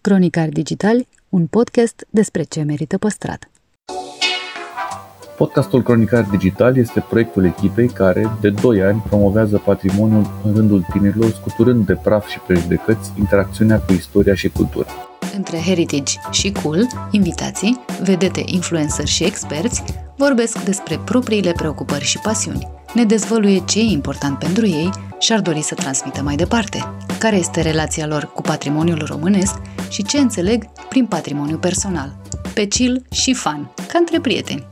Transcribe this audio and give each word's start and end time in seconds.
Cronicari 0.00 0.50
Digitali, 0.50 1.08
un 1.28 1.46
podcast 1.46 2.06
despre 2.10 2.42
ce 2.42 2.62
merită 2.62 2.98
păstrat. 2.98 3.50
Podcastul 5.36 5.82
Cronicar 5.82 6.24
Digital 6.24 6.76
este 6.76 7.04
proiectul 7.08 7.44
echipei 7.44 7.88
care, 7.88 8.30
de 8.40 8.50
2 8.50 8.82
ani, 8.82 9.04
promovează 9.08 9.62
patrimoniul 9.64 10.40
în 10.44 10.54
rândul 10.54 10.86
tinerilor, 10.92 11.30
scuturând 11.30 11.86
de 11.86 11.94
praf 11.94 12.28
și 12.28 12.38
prejudecăți 12.38 13.12
interacțiunea 13.18 13.80
cu 13.80 13.92
istoria 13.92 14.34
și 14.34 14.48
cultura. 14.48 14.86
Între 15.36 15.58
heritage 15.58 16.18
și 16.30 16.52
cool, 16.52 16.86
invitații, 17.10 17.80
vedete, 18.02 18.42
influencer 18.46 19.06
și 19.06 19.24
experți 19.24 19.82
vorbesc 20.18 20.64
despre 20.64 20.98
propriile 21.04 21.52
preocupări 21.52 22.04
și 22.04 22.18
pasiuni. 22.18 22.68
Ne 22.94 23.04
dezvăluie 23.04 23.64
ce 23.64 23.78
e 23.78 23.82
important 23.82 24.38
pentru 24.38 24.66
ei 24.66 24.90
și 25.18 25.32
ar 25.32 25.40
dori 25.40 25.62
să 25.62 25.74
transmită 25.74 26.22
mai 26.22 26.36
departe, 26.36 26.78
care 27.18 27.36
este 27.36 27.60
relația 27.60 28.06
lor 28.06 28.32
cu 28.34 28.42
patrimoniul 28.42 29.04
românesc 29.06 29.54
și 29.88 30.04
ce 30.04 30.18
înțeleg 30.18 30.64
prin 30.88 31.06
patrimoniu 31.06 31.58
personal, 31.58 32.16
pe 32.54 32.66
chill 32.66 33.02
și 33.10 33.34
fan, 33.34 33.70
ca 33.88 33.98
între 33.98 34.20
prieteni. 34.20 34.66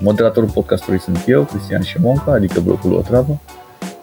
Moderatorul 0.00 0.50
podcastului 0.50 1.00
sunt 1.00 1.24
eu, 1.26 1.44
Cristian 1.44 1.82
Șimonca, 1.82 2.32
adică 2.32 2.60
blocul 2.60 2.92
Otravă, 2.92 3.40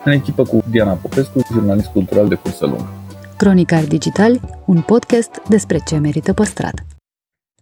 în 0.04 0.12
echipă 0.12 0.44
cu 0.44 0.64
Diana 0.70 0.94
Popescu, 0.94 1.42
jurnalist 1.52 1.88
cultural 1.88 2.28
de 2.28 2.36
cursă 2.36 2.66
lungă. 2.66 2.94
Cronicari 3.38 3.88
Digitali, 3.88 4.42
un 4.66 4.82
podcast 4.82 5.42
despre 5.48 5.80
ce 5.86 5.98
merită 5.98 6.34
păstrat. 6.34 6.86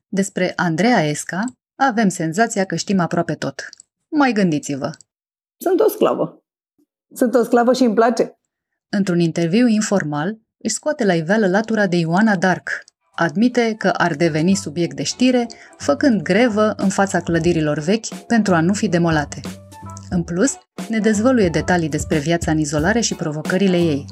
Despre 0.08 0.54
Andreea 0.56 1.04
Esca 1.04 1.44
avem 1.78 2.10
senzația 2.10 2.64
că 2.64 2.76
știm 2.76 3.00
aproape 3.00 3.34
tot. 3.34 3.70
Mai 4.08 4.32
gândiți-vă! 4.32 4.92
Sunt 5.58 5.80
o 5.80 5.90
sclavă. 5.90 6.44
Sunt 7.14 7.36
o 7.36 7.44
sclavă 7.44 7.74
și 7.74 7.84
îmi 7.84 7.96
place. 7.96 8.40
Într-un 8.90 9.20
interviu 9.20 9.68
informal, 9.68 10.38
își 10.58 10.74
scoate 10.74 11.06
la 11.06 11.14
iveală 11.14 11.48
latura 11.48 11.88
de 11.88 11.96
Ioana 11.96 12.36
Dark. 12.36 12.84
Admite 13.16 13.76
că 13.78 13.88
ar 13.88 14.16
deveni 14.16 14.56
subiect 14.56 14.96
de 14.96 15.04
știre, 15.04 15.48
făcând 15.78 16.22
grevă 16.22 16.74
în 16.78 16.90
fața 16.90 17.20
clădirilor 17.20 17.80
vechi 17.80 18.08
pentru 18.28 18.54
a 18.56 18.62
nu 18.62 18.74
fi 18.74 18.88
demolate. 18.88 19.42
În 20.10 20.24
plus, 20.24 20.58
ne 20.90 21.00
dezvăluie 21.00 21.50
detalii 21.50 21.90
despre 21.90 22.18
viața 22.18 22.52
în 22.52 22.58
izolare 22.58 23.00
și 23.00 23.16
provocările 23.16 23.78
ei. 23.78 24.06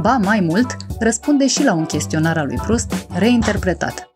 Ba, 0.00 0.16
mai 0.16 0.40
mult, 0.40 0.76
răspunde 0.98 1.46
și 1.46 1.64
la 1.64 1.72
un 1.72 1.84
chestionar 1.84 2.38
al 2.38 2.46
lui 2.46 2.56
Proust, 2.56 2.92
reinterpretat. 3.18 4.11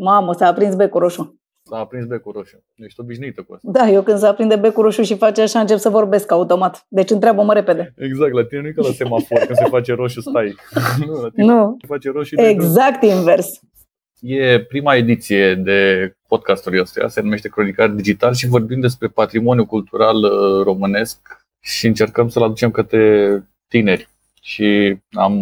Mamă, 0.00 0.32
s-a 0.32 0.46
aprins 0.46 0.74
becul 0.74 1.00
roșu. 1.00 1.40
S-a 1.62 1.76
aprins 1.76 2.06
becul 2.06 2.32
roșu. 2.32 2.64
Ești 2.74 3.00
obișnuită 3.00 3.42
cu 3.42 3.54
asta. 3.54 3.68
Da, 3.72 3.88
eu 3.88 4.02
când 4.02 4.18
se 4.18 4.26
aprinde 4.26 4.56
becul 4.56 4.82
roșu 4.82 5.02
și 5.02 5.16
face 5.16 5.40
așa, 5.40 5.60
încep 5.60 5.78
să 5.78 5.88
vorbesc 5.88 6.30
automat. 6.30 6.86
Deci 6.88 7.10
întreabă-mă 7.10 7.52
repede. 7.52 7.94
Exact, 7.96 8.32
la 8.32 8.44
tine 8.44 8.60
nu 8.60 8.66
e 8.66 8.72
ca 8.72 8.82
la 8.82 8.92
semafor, 8.92 9.38
când 9.38 9.58
se 9.58 9.64
face 9.64 9.92
roșu, 9.94 10.20
stai. 10.20 10.54
nu, 11.06 11.12
la 11.22 11.28
tine 11.28 11.44
Nu, 11.44 11.76
se 11.80 11.86
face 11.86 12.10
roșu 12.10 12.40
exact 12.40 13.02
invers. 13.02 13.60
E 14.20 14.60
prima 14.60 14.94
ediție 14.94 15.54
de 15.54 16.12
podcastul 16.28 16.80
ăsta, 16.80 17.08
se 17.08 17.20
numește 17.20 17.48
Cronicar 17.48 17.88
Digital 17.88 18.34
și 18.34 18.46
vorbim 18.46 18.80
despre 18.80 19.08
patrimoniul 19.08 19.66
cultural 19.66 20.16
uh, 20.16 20.64
românesc 20.64 21.46
și 21.60 21.86
încercăm 21.86 22.28
să-l 22.28 22.42
aducem 22.42 22.70
către 22.70 23.42
tineri. 23.68 24.08
Și 24.40 24.98
am 25.10 25.34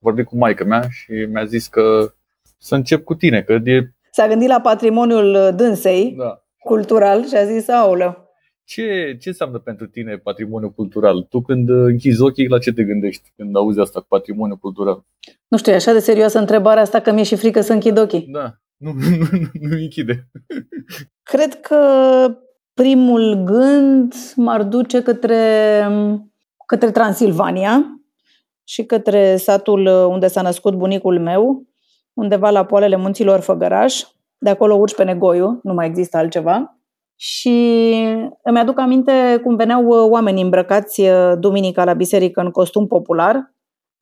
vorbit 0.00 0.26
cu 0.26 0.36
maica 0.36 0.64
mea 0.64 0.88
și 0.90 1.12
mi-a 1.12 1.44
zis 1.44 1.66
că 1.66 2.12
să 2.58 2.74
încep 2.74 3.04
cu 3.04 3.14
tine, 3.14 3.42
că 3.42 3.52
e 3.52 3.90
S-a 4.10 4.28
gândit 4.28 4.48
la 4.48 4.60
patrimoniul 4.60 5.52
dânsei 5.56 6.14
da. 6.18 6.42
cultural 6.58 7.26
și 7.26 7.36
a 7.36 7.44
zis, 7.44 7.68
aoleu, 7.68 8.30
Ce, 8.64 9.16
ce 9.20 9.28
înseamnă 9.28 9.58
pentru 9.58 9.86
tine 9.86 10.16
patrimoniul 10.16 10.72
cultural? 10.72 11.22
Tu 11.22 11.40
când 11.40 11.68
uh, 11.68 11.84
închizi 11.84 12.20
ochii, 12.22 12.48
la 12.48 12.58
ce 12.58 12.72
te 12.72 12.84
gândești 12.84 13.32
când 13.36 13.56
auzi 13.56 13.80
asta, 13.80 14.04
patrimoniul 14.08 14.58
cultural? 14.58 15.04
nu 15.48 15.58
știu, 15.58 15.72
e 15.72 15.74
așa 15.74 15.92
de 15.92 15.98
serioasă 15.98 16.38
întrebarea 16.38 16.82
asta 16.82 17.00
că 17.00 17.12
mi-e 17.12 17.22
și 17.22 17.36
frică 17.36 17.60
să 17.60 17.72
închid 17.72 17.98
ochii. 17.98 18.26
Da, 18.28 18.54
nu, 18.76 18.92
nu, 18.98 19.26
nu, 19.30 19.48
nu 19.60 19.76
închide. 19.76 20.28
Cred 21.22 21.60
că 21.60 21.80
primul 22.74 23.44
gând 23.44 24.14
m-ar 24.36 24.62
duce 24.62 25.02
către, 25.02 25.38
către 26.66 26.90
Transilvania 26.90 28.00
și 28.64 28.84
către 28.84 29.36
satul 29.36 29.86
unde 29.86 30.26
s-a 30.26 30.42
născut 30.42 30.74
bunicul 30.74 31.20
meu, 31.20 31.66
undeva 32.16 32.50
la 32.50 32.64
poalele 32.64 32.96
munților 32.96 33.40
Făgăraș. 33.40 34.02
De 34.38 34.50
acolo 34.50 34.74
urci 34.74 34.94
pe 34.94 35.04
Negoiu, 35.04 35.60
nu 35.62 35.74
mai 35.74 35.86
există 35.86 36.16
altceva. 36.16 36.78
Și 37.18 37.94
îmi 38.42 38.58
aduc 38.58 38.78
aminte 38.78 39.40
cum 39.42 39.56
veneau 39.56 39.86
oamenii 39.88 40.42
îmbrăcați 40.42 41.02
duminica 41.38 41.84
la 41.84 41.92
biserică 41.92 42.40
în 42.40 42.50
costum 42.50 42.86
popular 42.86 43.54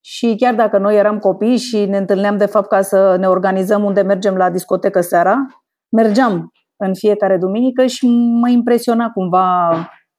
și 0.04 0.34
chiar 0.38 0.54
dacă 0.54 0.78
noi 0.78 0.96
eram 0.96 1.18
copii 1.18 1.56
și 1.56 1.84
ne 1.84 1.96
întâlneam 1.96 2.36
de 2.36 2.46
fapt 2.46 2.68
ca 2.68 2.82
să 2.82 3.16
ne 3.18 3.28
organizăm 3.28 3.84
unde 3.84 4.00
mergem 4.00 4.36
la 4.36 4.50
discotecă 4.50 5.00
seara, 5.00 5.46
mergeam 5.88 6.52
în 6.76 6.94
fiecare 6.94 7.36
duminică 7.36 7.86
și 7.86 8.06
mă 8.40 8.48
impresiona 8.48 9.10
cumva 9.10 9.70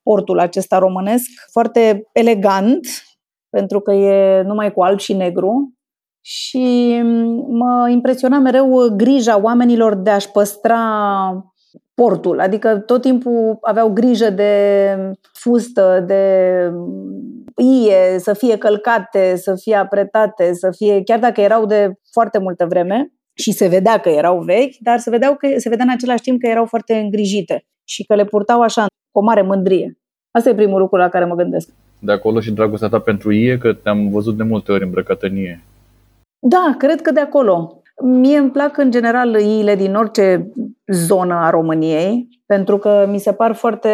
portul 0.03 0.39
acesta 0.39 0.77
românesc, 0.77 1.25
foarte 1.51 2.09
elegant, 2.13 2.87
pentru 3.49 3.79
că 3.79 3.91
e 3.91 4.41
numai 4.41 4.71
cu 4.73 4.83
alb 4.83 4.99
și 4.99 5.13
negru, 5.13 5.74
și 6.27 7.01
mă 7.47 7.89
impresiona 7.91 8.39
mereu 8.39 8.93
grija 8.95 9.41
oamenilor 9.41 9.95
de 9.95 10.09
a-și 10.09 10.31
păstra 10.31 10.79
portul. 11.93 12.39
Adică 12.39 12.77
tot 12.77 13.01
timpul 13.01 13.57
aveau 13.61 13.89
grijă 13.89 14.29
de 14.29 14.51
fustă, 15.33 16.03
de 16.07 16.23
ie, 17.55 18.19
să 18.19 18.33
fie 18.33 18.57
călcate, 18.57 19.35
să 19.35 19.55
fie 19.55 19.75
apretate, 19.75 20.53
să 20.53 20.71
fie, 20.75 21.03
chiar 21.03 21.19
dacă 21.19 21.41
erau 21.41 21.65
de 21.65 21.93
foarte 22.11 22.37
multă 22.37 22.65
vreme 22.65 23.11
și 23.33 23.51
se 23.51 23.67
vedea 23.67 23.97
că 23.97 24.09
erau 24.09 24.39
vechi, 24.39 24.75
dar 24.79 24.99
se, 24.99 25.09
vedeau 25.09 25.35
că, 25.35 25.47
se 25.57 25.69
vedea 25.69 25.85
în 25.85 25.91
același 25.91 26.21
timp 26.21 26.41
că 26.41 26.47
erau 26.47 26.65
foarte 26.65 26.93
îngrijite 26.93 27.65
și 27.83 28.03
că 28.03 28.15
le 28.15 28.25
purtau 28.25 28.61
așa, 28.61 28.85
cu 29.11 29.19
o 29.19 29.23
mare 29.23 29.41
mândrie. 29.41 29.97
Asta 30.31 30.49
e 30.49 30.55
primul 30.55 30.79
lucru 30.79 30.97
la 30.97 31.09
care 31.09 31.25
mă 31.25 31.35
gândesc. 31.35 31.69
De 31.99 32.11
acolo 32.11 32.39
și 32.39 32.51
dragostea 32.51 32.89
ta 32.89 32.99
pentru 32.99 33.31
ie, 33.31 33.57
că 33.57 33.73
te-am 33.73 34.09
văzut 34.09 34.37
de 34.37 34.43
multe 34.43 34.71
ori 34.71 34.83
îmbrăcată 34.83 35.25
în 35.25 35.35
ie. 35.35 35.63
Da, 36.39 36.75
cred 36.77 37.01
că 37.01 37.11
de 37.11 37.19
acolo. 37.19 37.81
Mie 38.03 38.37
îmi 38.37 38.51
plac 38.51 38.77
în 38.77 38.91
general 38.91 39.39
iile 39.39 39.75
din 39.75 39.95
orice 39.95 40.51
zonă 40.87 41.33
a 41.33 41.49
României, 41.49 42.27
pentru 42.45 42.77
că 42.77 43.05
mi 43.09 43.19
se 43.19 43.33
par 43.33 43.53
foarte, 43.53 43.89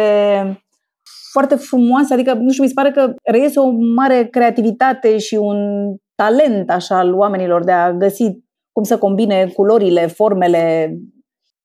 foarte 1.32 1.54
frumoase, 1.54 2.14
adică, 2.14 2.34
nu 2.34 2.50
știu, 2.50 2.62
mi 2.62 2.68
se 2.68 2.74
pare 2.74 2.90
că 2.90 3.14
reiese 3.22 3.58
o 3.60 3.70
mare 3.70 4.24
creativitate 4.24 5.18
și 5.18 5.34
un 5.34 5.58
talent 6.14 6.70
așa 6.70 6.98
al 6.98 7.14
oamenilor 7.14 7.64
de 7.64 7.72
a 7.72 7.92
găsi 7.92 8.24
cum 8.72 8.82
să 8.82 8.98
combine 8.98 9.46
culorile, 9.54 10.06
formele 10.06 10.94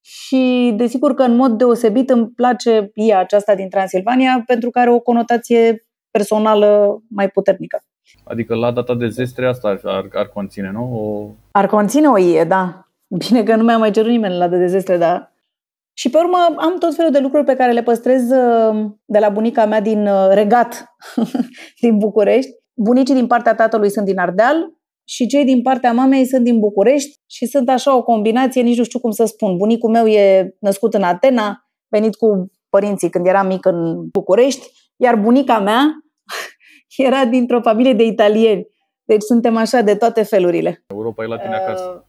și 0.01 0.73
desigur 0.77 1.13
că 1.13 1.23
în 1.23 1.35
mod 1.35 1.57
deosebit 1.57 2.09
îmi 2.09 2.27
place 2.27 2.91
ia 2.93 3.19
aceasta 3.19 3.55
din 3.55 3.69
Transilvania 3.69 4.43
pentru 4.45 4.69
că 4.69 4.79
are 4.79 4.89
o 4.89 4.99
conotație 4.99 5.87
personală 6.11 6.97
mai 7.09 7.29
puternică. 7.29 7.81
Adică 8.29 8.55
la 8.55 8.71
data 8.71 8.95
de 8.95 9.07
zestre 9.07 9.47
asta 9.47 9.77
ar, 9.83 10.09
ar 10.13 10.27
conține, 10.27 10.71
nu? 10.71 10.83
O... 10.93 11.29
Ar 11.51 11.67
conține 11.67 12.07
o 12.07 12.17
ie, 12.17 12.43
da. 12.43 12.87
Bine 13.07 13.43
că 13.43 13.55
nu 13.55 13.63
mi-a 13.63 13.77
mai 13.77 13.91
cerut 13.91 14.09
nimeni 14.09 14.37
la 14.37 14.47
de 14.47 14.67
zestre, 14.67 14.97
dar... 14.97 15.35
Și 15.93 16.09
pe 16.09 16.17
urmă 16.17 16.37
am 16.57 16.77
tot 16.79 16.95
felul 16.95 17.11
de 17.11 17.19
lucruri 17.19 17.45
pe 17.45 17.55
care 17.55 17.71
le 17.71 17.83
păstrez 17.83 18.29
uh, 18.29 18.85
de 19.05 19.19
la 19.19 19.29
bunica 19.29 19.65
mea 19.65 19.81
din 19.81 20.07
uh, 20.07 20.29
Regat, 20.29 20.95
din 21.81 21.97
București. 21.97 22.51
Bunicii 22.73 23.15
din 23.15 23.27
partea 23.27 23.55
tatălui 23.55 23.89
sunt 23.89 24.05
din 24.05 24.19
Ardeal 24.19 24.77
și 25.03 25.27
cei 25.27 25.45
din 25.45 25.61
partea 25.61 25.93
mamei 25.93 26.25
sunt 26.25 26.43
din 26.43 26.59
București 26.59 27.19
și 27.25 27.45
sunt 27.45 27.69
așa 27.69 27.95
o 27.95 28.03
combinație, 28.03 28.61
nici 28.61 28.77
nu 28.77 28.83
știu 28.83 28.99
cum 28.99 29.11
să 29.11 29.25
spun. 29.25 29.57
Bunicul 29.57 29.89
meu 29.89 30.05
e 30.05 30.55
născut 30.59 30.93
în 30.93 31.03
Atena, 31.03 31.67
venit 31.87 32.15
cu 32.15 32.51
părinții 32.69 33.09
când 33.09 33.27
era 33.27 33.43
mic 33.43 33.65
în 33.65 34.07
București, 34.11 34.71
iar 34.95 35.15
bunica 35.15 35.59
mea 35.59 36.06
era 37.03 37.25
dintr-o 37.25 37.61
familie 37.61 37.93
de 37.93 38.03
italieni. 38.03 38.67
Deci 39.03 39.21
suntem 39.21 39.57
așa 39.57 39.81
de 39.81 39.95
toate 39.95 40.23
felurile. 40.23 40.83
Europa 40.87 41.23
e 41.23 41.27
la 41.27 41.37
tine 41.37 41.55
acasă. 41.55 42.07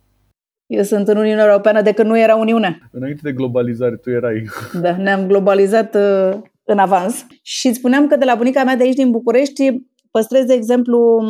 Eu 0.66 0.82
sunt 0.82 1.08
în 1.08 1.16
Uniunea 1.16 1.44
Europeană 1.44 1.82
de 1.82 1.92
când 1.92 2.08
nu 2.08 2.18
era 2.18 2.36
Uniunea. 2.36 2.78
Înainte 2.92 3.20
de 3.22 3.32
globalizare, 3.32 3.96
tu 3.96 4.10
erai. 4.10 4.44
Da, 4.82 4.96
ne-am 4.96 5.26
globalizat 5.26 5.94
uh, 5.94 6.38
în 6.64 6.78
avans. 6.78 7.26
Și 7.42 7.72
spuneam 7.72 8.06
că 8.06 8.16
de 8.16 8.24
la 8.24 8.34
bunica 8.34 8.64
mea 8.64 8.76
de 8.76 8.82
aici 8.82 8.94
din 8.94 9.10
București 9.10 9.82
păstrez, 10.10 10.44
de 10.44 10.54
exemplu, 10.54 11.22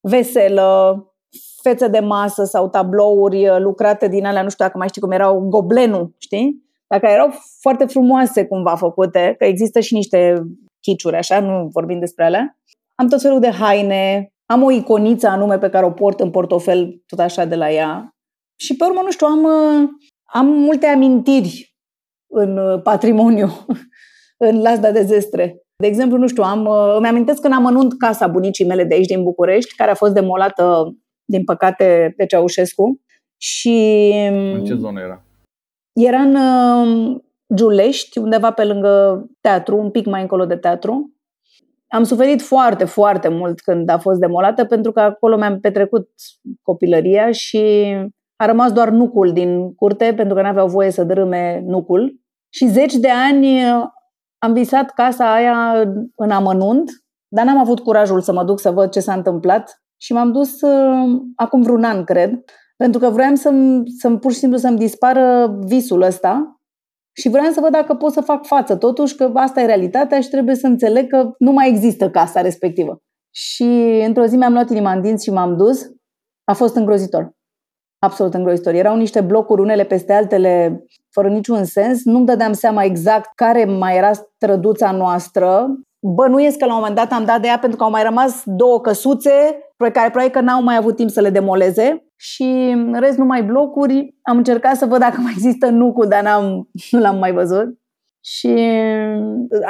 veselă, 0.00 0.96
fețe 1.62 1.88
de 1.88 1.98
masă 1.98 2.44
sau 2.44 2.68
tablouri 2.68 3.48
uh, 3.48 3.58
lucrate 3.58 4.08
din 4.08 4.24
alea, 4.26 4.42
nu 4.42 4.48
știu 4.48 4.64
dacă 4.64 4.78
mai 4.78 4.88
știi 4.88 5.00
cum 5.00 5.10
erau, 5.10 5.40
goblenul, 5.40 6.14
știi? 6.18 6.64
Dacă 6.86 7.06
erau 7.06 7.34
foarte 7.60 7.84
frumoase 7.84 8.46
cumva 8.46 8.74
făcute, 8.74 9.34
că 9.38 9.44
există 9.44 9.80
și 9.80 9.94
niște 9.94 10.42
chiciuri, 10.80 11.16
așa, 11.16 11.40
nu 11.40 11.68
vorbim 11.72 11.98
despre 11.98 12.24
alea. 12.24 12.58
Am 12.98 13.08
tot 13.08 13.20
felul 13.20 13.40
de 13.40 13.50
haine, 13.50 14.32
am 14.46 14.62
o 14.62 14.70
iconiță 14.70 15.26
anume 15.26 15.58
pe 15.58 15.68
care 15.68 15.86
o 15.86 15.90
port 15.90 16.20
în 16.20 16.30
portofel, 16.30 17.02
tot 17.06 17.18
așa 17.18 17.44
de 17.44 17.54
la 17.54 17.70
ea. 17.70 18.16
Și 18.60 18.76
pe 18.76 18.84
urmă, 18.84 19.00
nu 19.04 19.10
știu, 19.10 19.26
am, 19.26 19.44
uh, 19.44 19.88
am 20.24 20.46
multe 20.46 20.86
amintiri 20.86 21.76
în 22.32 22.58
uh, 22.58 22.82
patrimoniu, 22.82 23.48
în 24.48 24.60
lasda 24.62 24.90
de 24.90 25.02
zestre. 25.02 25.60
De 25.76 25.86
exemplu, 25.86 26.18
nu 26.18 26.26
știu, 26.26 26.42
am, 26.42 26.64
uh, 26.64 26.94
îmi 26.96 27.06
amintesc 27.06 27.40
când 27.40 27.54
am 27.54 27.66
anunțat 27.66 27.98
casa 27.98 28.26
bunicii 28.26 28.66
mele 28.66 28.84
de 28.84 28.94
aici 28.94 29.06
din 29.06 29.22
București, 29.22 29.74
care 29.76 29.90
a 29.90 29.94
fost 29.94 30.12
demolată, 30.12 30.94
din 31.24 31.44
păcate, 31.44 32.14
de 32.16 32.26
Ceaușescu. 32.26 33.00
Și... 33.36 34.12
În 34.54 34.64
ce 34.64 34.74
zonă 34.74 35.00
era? 35.00 35.24
Era 35.92 36.18
în 36.18 36.34
uh, 36.34 37.20
Giulești, 37.54 38.18
undeva 38.18 38.50
pe 38.50 38.64
lângă 38.64 39.26
teatru, 39.40 39.76
un 39.76 39.90
pic 39.90 40.06
mai 40.06 40.20
încolo 40.20 40.44
de 40.44 40.56
teatru. 40.56 41.15
Am 41.96 42.02
suferit 42.02 42.42
foarte, 42.42 42.84
foarte 42.84 43.28
mult 43.28 43.60
când 43.60 43.88
a 43.88 43.98
fost 43.98 44.20
demolată, 44.20 44.64
pentru 44.64 44.92
că 44.92 45.00
acolo 45.00 45.36
mi-am 45.36 45.60
petrecut 45.60 46.08
copilăria 46.62 47.30
și 47.30 47.94
a 48.36 48.46
rămas 48.46 48.72
doar 48.72 48.88
nucul 48.88 49.32
din 49.32 49.74
curte, 49.74 50.12
pentru 50.16 50.34
că 50.34 50.42
nu 50.42 50.48
aveau 50.48 50.66
voie 50.68 50.90
să 50.90 51.04
dărâme 51.04 51.62
nucul. 51.66 52.20
Și 52.54 52.66
zeci 52.66 52.94
de 52.94 53.10
ani 53.10 53.62
am 54.38 54.52
visat 54.52 54.90
casa 54.90 55.34
aia 55.34 55.84
în 56.14 56.30
amănunt, 56.30 56.90
dar 57.28 57.44
n-am 57.44 57.58
avut 57.58 57.80
curajul 57.80 58.20
să 58.20 58.32
mă 58.32 58.44
duc 58.44 58.60
să 58.60 58.70
văd 58.70 58.90
ce 58.90 59.00
s-a 59.00 59.12
întâmplat 59.12 59.82
și 60.00 60.12
m-am 60.12 60.32
dus 60.32 60.60
uh, 60.60 61.20
acum 61.36 61.62
vreun 61.62 61.84
an, 61.84 62.04
cred, 62.04 62.44
pentru 62.76 63.00
că 63.00 63.08
vroiam 63.10 63.34
să-mi, 63.34 63.82
să 63.98 64.10
pur 64.10 64.32
și 64.32 64.38
simplu 64.38 64.58
să-mi 64.58 64.78
dispară 64.78 65.56
visul 65.66 66.02
ăsta 66.02 66.55
și 67.18 67.28
vreau 67.28 67.50
să 67.50 67.60
văd 67.60 67.70
dacă 67.70 67.94
pot 67.94 68.12
să 68.12 68.20
fac 68.20 68.46
față, 68.46 68.76
totuși 68.76 69.14
că 69.14 69.30
asta 69.34 69.60
e 69.60 69.66
realitatea 69.66 70.20
și 70.20 70.28
trebuie 70.28 70.54
să 70.54 70.66
înțeleg 70.66 71.08
că 71.08 71.30
nu 71.38 71.52
mai 71.52 71.68
există 71.68 72.10
casa 72.10 72.40
respectivă. 72.40 72.98
Și 73.34 74.02
într-o 74.06 74.24
zi 74.26 74.36
mi-am 74.36 74.52
luat 74.52 74.70
inima 74.70 74.92
în 74.92 75.02
dinți 75.02 75.24
și 75.24 75.30
m-am 75.30 75.56
dus. 75.56 75.86
A 76.44 76.52
fost 76.52 76.76
îngrozitor. 76.76 77.30
Absolut 77.98 78.34
îngrozitor. 78.34 78.74
Erau 78.74 78.96
niște 78.96 79.20
blocuri 79.20 79.60
unele 79.60 79.84
peste 79.84 80.12
altele 80.12 80.84
fără 81.10 81.28
niciun 81.28 81.64
sens. 81.64 82.04
Nu-mi 82.04 82.26
dădeam 82.26 82.52
seama 82.52 82.84
exact 82.84 83.30
care 83.34 83.64
mai 83.64 83.96
era 83.96 84.12
străduța 84.12 84.90
noastră. 84.90 85.66
Bănuiesc 86.14 86.58
că 86.58 86.64
la 86.64 86.72
un 86.72 86.78
moment 86.78 86.96
dat 86.96 87.12
am 87.12 87.24
dat 87.24 87.40
de 87.40 87.46
ea 87.46 87.58
pentru 87.58 87.78
că 87.78 87.84
au 87.84 87.90
mai 87.90 88.02
rămas 88.02 88.42
două 88.44 88.80
căsuțe 88.80 89.58
pe 89.76 89.90
care 89.90 90.10
probabil 90.10 90.32
că 90.32 90.40
n-au 90.40 90.62
mai 90.62 90.76
avut 90.76 90.96
timp 90.96 91.10
să 91.10 91.20
le 91.20 91.30
demoleze 91.30 92.05
și 92.16 92.72
în 92.74 93.00
rest 93.00 93.18
numai 93.18 93.44
blocuri. 93.44 94.16
Am 94.22 94.36
încercat 94.36 94.76
să 94.76 94.86
văd 94.86 94.98
dacă 94.98 95.20
mai 95.20 95.32
există 95.32 95.68
nucul, 95.68 96.08
dar 96.08 96.22
n-am, 96.22 96.70
nu 96.90 97.00
l-am 97.00 97.18
mai 97.18 97.32
văzut. 97.32 97.78
Și 98.20 98.48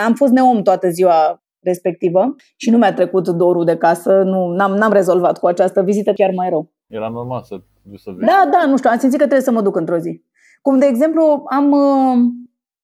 am 0.06 0.14
fost 0.14 0.32
neom 0.32 0.62
toată 0.62 0.88
ziua 0.88 1.43
respectivă 1.60 2.34
și 2.56 2.70
nu 2.70 2.78
mi-a 2.78 2.94
trecut 2.94 3.28
dorul 3.28 3.64
de 3.64 3.76
casă, 3.76 4.22
nu, 4.22 4.48
n-am, 4.48 4.72
n-am 4.72 4.93
rezolvat 4.93 5.38
cu 5.38 5.46
această 5.46 5.82
vizită 5.82 6.12
chiar 6.12 6.31
mai 6.34 6.48
rău. 6.48 6.72
Era 6.87 7.08
normal 7.08 7.43
să 7.43 7.60
să 7.96 8.10
vezi. 8.10 8.26
Da, 8.26 8.49
da, 8.50 8.66
nu 8.66 8.76
știu, 8.76 8.90
am 8.90 8.99
simțit 8.99 9.19
că 9.19 9.25
trebuie 9.25 9.46
să 9.46 9.50
mă 9.50 9.62
duc 9.62 9.76
într-o 9.76 9.99
zi. 9.99 10.25
Cum, 10.62 10.78
de 10.78 10.87
exemplu, 10.87 11.42
am 11.50 11.70
uh, 11.70 12.16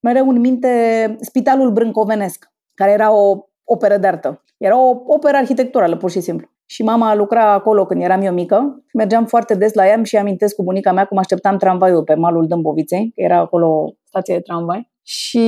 mereu 0.00 0.28
în 0.28 0.40
minte 0.40 1.16
Spitalul 1.20 1.70
Brâncovenesc, 1.70 2.52
care 2.74 2.90
era 2.90 3.12
o 3.12 3.46
operă 3.64 3.96
de 3.96 4.06
artă. 4.06 4.42
Era 4.56 4.78
o 4.78 5.02
operă 5.06 5.36
arhitecturală, 5.36 5.96
pur 5.96 6.10
și 6.10 6.20
simplu. 6.20 6.51
Și 6.72 6.82
mama 6.82 7.14
lucra 7.14 7.52
acolo 7.52 7.86
când 7.86 8.02
eram 8.02 8.20
eu 8.20 8.32
mică. 8.32 8.84
Mergeam 8.92 9.24
foarte 9.26 9.54
des 9.54 9.74
la 9.74 9.86
ea 9.86 10.02
și 10.02 10.16
amintesc 10.16 10.54
cu 10.54 10.62
bunica 10.62 10.92
mea 10.92 11.04
cum 11.04 11.18
așteptam 11.18 11.56
tramvaiul 11.56 12.02
pe 12.02 12.14
malul 12.14 12.46
Dâmboviței, 12.46 13.12
că 13.14 13.20
era 13.20 13.38
acolo 13.38 13.94
stație 14.04 14.34
de 14.34 14.40
tramvai. 14.40 14.90
Și 15.02 15.40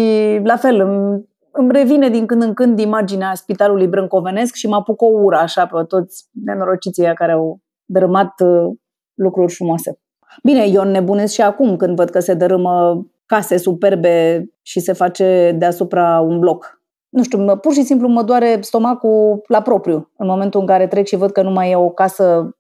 la 0.43 0.56
fel, 0.56 0.81
îmi, 0.81 1.25
îmi 1.53 1.73
revine 1.73 2.09
din 2.09 2.26
când 2.26 2.43
în 2.43 2.55
când 2.55 2.79
imaginea 2.79 3.35
spitalului 3.35 3.87
brâncovenesc 3.87 4.55
și 4.55 4.67
mă 4.67 4.75
apuc 4.75 5.03
o 5.03 5.06
ură 5.06 5.37
așa 5.37 5.67
pe 5.67 5.85
toți 5.88 6.29
nenorociții 6.44 7.15
care 7.15 7.32
au 7.32 7.61
dărâmat 7.85 8.41
uh, 8.41 8.77
lucruri 9.15 9.53
frumoase. 9.53 9.99
Bine, 10.43 10.65
eu 10.67 10.82
nebunesc 10.82 11.32
și 11.32 11.43
acum 11.43 11.77
când 11.77 11.97
văd 11.97 12.11
că 12.11 12.20
se 12.20 12.35
dărâmă 12.35 13.06
case 13.27 13.56
superbe 13.56 14.44
și 14.62 14.81
se 14.81 14.93
face 14.93 15.55
deasupra 15.59 16.20
un 16.20 16.38
bloc. 16.38 16.82
Nu 17.14 17.22
știu, 17.22 17.56
pur 17.56 17.72
și 17.72 17.82
simplu 17.82 18.08
mă 18.08 18.22
doare 18.22 18.58
stomacul 18.61 19.43
la 19.46 19.62
propriu 19.62 20.11
în 20.16 20.26
momentul 20.26 20.61
în 20.61 20.66
care 20.66 20.87
trec 20.87 21.06
și 21.06 21.16
văd 21.16 21.31
că 21.31 21.43
nu 21.43 21.50
mai 21.50 21.70
e 21.70 21.76
o 21.76 21.90
casă 21.90 22.56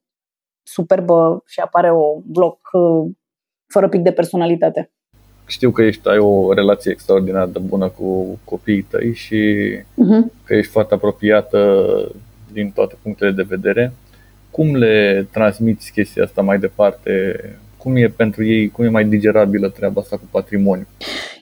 superbă 0.62 1.42
și 1.46 1.60
apare 1.60 1.92
un 1.92 2.22
bloc 2.24 2.58
uh, 2.72 3.10
fără 3.66 3.88
pic 3.88 4.00
de 4.00 4.12
personalitate. 4.12 4.90
Știu 5.46 5.70
că 5.70 5.82
ești, 5.82 6.08
ai 6.08 6.18
o 6.18 6.52
relație 6.52 6.90
extraordinar 6.90 7.46
de 7.46 7.58
bună 7.58 7.88
cu 7.88 8.38
copiii 8.44 8.82
tăi 8.82 9.14
și 9.14 9.70
uh-huh. 9.76 10.44
că 10.44 10.54
ești 10.54 10.72
foarte 10.72 10.94
apropiată 10.94 11.88
din 12.52 12.70
toate 12.70 12.96
punctele 13.02 13.30
de 13.30 13.42
vedere. 13.42 13.92
Cum 14.50 14.76
le 14.76 15.26
transmiți 15.32 15.92
chestia 15.92 16.24
asta 16.24 16.42
mai 16.42 16.58
departe? 16.58 17.38
Cum 17.84 17.96
e 17.96 18.08
pentru 18.08 18.44
ei, 18.44 18.70
cum 18.70 18.84
e 18.84 18.88
mai 18.88 19.04
digerabilă 19.04 19.68
treaba 19.68 20.00
asta 20.00 20.16
cu 20.16 20.24
patrimoniu? 20.30 20.86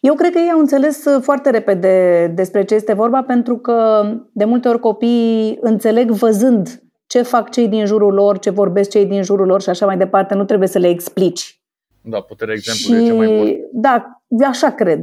Eu 0.01 0.15
cred 0.15 0.33
că 0.33 0.39
ei 0.39 0.51
au 0.53 0.59
înțeles 0.59 1.05
uh, 1.05 1.23
foarte 1.23 1.51
repede 1.51 2.27
despre 2.35 2.65
ce 2.65 2.75
este 2.75 2.93
vorba, 2.93 3.23
pentru 3.23 3.57
că 3.57 4.05
de 4.33 4.45
multe 4.45 4.69
ori 4.69 4.79
copiii 4.79 5.59
înțeleg 5.61 6.11
văzând 6.11 6.83
ce 7.07 7.23
fac 7.23 7.51
cei 7.51 7.69
din 7.69 7.87
jurul 7.87 8.15
lor, 8.15 8.39
ce 8.39 8.51
vorbesc 8.51 8.91
cei 8.91 9.07
din 9.07 9.23
jurul 9.23 9.47
lor 9.47 9.63
și 9.63 9.69
așa 9.69 9.87
mai 9.87 9.97
departe. 9.97 10.35
Nu 10.35 10.45
trebuie 10.45 10.69
să 10.69 10.79
le 10.79 10.89
explici. 10.89 11.61
Da, 12.01 12.21
puterea 12.21 12.55
exemplului 12.55 13.05
și, 13.05 13.11
e 13.11 13.13
ce 13.13 13.17
mai 13.17 13.37
bun. 13.37 13.57
Da, 13.73 14.47
așa 14.47 14.71
cred. 14.71 15.01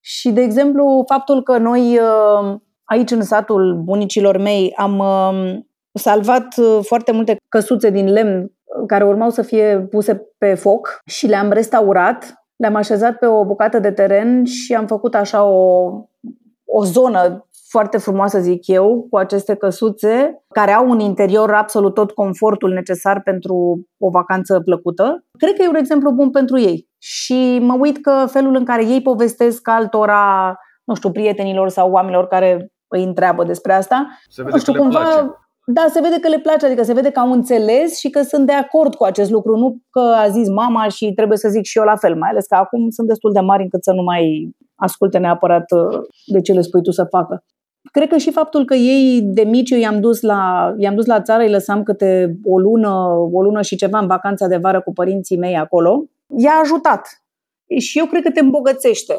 Și, 0.00 0.30
de 0.30 0.40
exemplu, 0.40 1.04
faptul 1.06 1.42
că 1.42 1.58
noi 1.58 1.98
uh, 1.98 2.56
aici 2.84 3.10
în 3.10 3.22
satul 3.22 3.80
bunicilor 3.84 4.36
mei 4.36 4.72
am 4.76 4.98
uh, 4.98 5.58
salvat 5.92 6.56
uh, 6.56 6.78
foarte 6.82 7.12
multe 7.12 7.36
căsuțe 7.48 7.90
din 7.90 8.12
lemn 8.12 8.42
uh, 8.42 8.50
care 8.86 9.04
urmau 9.04 9.30
să 9.30 9.42
fie 9.42 9.86
puse 9.90 10.32
pe 10.38 10.54
foc 10.54 11.00
și 11.06 11.26
le-am 11.26 11.50
restaurat, 11.50 12.34
le-am 12.56 12.74
așezat 12.74 13.16
pe 13.16 13.26
o 13.26 13.44
bucată 13.44 13.78
de 13.78 13.90
teren 13.90 14.44
și 14.44 14.74
am 14.74 14.86
făcut 14.86 15.14
așa 15.14 15.44
o, 15.44 15.90
o 16.64 16.84
zonă 16.84 17.48
foarte 17.68 17.98
frumoasă, 17.98 18.40
zic 18.40 18.66
eu, 18.66 19.06
cu 19.10 19.16
aceste 19.16 19.54
căsuțe, 19.54 20.44
care 20.48 20.72
au 20.72 20.88
un 20.88 20.98
interior 20.98 21.54
absolut 21.54 21.94
tot 21.94 22.10
confortul 22.10 22.72
necesar 22.72 23.22
pentru 23.22 23.86
o 23.98 24.10
vacanță 24.10 24.60
plăcută. 24.60 25.24
Cred 25.38 25.54
că 25.54 25.62
e 25.62 25.68
un 25.68 25.74
exemplu 25.74 26.10
bun 26.10 26.30
pentru 26.30 26.58
ei. 26.58 26.88
Și 26.98 27.58
mă 27.62 27.76
uit 27.80 28.02
că 28.02 28.26
felul 28.30 28.54
în 28.54 28.64
care 28.64 28.86
ei 28.86 29.02
povestesc 29.02 29.68
altora, 29.68 30.56
nu 30.84 30.94
știu, 30.94 31.10
prietenilor 31.10 31.68
sau 31.68 31.90
oamenilor 31.90 32.26
care 32.26 32.72
îi 32.88 33.02
întreabă 33.02 33.44
despre 33.44 33.72
asta, 33.72 34.06
Se 34.28 34.42
vede 34.42 34.54
nu 34.54 34.60
știu, 34.60 34.72
că 34.72 34.78
cumva 34.78 34.98
place. 34.98 35.30
Da, 35.70 35.86
se 35.88 36.00
vede 36.00 36.20
că 36.20 36.28
le 36.28 36.38
place, 36.38 36.66
adică 36.66 36.82
se 36.82 36.92
vede 36.92 37.10
că 37.10 37.20
au 37.20 37.32
înțeles 37.32 37.98
și 37.98 38.10
că 38.10 38.22
sunt 38.22 38.46
de 38.46 38.52
acord 38.52 38.94
cu 38.94 39.04
acest 39.04 39.30
lucru, 39.30 39.56
nu 39.56 39.76
că 39.90 40.00
a 40.00 40.28
zis 40.28 40.48
mama 40.48 40.88
și 40.88 41.12
trebuie 41.12 41.38
să 41.38 41.48
zic 41.48 41.64
și 41.64 41.78
eu 41.78 41.84
la 41.84 41.96
fel, 41.96 42.16
mai 42.16 42.28
ales 42.30 42.46
că 42.46 42.54
acum 42.54 42.90
sunt 42.90 43.08
destul 43.08 43.32
de 43.32 43.40
mari 43.40 43.62
încât 43.62 43.84
să 43.84 43.92
nu 43.92 44.02
mai 44.02 44.50
asculte 44.74 45.18
neapărat 45.18 45.64
uh, 45.70 45.98
de 46.26 46.40
ce 46.40 46.52
le 46.52 46.60
spui 46.60 46.82
tu 46.82 46.90
să 46.90 47.04
facă. 47.04 47.44
Cred 47.92 48.08
că 48.08 48.16
și 48.16 48.30
faptul 48.30 48.64
că 48.64 48.74
ei 48.74 49.20
de 49.22 49.42
mici 49.42 49.70
eu 49.70 49.78
i-am 49.78 50.00
dus 50.00 50.20
la, 50.20 50.74
i-am 50.78 50.94
dus 50.94 51.06
la 51.06 51.22
țară, 51.22 51.42
îi 51.42 51.50
lăsam 51.50 51.82
câte 51.82 52.38
o 52.44 52.58
lună, 52.58 52.90
o 53.32 53.42
lună 53.42 53.62
și 53.62 53.76
ceva 53.76 53.98
în 53.98 54.06
vacanța 54.06 54.46
de 54.46 54.56
vară 54.56 54.80
cu 54.80 54.92
părinții 54.92 55.38
mei 55.38 55.56
acolo, 55.56 56.04
i-a 56.36 56.60
ajutat. 56.62 57.08
Și 57.78 57.98
eu 57.98 58.06
cred 58.06 58.22
că 58.22 58.30
te 58.30 58.40
îmbogățește. 58.40 59.14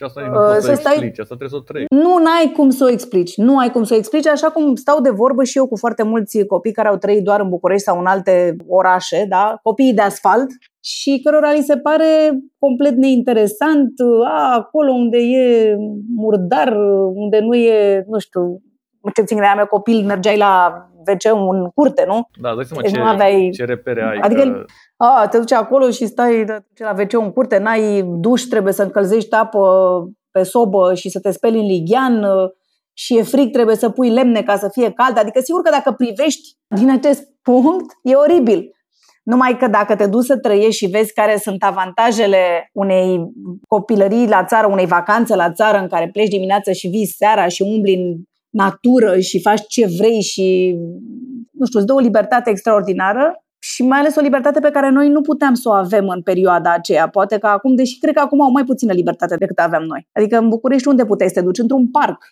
Și 0.00 0.06
asta 0.06 0.20
nu 0.20 0.30
poți 0.32 0.56
uh, 0.56 0.62
să, 0.62 0.74
să 0.74 0.74
stai... 0.74 0.92
explici, 0.92 1.18
asta 1.18 1.36
trebuie 1.36 1.48
să 1.48 1.56
o 1.56 1.72
treci. 1.72 1.86
Nu, 1.88 2.14
ai 2.38 2.52
cum 2.56 2.70
să 2.70 2.84
o 2.84 2.90
explici. 2.90 3.36
Nu 3.36 3.58
ai 3.58 3.70
cum 3.70 3.82
să 3.84 3.94
o 3.94 3.96
explici, 3.96 4.26
așa 4.26 4.50
cum 4.50 4.74
stau 4.74 5.00
de 5.00 5.10
vorbă 5.10 5.44
și 5.44 5.58
eu 5.58 5.66
cu 5.66 5.76
foarte 5.76 6.02
mulți 6.02 6.46
copii 6.46 6.72
care 6.72 6.88
au 6.88 6.96
trăit 6.96 7.24
doar 7.24 7.40
în 7.40 7.48
București 7.48 7.84
sau 7.84 7.98
în 7.98 8.06
alte 8.06 8.56
orașe, 8.68 9.26
da? 9.28 9.58
copiii 9.62 9.94
de 9.94 10.02
asfalt, 10.02 10.48
și 10.84 11.20
cărora 11.24 11.52
li 11.52 11.62
se 11.62 11.76
pare 11.76 12.40
complet 12.58 12.96
neinteresant, 12.96 13.92
a, 14.24 14.54
acolo 14.54 14.92
unde 14.92 15.18
e 15.18 15.76
murdar, 16.16 16.76
unde 17.14 17.40
nu 17.40 17.54
e, 17.54 18.04
nu 18.08 18.18
știu, 18.18 18.62
ce 19.14 19.22
țin 19.22 19.36
de 19.36 19.42
aia 19.42 19.54
mea 19.54 19.64
copil, 19.64 20.04
mergeai 20.04 20.36
la 20.36 20.84
WC 21.12 21.32
în 21.32 21.68
curte, 21.74 22.04
nu? 22.06 22.28
Da, 22.40 22.54
dai 22.54 22.64
seama 22.64 22.82
deci 22.82 22.92
ce, 22.92 22.98
nu 22.98 23.04
aveai... 23.04 23.50
ce 23.52 23.64
repere 23.64 24.02
ai. 24.02 24.18
Adică 24.18 24.42
că... 24.42 24.64
a, 24.96 25.28
te 25.28 25.38
duci 25.38 25.52
acolo 25.52 25.90
și 25.90 26.06
stai 26.06 26.44
la 26.76 26.94
WC 26.98 27.12
în 27.12 27.32
curte, 27.32 27.58
n-ai 27.58 28.02
duș, 28.02 28.42
trebuie 28.42 28.72
să 28.72 28.82
încălzești 28.82 29.34
apă 29.34 30.04
pe 30.30 30.42
sobă 30.42 30.94
și 30.94 31.08
să 31.08 31.20
te 31.20 31.30
speli 31.30 31.58
în 31.58 31.66
lighean 31.66 32.24
și 32.92 33.18
e 33.18 33.22
frig, 33.22 33.52
trebuie 33.52 33.76
să 33.76 33.90
pui 33.90 34.10
lemne 34.10 34.42
ca 34.42 34.56
să 34.56 34.68
fie 34.68 34.92
cald. 34.92 35.18
Adică 35.18 35.40
sigur 35.40 35.62
că 35.62 35.70
dacă 35.70 35.92
privești 35.92 36.56
din 36.66 36.90
acest 36.90 37.22
punct, 37.42 37.90
e 38.02 38.14
oribil. 38.14 38.70
Numai 39.22 39.56
că 39.56 39.66
dacă 39.66 39.96
te 39.96 40.06
duci 40.06 40.24
să 40.24 40.38
trăiești 40.38 40.84
și 40.84 40.90
vezi 40.90 41.12
care 41.12 41.36
sunt 41.36 41.62
avantajele 41.62 42.70
unei 42.72 43.20
copilării 43.68 44.28
la 44.28 44.44
țară, 44.44 44.66
unei 44.66 44.86
vacanțe 44.86 45.36
la 45.36 45.52
țară 45.52 45.78
în 45.78 45.88
care 45.88 46.08
pleci 46.08 46.28
dimineața 46.28 46.72
și 46.72 46.88
vii 46.88 47.06
seara 47.06 47.48
și 47.48 47.62
umbli 47.62 47.94
în 47.94 48.16
natură 48.50 49.18
și 49.18 49.40
faci 49.40 49.66
ce 49.66 49.86
vrei 49.98 50.22
și, 50.22 50.76
nu 51.52 51.66
știu, 51.66 51.78
îți 51.78 51.86
dă 51.86 51.92
o 51.92 51.98
libertate 51.98 52.50
extraordinară 52.50 53.44
și 53.58 53.82
mai 53.82 53.98
ales 53.98 54.16
o 54.16 54.20
libertate 54.20 54.60
pe 54.60 54.70
care 54.70 54.90
noi 54.90 55.08
nu 55.08 55.20
puteam 55.20 55.54
să 55.54 55.68
o 55.68 55.72
avem 55.72 56.08
în 56.08 56.22
perioada 56.22 56.72
aceea. 56.72 57.08
Poate 57.08 57.38
că 57.38 57.46
acum, 57.46 57.74
deși 57.74 57.98
cred 57.98 58.14
că 58.14 58.20
acum 58.20 58.40
au 58.42 58.50
mai 58.50 58.64
puțină 58.64 58.92
libertate 58.92 59.36
decât 59.36 59.58
aveam 59.58 59.82
noi. 59.82 60.08
Adică 60.12 60.38
în 60.38 60.48
București 60.48 60.88
unde 60.88 61.04
puteai 61.04 61.28
să 61.28 61.34
te 61.34 61.44
duci? 61.44 61.58
Într-un 61.58 61.90
parc 61.90 62.24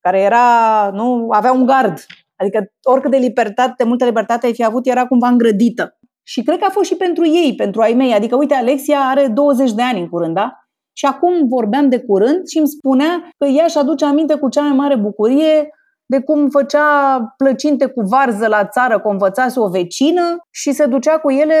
care 0.00 0.20
era, 0.20 0.90
nu, 0.92 1.26
avea 1.30 1.52
un 1.52 1.66
gard. 1.66 1.94
Adică 2.36 2.72
oricât 2.82 3.10
de 3.10 3.16
libertate, 3.16 3.74
de 3.76 3.84
multă 3.84 4.04
libertate 4.04 4.46
ai 4.46 4.54
fi 4.54 4.64
avut, 4.64 4.86
era 4.86 5.06
cumva 5.06 5.28
îngrădită. 5.28 5.98
Și 6.22 6.42
cred 6.42 6.58
că 6.58 6.64
a 6.68 6.70
fost 6.70 6.90
și 6.90 6.96
pentru 6.96 7.26
ei, 7.26 7.54
pentru 7.56 7.80
ai 7.80 7.92
mei. 7.92 8.12
Adică, 8.12 8.36
uite, 8.36 8.54
Alexia 8.54 8.98
are 8.98 9.26
20 9.26 9.72
de 9.72 9.82
ani 9.82 10.00
în 10.00 10.08
curând, 10.08 10.34
da? 10.34 10.59
Și 11.00 11.06
acum 11.06 11.48
vorbeam 11.48 11.88
de 11.88 11.98
curând 11.98 12.46
și 12.46 12.58
îmi 12.58 12.68
spunea 12.68 13.32
că 13.38 13.46
ea 13.46 13.64
își 13.64 13.78
aduce 13.78 14.04
aminte 14.04 14.34
cu 14.34 14.48
cea 14.48 14.60
mai 14.60 14.76
mare 14.76 14.96
bucurie 14.96 15.70
de 16.06 16.20
cum 16.20 16.48
făcea 16.48 16.88
plăcinte 17.36 17.86
cu 17.86 18.00
varză 18.00 18.46
la 18.46 18.66
țară, 18.66 19.00
că 19.00 19.08
o 19.08 19.10
învățase 19.10 19.60
o 19.60 19.68
vecină 19.68 20.36
și 20.50 20.72
se 20.72 20.86
ducea 20.86 21.18
cu 21.18 21.30
ele 21.30 21.54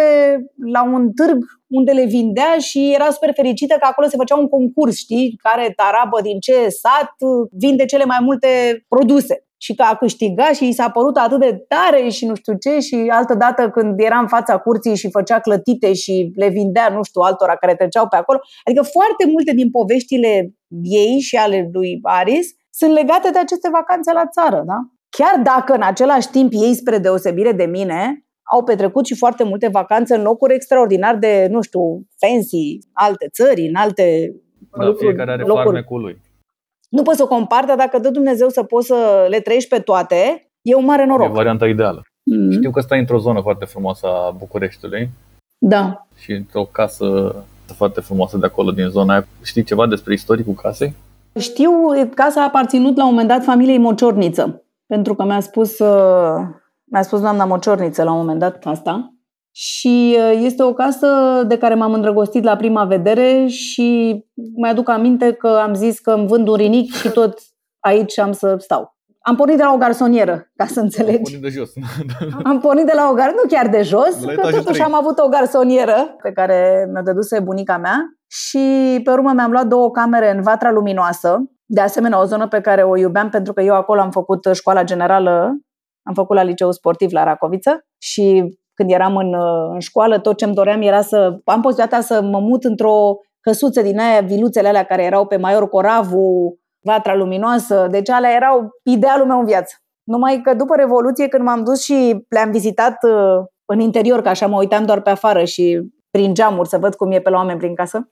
la 0.72 0.82
un 0.82 1.12
târg 1.12 1.38
unde 1.66 1.92
le 1.92 2.04
vindea 2.04 2.58
și 2.58 2.92
era 2.94 3.10
super 3.10 3.32
fericită 3.34 3.74
că 3.74 3.86
acolo 3.90 4.08
se 4.08 4.16
făcea 4.16 4.36
un 4.36 4.48
concurs, 4.48 4.96
știi, 4.96 5.38
care 5.42 5.72
tarabă 5.76 6.20
din 6.22 6.38
ce 6.40 6.68
sat 6.68 7.14
vinde 7.50 7.84
cele 7.84 8.04
mai 8.04 8.18
multe 8.20 8.48
produse 8.88 9.44
și 9.62 9.74
că 9.74 9.82
a 9.82 9.96
câștigat 9.96 10.54
și 10.54 10.68
i 10.68 10.72
s-a 10.72 10.90
părut 10.90 11.16
atât 11.16 11.40
de 11.40 11.64
tare 11.68 12.08
și 12.08 12.26
nu 12.26 12.34
știu 12.34 12.54
ce 12.54 12.78
și 12.78 12.94
altă 13.10 13.34
dată 13.34 13.70
când 13.70 14.00
era 14.00 14.18
în 14.18 14.28
fața 14.28 14.58
curții 14.58 14.96
și 14.96 15.10
făcea 15.10 15.38
clătite 15.40 15.92
și 15.92 16.32
le 16.34 16.48
vindea, 16.48 16.88
nu 16.88 17.02
știu, 17.02 17.20
altora 17.20 17.56
care 17.56 17.74
treceau 17.74 18.06
pe 18.08 18.16
acolo. 18.16 18.38
Adică 18.64 18.82
foarte 18.82 19.24
multe 19.26 19.52
din 19.54 19.70
poveștile 19.70 20.54
ei 20.82 21.18
și 21.20 21.36
ale 21.36 21.68
lui 21.72 21.98
Aris 22.02 22.46
sunt 22.70 22.92
legate 22.92 23.30
de 23.30 23.38
aceste 23.38 23.68
vacanțe 23.72 24.12
la 24.12 24.26
țară, 24.26 24.62
da? 24.66 24.78
Chiar 25.08 25.40
dacă 25.42 25.72
în 25.72 25.82
același 25.82 26.28
timp 26.28 26.52
ei, 26.52 26.74
spre 26.74 26.98
deosebire 26.98 27.52
de 27.52 27.64
mine, 27.64 28.24
au 28.52 28.64
petrecut 28.64 29.06
și 29.06 29.16
foarte 29.16 29.44
multe 29.44 29.68
vacanțe 29.68 30.14
în 30.14 30.22
locuri 30.22 30.54
extraordinar 30.54 31.16
de, 31.16 31.46
nu 31.50 31.60
știu, 31.60 31.80
fancy, 32.18 32.78
alte 32.92 33.28
țări, 33.32 33.66
în 33.66 33.74
alte 33.74 34.34
da, 34.78 34.84
lucruri, 34.84 35.06
fiecare 35.06 35.30
are 35.30 35.42
locuri. 35.42 35.64
farmecul 35.64 36.00
lui. 36.00 36.20
Nu 36.90 37.02
poți 37.02 37.16
să 37.16 37.22
o 37.22 37.26
compar, 37.26 37.64
dar 37.64 37.76
dacă 37.76 37.98
dă 37.98 38.10
Dumnezeu 38.10 38.48
să 38.48 38.62
poți 38.62 38.86
să 38.86 39.26
le 39.28 39.40
trăiești 39.40 39.68
pe 39.68 39.78
toate, 39.78 40.50
e 40.62 40.74
un 40.74 40.84
mare 40.84 41.06
noroc. 41.06 41.28
E 41.28 41.32
varianta 41.32 41.66
ideală. 41.66 42.02
Mm-hmm. 42.02 42.52
Știu 42.52 42.70
că 42.70 42.80
stai 42.80 42.98
într-o 42.98 43.18
zonă 43.18 43.40
foarte 43.40 43.64
frumoasă 43.64 44.06
a 44.06 44.30
Bucureștiului. 44.30 45.10
Da. 45.58 46.06
Și 46.16 46.32
într-o 46.32 46.64
casă 46.64 47.34
foarte 47.76 48.00
frumoasă 48.00 48.36
de 48.36 48.46
acolo, 48.46 48.70
din 48.70 48.88
zona 48.88 49.12
aia. 49.12 49.26
Știi 49.42 49.62
ceva 49.62 49.86
despre 49.86 50.12
istoricul 50.12 50.54
casei? 50.54 50.94
Știu, 51.38 51.70
casa 52.14 52.40
a 52.40 52.44
aparținut 52.44 52.96
la 52.96 53.04
un 53.04 53.10
moment 53.10 53.28
dat 53.28 53.44
familiei 53.44 53.78
Mociorniță, 53.78 54.64
pentru 54.86 55.14
că 55.14 55.24
mi-a 55.24 55.40
spus, 55.40 55.78
uh, 55.78 56.40
mi-a 56.84 57.02
spus 57.02 57.20
doamna 57.20 57.44
Mociorniță 57.44 58.02
la 58.02 58.12
un 58.12 58.18
moment 58.18 58.38
dat 58.38 58.64
asta. 58.64 59.14
Și 59.52 60.16
uh, 60.18 60.40
este 60.42 60.62
o 60.62 60.72
casă 60.72 61.42
de 61.46 61.58
care 61.58 61.74
m-am 61.74 61.92
îndrăgostit 61.92 62.44
la 62.44 62.56
prima 62.56 62.84
vedere 62.84 63.46
și 63.46 64.18
mi-aduc 64.56 64.88
aminte 64.88 65.32
că 65.32 65.48
am 65.48 65.74
zis 65.74 65.98
că 65.98 66.10
îmi 66.10 66.26
vând 66.26 66.48
un 66.48 66.54
rinic 66.54 66.92
și 66.94 67.08
tot 67.08 67.38
aici 67.78 68.18
am 68.18 68.32
să 68.32 68.56
stau. 68.58 68.98
Am 69.22 69.36
pornit 69.36 69.56
de 69.56 69.62
la 69.62 69.72
o 69.72 69.76
garsonieră, 69.76 70.50
ca 70.56 70.66
să 70.66 70.80
înțelegi. 70.80 71.16
Am 71.16 71.22
pornit 71.22 71.42
de 71.42 71.48
jos. 71.48 71.72
am 72.50 72.60
pornit 72.60 72.86
de 72.86 72.92
la 72.94 73.08
o 73.10 73.14
garsonieră, 73.14 73.40
nu 73.42 73.48
chiar 73.48 73.68
de 73.68 73.82
jos, 73.82 74.24
la 74.24 74.32
că 74.32 74.40
totuși 74.40 74.62
3. 74.62 74.80
am 74.80 74.94
avut 74.94 75.18
o 75.18 75.28
garsonieră 75.28 76.16
pe 76.22 76.32
care 76.32 76.88
mi-a 76.92 77.02
dăduse 77.02 77.40
bunica 77.40 77.78
mea 77.78 77.98
și 78.26 79.00
pe 79.04 79.10
urmă 79.10 79.32
mi-am 79.32 79.50
luat 79.50 79.66
două 79.66 79.90
camere 79.90 80.30
în 80.30 80.42
Vatra 80.42 80.70
Luminoasă, 80.70 81.38
de 81.66 81.80
asemenea 81.80 82.20
o 82.20 82.24
zonă 82.24 82.48
pe 82.48 82.60
care 82.60 82.82
o 82.82 82.96
iubeam 82.96 83.28
pentru 83.28 83.52
că 83.52 83.60
eu 83.60 83.74
acolo 83.74 84.00
am 84.00 84.10
făcut 84.10 84.48
școala 84.52 84.84
generală, 84.84 85.58
am 86.02 86.14
făcut 86.14 86.36
la 86.36 86.42
liceu 86.42 86.72
sportiv 86.72 87.12
la 87.12 87.24
Racoviță 87.24 87.84
și 87.98 88.58
când 88.80 88.92
eram 88.92 89.16
în, 89.16 89.34
în 89.72 89.78
școală, 89.78 90.18
tot 90.18 90.36
ce-mi 90.36 90.54
doream 90.54 90.82
era 90.82 91.00
să 91.00 91.40
am 91.44 91.60
posibilitatea 91.60 92.00
să 92.00 92.22
mă 92.22 92.38
mut 92.38 92.64
într-o 92.64 93.16
căsuță 93.40 93.82
din 93.82 93.98
aia, 93.98 94.20
viluțele 94.20 94.68
alea 94.68 94.84
care 94.84 95.04
erau 95.04 95.26
pe 95.26 95.36
Maior 95.36 95.68
Coravu, 95.68 96.58
Vatra 96.86 97.14
Luminoasă, 97.14 97.86
deci 97.90 98.10
alea 98.10 98.34
erau 98.34 98.68
idealul 98.84 99.26
meu 99.26 99.38
în 99.38 99.44
viață. 99.44 99.74
Numai 100.02 100.40
că 100.40 100.54
după 100.54 100.74
Revoluție, 100.76 101.28
când 101.28 101.44
m-am 101.44 101.64
dus 101.64 101.82
și 101.82 102.24
le-am 102.28 102.50
vizitat 102.50 102.96
uh, 103.02 103.44
în 103.64 103.80
interior, 103.80 104.22
că 104.22 104.28
așa 104.28 104.46
mă 104.46 104.56
uitam 104.56 104.84
doar 104.84 105.00
pe 105.00 105.10
afară 105.10 105.44
și 105.44 105.80
prin 106.10 106.34
geamuri 106.34 106.68
să 106.68 106.78
văd 106.78 106.94
cum 106.94 107.10
e 107.10 107.20
pe 107.20 107.30
la 107.30 107.36
oameni 107.36 107.58
prin 107.58 107.74
casă, 107.74 108.10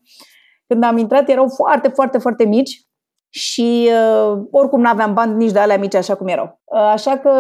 când 0.67 0.85
am 0.85 0.97
intrat 0.97 1.29
erau 1.29 1.49
foarte, 1.49 1.89
foarte, 1.89 2.19
foarte 2.19 2.45
mici 2.45 2.83
și 3.29 3.91
uh, 3.91 4.43
oricum 4.51 4.81
nu 4.81 4.89
aveam 4.89 5.15
bani 5.15 5.37
nici 5.37 5.53
de 5.53 5.59
alea 5.59 5.79
mici 5.79 5.95
așa 5.95 6.15
cum 6.15 6.27
erau. 6.27 6.61
Uh, 6.65 6.81
așa 6.81 7.17
că 7.17 7.31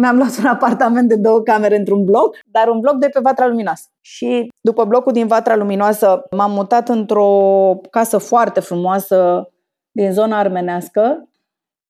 mi-am 0.00 0.16
luat 0.16 0.38
un 0.38 0.44
apartament 0.46 1.08
de 1.08 1.16
două 1.16 1.40
camere 1.40 1.76
într-un 1.76 2.04
bloc, 2.04 2.36
dar 2.46 2.68
un 2.68 2.80
bloc 2.80 2.96
de 2.96 3.08
pe 3.08 3.20
Vatra 3.22 3.46
Luminoasă. 3.46 3.84
Și 4.00 4.48
după 4.60 4.84
blocul 4.84 5.12
din 5.12 5.26
Vatra 5.26 5.56
Luminoasă 5.56 6.22
m-am 6.36 6.50
mutat 6.50 6.88
într-o 6.88 7.30
casă 7.90 8.18
foarte 8.18 8.60
frumoasă 8.60 9.48
din 9.90 10.12
zona 10.12 10.38
armenească 10.38 11.28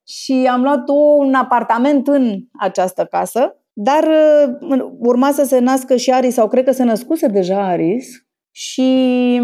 și 0.06 0.48
am 0.52 0.62
luat 0.62 0.82
un 1.18 1.34
apartament 1.34 2.08
în 2.08 2.38
această 2.60 3.04
casă, 3.04 3.56
dar 3.72 4.04
uh, 4.04 4.88
urma 4.98 5.30
să 5.30 5.44
se 5.44 5.58
nască 5.58 5.96
și 5.96 6.12
Aris, 6.12 6.34
sau 6.34 6.48
cred 6.48 6.64
că 6.64 6.72
se 6.72 6.84
născuse 6.84 7.26
deja 7.26 7.66
Aris 7.66 8.06
și 8.50 9.40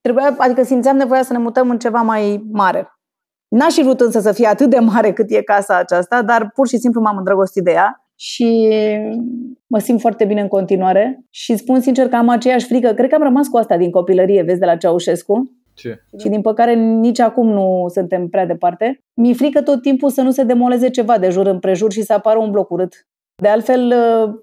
trebuia, 0.00 0.34
adică 0.38 0.62
simțeam 0.62 0.96
nevoia 0.96 1.22
să 1.22 1.32
ne 1.32 1.38
mutăm 1.38 1.70
în 1.70 1.78
ceva 1.78 2.02
mai 2.02 2.44
mare. 2.52 2.88
N-aș 3.52 3.74
fi 3.74 3.82
vrut 3.82 4.00
însă 4.00 4.20
să 4.20 4.32
fie 4.32 4.46
atât 4.46 4.70
de 4.70 4.78
mare 4.78 5.12
cât 5.12 5.30
e 5.30 5.42
casa 5.42 5.76
aceasta, 5.76 6.22
dar 6.22 6.50
pur 6.54 6.68
și 6.68 6.76
simplu 6.76 7.00
m-am 7.00 7.16
îndrăgostit 7.16 7.64
de 7.64 7.70
ea 7.70 8.06
și 8.16 8.68
mă 9.66 9.78
simt 9.78 10.00
foarte 10.00 10.24
bine 10.24 10.40
în 10.40 10.48
continuare 10.48 11.24
și 11.30 11.56
spun 11.56 11.80
sincer 11.80 12.08
că 12.08 12.16
am 12.16 12.28
aceeași 12.28 12.66
frică. 12.66 12.92
Cred 12.92 13.08
că 13.08 13.14
am 13.14 13.22
rămas 13.22 13.48
cu 13.48 13.56
asta 13.56 13.76
din 13.76 13.90
copilărie, 13.90 14.42
vezi, 14.42 14.58
de 14.58 14.66
la 14.66 14.76
Ceaușescu. 14.76 15.56
Ce? 15.74 15.98
Și 16.18 16.28
din 16.28 16.40
păcare 16.40 16.74
nici 16.74 17.20
acum 17.20 17.48
nu 17.48 17.86
suntem 17.88 18.28
prea 18.28 18.46
departe. 18.46 19.02
Mi-e 19.14 19.34
frică 19.34 19.62
tot 19.62 19.82
timpul 19.82 20.10
să 20.10 20.22
nu 20.22 20.30
se 20.30 20.42
demoleze 20.42 20.90
ceva 20.90 21.18
de 21.18 21.28
jur 21.28 21.46
împrejur 21.46 21.92
și 21.92 22.02
să 22.02 22.12
apară 22.12 22.38
un 22.38 22.50
bloc 22.50 22.70
urât. 22.70 23.06
De 23.42 23.48
altfel, 23.48 23.94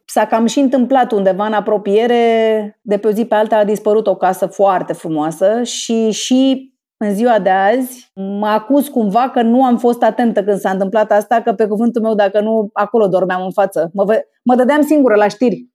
s-a 0.05 0.25
cam 0.25 0.45
și 0.45 0.59
întâmplat 0.59 1.11
undeva 1.11 1.45
în 1.45 1.53
apropiere, 1.53 2.79
de 2.81 2.97
pe 2.97 3.07
o 3.07 3.11
zi 3.11 3.25
pe 3.25 3.35
alta 3.35 3.57
a 3.57 3.65
dispărut 3.65 4.07
o 4.07 4.15
casă 4.15 4.45
foarte 4.45 4.93
frumoasă 4.93 5.63
și 5.63 6.11
și 6.11 6.71
în 7.01 7.13
ziua 7.13 7.39
de 7.39 7.49
azi 7.49 8.11
mă 8.15 8.47
acuz 8.47 8.87
cumva 8.87 9.29
că 9.29 9.41
nu 9.41 9.63
am 9.63 9.77
fost 9.77 10.03
atentă 10.03 10.43
când 10.43 10.59
s-a 10.59 10.69
întâmplat 10.69 11.11
asta, 11.11 11.41
că 11.41 11.53
pe 11.53 11.67
cuvântul 11.67 12.01
meu, 12.01 12.15
dacă 12.15 12.41
nu, 12.41 12.69
acolo 12.73 13.07
dormeam 13.07 13.43
în 13.43 13.51
față. 13.51 13.89
Mă, 13.93 14.03
ve- 14.03 14.27
mă 14.43 14.55
dădeam 14.55 14.81
singură 14.81 15.15
la 15.15 15.27
știri, 15.27 15.67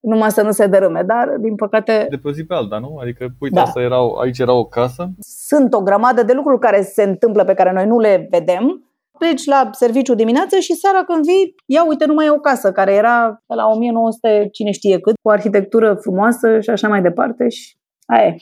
numai 0.00 0.30
să 0.30 0.42
nu 0.42 0.50
se 0.50 0.66
dărâme, 0.66 1.02
dar 1.02 1.36
din 1.40 1.54
păcate... 1.54 2.06
De 2.10 2.16
pe 2.16 2.30
zi 2.30 2.44
pe 2.44 2.54
alta, 2.54 2.78
nu? 2.78 2.96
Adică, 3.00 3.28
uite, 3.40 3.54
da. 3.54 3.62
asta 3.62 3.80
erau, 3.80 4.14
aici 4.14 4.38
era 4.38 4.52
o 4.52 4.64
casă. 4.64 5.10
Sunt 5.18 5.74
o 5.74 5.82
grămadă 5.82 6.22
de 6.22 6.32
lucruri 6.32 6.60
care 6.60 6.82
se 6.82 7.02
întâmplă 7.02 7.44
pe 7.44 7.54
care 7.54 7.72
noi 7.72 7.86
nu 7.86 7.98
le 7.98 8.26
vedem. 8.30 8.82
Pleci 9.18 9.44
la 9.44 9.70
serviciu 9.72 10.14
dimineață 10.14 10.58
și 10.58 10.74
seara 10.74 11.04
când 11.04 11.24
vii, 11.24 11.54
ia 11.66 11.86
uite, 11.86 12.06
nu 12.06 12.14
mai 12.14 12.26
e 12.26 12.30
o 12.30 12.38
casă 12.38 12.72
care 12.72 12.92
era 12.92 13.42
la 13.46 13.66
1900, 13.66 14.48
cine 14.52 14.70
știe 14.70 15.00
cât, 15.00 15.14
cu 15.22 15.30
arhitectură 15.30 15.94
frumoasă 15.94 16.60
și 16.60 16.70
așa 16.70 16.88
mai 16.88 17.02
departe 17.02 17.48
și 17.48 17.76
aia 18.06 18.26
e. 18.26 18.36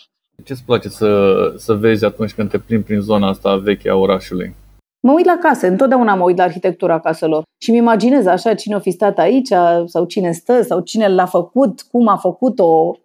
Ce-ți 0.45 0.65
place 0.65 0.89
să, 0.89 1.35
să 1.57 1.75
vezi 1.75 2.05
atunci 2.05 2.35
când 2.35 2.51
te 2.51 2.59
plimbi 2.59 2.85
prin 2.85 3.01
zona 3.01 3.29
asta 3.29 3.57
veche 3.57 3.91
a 3.91 3.95
orașului? 3.95 4.55
Mă 5.01 5.13
uit 5.13 5.27
la 5.27 5.39
case, 5.41 5.67
întotdeauna 5.67 6.15
mă 6.15 6.25
uit 6.25 6.37
la 6.37 6.45
arhitectura 6.45 7.01
caselor 7.01 7.43
și 7.63 7.71
mi 7.71 7.77
imaginez 7.77 8.27
așa 8.27 8.55
cine 8.55 8.75
a 8.75 8.79
fi 8.79 8.91
stat 8.91 9.19
aici 9.19 9.53
sau 9.87 10.05
cine 10.05 10.33
stă 10.33 10.63
sau 10.63 10.81
cine 10.81 11.09
l-a 11.09 11.27
făcut, 11.27 11.83
cum 11.91 12.09
a 12.09 12.17
făcut-o. 12.17 12.97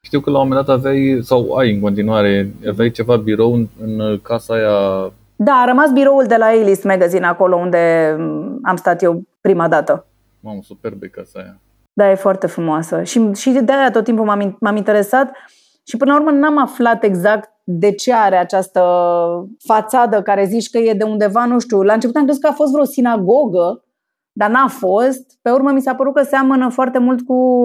Știu 0.00 0.20
că 0.20 0.30
la 0.30 0.38
un 0.40 0.48
moment 0.48 0.66
dat 0.66 0.76
aveai, 0.76 1.18
sau 1.22 1.52
ai 1.52 1.74
în 1.74 1.80
continuare, 1.80 2.54
aveai 2.68 2.90
ceva 2.90 3.16
birou 3.16 3.54
în, 3.54 3.68
în 3.80 4.20
casa 4.22 4.54
aia 4.54 5.12
da, 5.42 5.52
a 5.52 5.64
rămas 5.64 5.92
biroul 5.92 6.24
de 6.24 6.36
la 6.36 6.46
A-List 6.46 6.84
Magazine 6.84 7.26
acolo 7.26 7.56
unde 7.56 8.16
am 8.62 8.76
stat 8.76 9.02
eu 9.02 9.22
prima 9.40 9.68
dată. 9.68 10.06
Mamă, 10.40 10.60
superbe 10.62 11.08
casa 11.08 11.38
aia. 11.38 11.60
Da, 11.92 12.10
e 12.10 12.14
foarte 12.14 12.46
frumoasă. 12.46 13.02
Și, 13.02 13.32
și 13.32 13.50
de 13.50 13.72
aia 13.72 13.90
tot 13.90 14.04
timpul 14.04 14.24
m-am, 14.24 14.56
m-am 14.60 14.76
interesat 14.76 15.32
și 15.90 15.96
până 15.96 16.12
la 16.12 16.18
urmă 16.18 16.30
n-am 16.30 16.58
aflat 16.58 17.04
exact 17.04 17.52
de 17.64 17.92
ce 17.92 18.12
are 18.14 18.36
această 18.36 18.82
fațadă 19.58 20.22
care 20.22 20.44
zici 20.44 20.70
că 20.70 20.78
e 20.78 20.92
de 20.92 21.04
undeva, 21.04 21.44
nu 21.44 21.58
știu. 21.58 21.82
La 21.82 21.92
început 21.92 22.16
am 22.16 22.24
crezut 22.24 22.42
că 22.42 22.48
a 22.48 22.52
fost 22.52 22.72
vreo 22.72 22.84
sinagogă, 22.84 23.84
dar 24.32 24.50
n-a 24.50 24.68
fost. 24.68 25.38
Pe 25.42 25.50
urmă 25.50 25.70
mi 25.70 25.80
s-a 25.80 25.94
părut 25.94 26.14
că 26.14 26.22
seamănă 26.22 26.68
foarte 26.68 26.98
mult 26.98 27.20
cu 27.26 27.64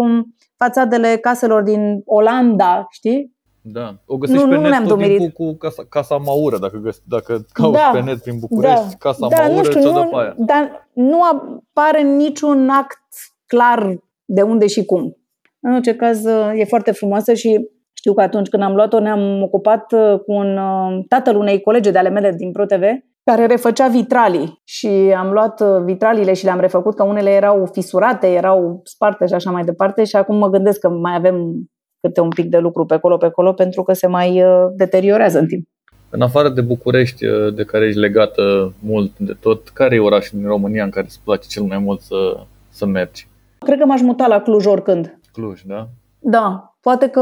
fațadele 0.56 1.16
caselor 1.16 1.62
din 1.62 2.02
Olanda, 2.06 2.88
știi? 2.90 3.36
Da. 3.62 3.96
O 4.06 4.18
găsești 4.18 4.44
nu, 4.44 4.50
pe 4.50 4.56
nu 4.56 4.62
net 4.62 4.88
tot 4.88 5.00
timpul 5.00 5.30
cu 5.30 5.54
casa, 5.58 5.84
casa 5.90 6.18
Maură, 6.18 6.58
dacă, 6.58 6.78
găs, 6.78 7.02
dacă 7.08 7.46
cauți 7.54 7.78
da, 7.78 7.90
pe 7.94 8.02
net 8.02 8.22
prin 8.22 8.40
București, 8.40 8.90
da, 8.90 8.96
casa 9.00 9.28
da, 9.28 9.38
Maură, 9.38 9.54
nu 9.54 9.64
știu, 9.64 9.92
nu, 9.92 10.16
aia. 10.16 10.36
Dar 10.38 10.90
nu 10.94 11.20
apare 11.22 12.02
niciun 12.02 12.70
act 12.70 13.00
clar 13.46 13.98
de 14.26 14.42
unde 14.42 14.68
și 14.68 14.86
cum. 14.86 15.18
În 15.60 15.74
orice 15.74 15.96
caz, 15.96 16.26
e 16.56 16.66
foarte 16.68 16.92
frumoasă 16.92 17.34
și 17.34 17.70
știu 18.06 18.18
că 18.18 18.24
atunci 18.24 18.50
când 18.50 18.64
am 18.64 18.76
luat-o 18.76 19.00
ne-am 19.00 19.42
ocupat 19.42 19.92
uh, 19.92 20.20
cu 20.20 20.34
un 20.34 20.58
uh, 20.58 21.06
tatăl 21.08 21.36
unei 21.36 21.62
colege 21.62 21.92
de 21.92 21.98
ale 21.98 22.10
mele 22.10 22.32
din 22.38 22.52
ProTV 22.52 22.84
care 23.24 23.46
refăcea 23.46 23.88
vitralii 23.88 24.62
și 24.64 24.88
am 25.18 25.32
luat 25.32 25.62
uh, 25.62 25.84
vitralile 25.84 26.34
și 26.34 26.44
le-am 26.44 26.60
refăcut 26.60 26.96
că 26.96 27.04
unele 27.04 27.30
erau 27.30 27.70
fisurate, 27.72 28.28
erau 28.28 28.82
sparte 28.84 29.28
și 29.28 29.34
așa 29.34 29.52
mai 29.52 29.64
departe 29.64 30.04
și 30.04 30.16
acum 30.16 30.38
mă 30.38 30.50
gândesc 30.50 30.80
că 30.80 30.90
mai 30.90 31.16
avem 31.16 31.70
câte 32.00 32.22
un 32.22 32.30
pic 32.30 32.50
de 32.50 32.58
lucru 32.58 32.86
pe 32.86 32.94
acolo, 32.94 33.18
pe 33.18 33.26
acolo, 33.26 33.54
pentru 33.54 33.84
că 33.84 33.94
se 33.94 34.08
mai 34.08 34.44
deteriorează 34.76 35.40
în 35.40 35.48
timp. 35.48 35.68
În 36.10 36.22
afară 36.22 36.50
de 36.50 36.62
București, 36.62 37.26
de 37.56 37.64
care 37.64 37.86
ești 37.86 38.00
legată 38.00 38.74
mult 38.80 39.18
de 39.18 39.34
tot, 39.40 39.70
care 39.70 39.96
e 39.96 40.00
orașul 40.00 40.40
din 40.40 40.48
România 40.48 40.84
în 40.84 40.90
care 40.90 41.06
îți 41.06 41.22
place 41.24 41.48
cel 41.48 41.64
mai 41.64 41.78
mult 41.78 42.02
să, 42.02 42.38
să 42.70 42.86
mergi? 42.86 43.28
Cred 43.58 43.80
că 43.80 43.86
m-aș 43.86 44.02
muta 44.02 44.28
la 44.28 44.42
Cluj 44.42 44.66
oricând. 44.66 45.20
Cluj, 45.32 45.62
da? 45.62 45.88
Da, 46.20 46.75
Poate 46.86 47.08
că 47.08 47.22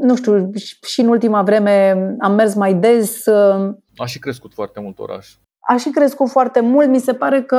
nu 0.00 0.16
știu, 0.16 0.50
și 0.86 1.00
în 1.00 1.08
ultima 1.08 1.42
vreme 1.42 1.90
am 2.20 2.34
mers 2.34 2.54
mai 2.54 2.74
des. 2.74 3.26
Uh, 3.26 3.74
a 3.96 4.06
și 4.06 4.18
crescut 4.18 4.52
foarte 4.54 4.80
mult 4.80 4.98
oraș. 4.98 5.34
A 5.60 5.76
și 5.76 5.90
crescut 5.90 6.28
foarte 6.28 6.60
mult. 6.60 6.88
Mi 6.88 6.98
se 6.98 7.14
pare 7.14 7.42
că 7.42 7.56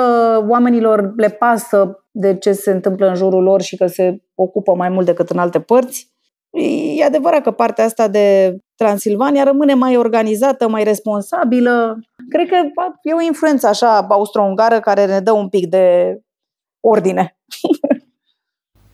oamenilor 0.47 1.13
le 1.15 1.29
pasă 1.29 2.03
de 2.11 2.37
ce 2.37 2.51
se 2.51 2.71
întâmplă 2.71 3.07
în 3.07 3.15
jurul 3.15 3.43
lor 3.43 3.61
și 3.61 3.77
că 3.77 3.87
se 3.87 4.21
ocupă 4.35 4.75
mai 4.75 4.89
mult 4.89 5.05
decât 5.05 5.29
în 5.29 5.37
alte 5.37 5.59
părți. 5.59 6.11
E 6.97 7.03
adevărat 7.03 7.41
că 7.41 7.51
partea 7.51 7.85
asta 7.85 8.07
de 8.07 8.57
Transilvania 8.75 9.43
rămâne 9.43 9.73
mai 9.73 9.97
organizată, 9.97 10.67
mai 10.67 10.83
responsabilă. 10.83 11.99
Cred 12.29 12.49
că 12.49 12.55
e 13.01 13.13
o 13.13 13.21
influență 13.21 13.67
așa 13.67 14.01
austro-ungară 14.09 14.79
care 14.79 15.05
ne 15.05 15.19
dă 15.19 15.31
un 15.31 15.49
pic 15.49 15.67
de 15.69 16.17
ordine. 16.79 17.37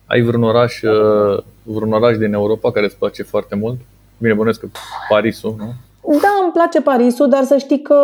Ai 0.06 0.20
vreun 0.20 0.42
oraș, 0.42 0.82
uh, 0.82 1.42
vreun 1.62 1.92
oraș 1.92 2.16
din 2.16 2.32
Europa 2.32 2.72
care 2.72 2.86
îți 2.86 2.98
place 2.98 3.22
foarte 3.22 3.54
mult? 3.54 3.76
Bine, 4.18 4.34
bănuiesc 4.34 4.60
că 4.60 4.66
Parisul, 5.08 5.54
nu? 5.58 5.72
Da, 6.20 6.28
îmi 6.42 6.52
place 6.52 6.80
Parisul, 6.80 7.28
dar 7.28 7.44
să 7.44 7.56
știi 7.56 7.82
că 7.82 7.98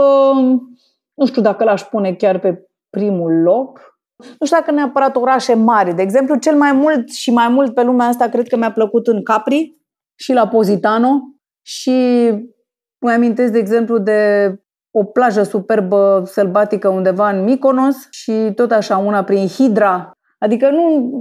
nu 1.14 1.26
știu 1.26 1.42
dacă 1.42 1.64
l-aș 1.64 1.82
pune 1.82 2.14
chiar 2.14 2.38
pe 2.38 2.66
primul 2.90 3.32
loc. 3.32 3.98
Nu 4.38 4.46
știu 4.46 4.58
dacă 4.58 4.70
neapărat 4.70 5.16
orașe 5.16 5.54
mari. 5.54 5.94
De 5.94 6.02
exemplu, 6.02 6.36
cel 6.36 6.56
mai 6.56 6.72
mult 6.72 7.12
și 7.12 7.30
mai 7.30 7.48
mult 7.48 7.74
pe 7.74 7.82
lumea 7.82 8.06
asta 8.06 8.28
cred 8.28 8.48
că 8.48 8.56
mi-a 8.56 8.72
plăcut 8.72 9.06
în 9.06 9.22
Capri 9.22 9.76
și 10.14 10.32
la 10.32 10.48
Positano 10.48 11.20
și 11.62 11.90
mai 12.98 13.14
amintesc, 13.14 13.52
de 13.52 13.58
exemplu, 13.58 13.98
de 13.98 14.54
o 14.90 15.04
plajă 15.04 15.42
superbă 15.42 16.22
sălbatică 16.26 16.88
undeva 16.88 17.30
în 17.30 17.44
Mykonos 17.44 17.96
și 18.10 18.52
tot 18.54 18.70
așa 18.70 18.96
una 18.96 19.24
prin 19.24 19.46
Hidra. 19.46 20.10
Adică 20.38 20.70
nu 20.70 21.12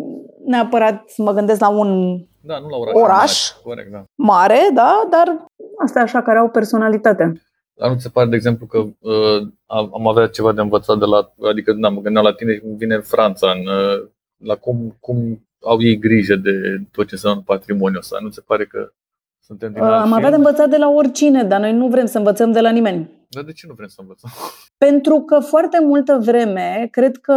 neapărat 0.45 1.11
mă 1.17 1.33
gândesc 1.33 1.59
la 1.59 1.69
un 1.69 2.19
da, 2.41 2.59
nu 2.59 2.67
la 2.67 2.77
oraș, 2.77 2.93
oraș 2.93 3.51
mare, 3.51 3.61
corect, 3.63 3.91
da. 3.91 4.03
mare, 4.15 4.59
da, 4.73 5.07
dar 5.09 5.45
astea 5.83 6.01
așa 6.01 6.21
care 6.21 6.37
au 6.37 6.49
personalitate. 6.49 7.41
Dar 7.73 7.89
nu 7.89 7.95
ți 7.95 8.01
se 8.01 8.09
pare, 8.09 8.29
de 8.29 8.35
exemplu, 8.35 8.65
că 8.65 8.77
uh, 8.77 9.47
am 9.67 10.07
avea 10.07 10.27
ceva 10.27 10.51
de 10.51 10.61
învățat 10.61 10.97
de 10.97 11.05
la, 11.05 11.33
adică 11.49 11.73
da, 11.73 11.89
mă 11.89 12.01
gândeam 12.01 12.25
la 12.25 12.33
tine 12.33 12.53
și 12.53 12.61
vine 12.63 12.97
Franța, 12.97 13.51
în, 13.51 13.65
uh, 13.67 14.09
la 14.37 14.55
cum, 14.55 14.97
cum 14.99 15.47
au 15.61 15.81
ei 15.81 15.97
grijă 15.97 16.35
de 16.35 16.81
tot 16.91 17.07
ce 17.07 17.13
înseamnă 17.13 17.43
patrimoniul 17.45 17.99
ăsta. 17.99 18.17
Nu 18.21 18.27
ți 18.27 18.35
se 18.35 18.43
pare 18.45 18.65
că 18.65 18.91
suntem 19.39 19.73
din 19.73 19.83
uh, 19.83 19.89
Am 19.89 20.13
avea 20.13 20.29
de 20.29 20.35
învățat 20.35 20.69
de 20.69 20.77
la 20.77 20.89
oricine, 20.89 21.43
dar 21.43 21.59
noi 21.59 21.73
nu 21.73 21.87
vrem 21.87 22.05
să 22.05 22.17
învățăm 22.17 22.51
de 22.51 22.59
la 22.59 22.69
nimeni. 22.69 23.18
Dar 23.31 23.43
de 23.43 23.51
ce 23.51 23.67
nu 23.67 23.73
vrem 23.73 23.87
să 23.87 23.97
învățăm? 24.01 24.29
Pentru 24.77 25.21
că 25.21 25.39
foarte 25.39 25.79
multă 25.81 26.19
vreme 26.21 26.87
cred 26.91 27.17
că 27.17 27.33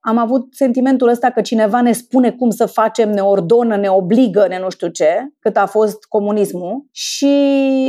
am 0.00 0.16
avut 0.16 0.54
sentimentul 0.54 1.08
ăsta 1.08 1.30
că 1.30 1.40
cineva 1.40 1.80
ne 1.80 1.92
spune 1.92 2.32
cum 2.32 2.50
să 2.50 2.66
facem, 2.66 3.10
ne 3.10 3.20
ordonă, 3.20 3.76
ne 3.76 3.88
obligă, 3.88 4.46
ne 4.48 4.58
nu 4.58 4.70
știu 4.70 4.88
ce, 4.88 5.34
cât 5.38 5.56
a 5.56 5.66
fost 5.66 6.04
comunismul. 6.04 6.84
Și 6.90 7.34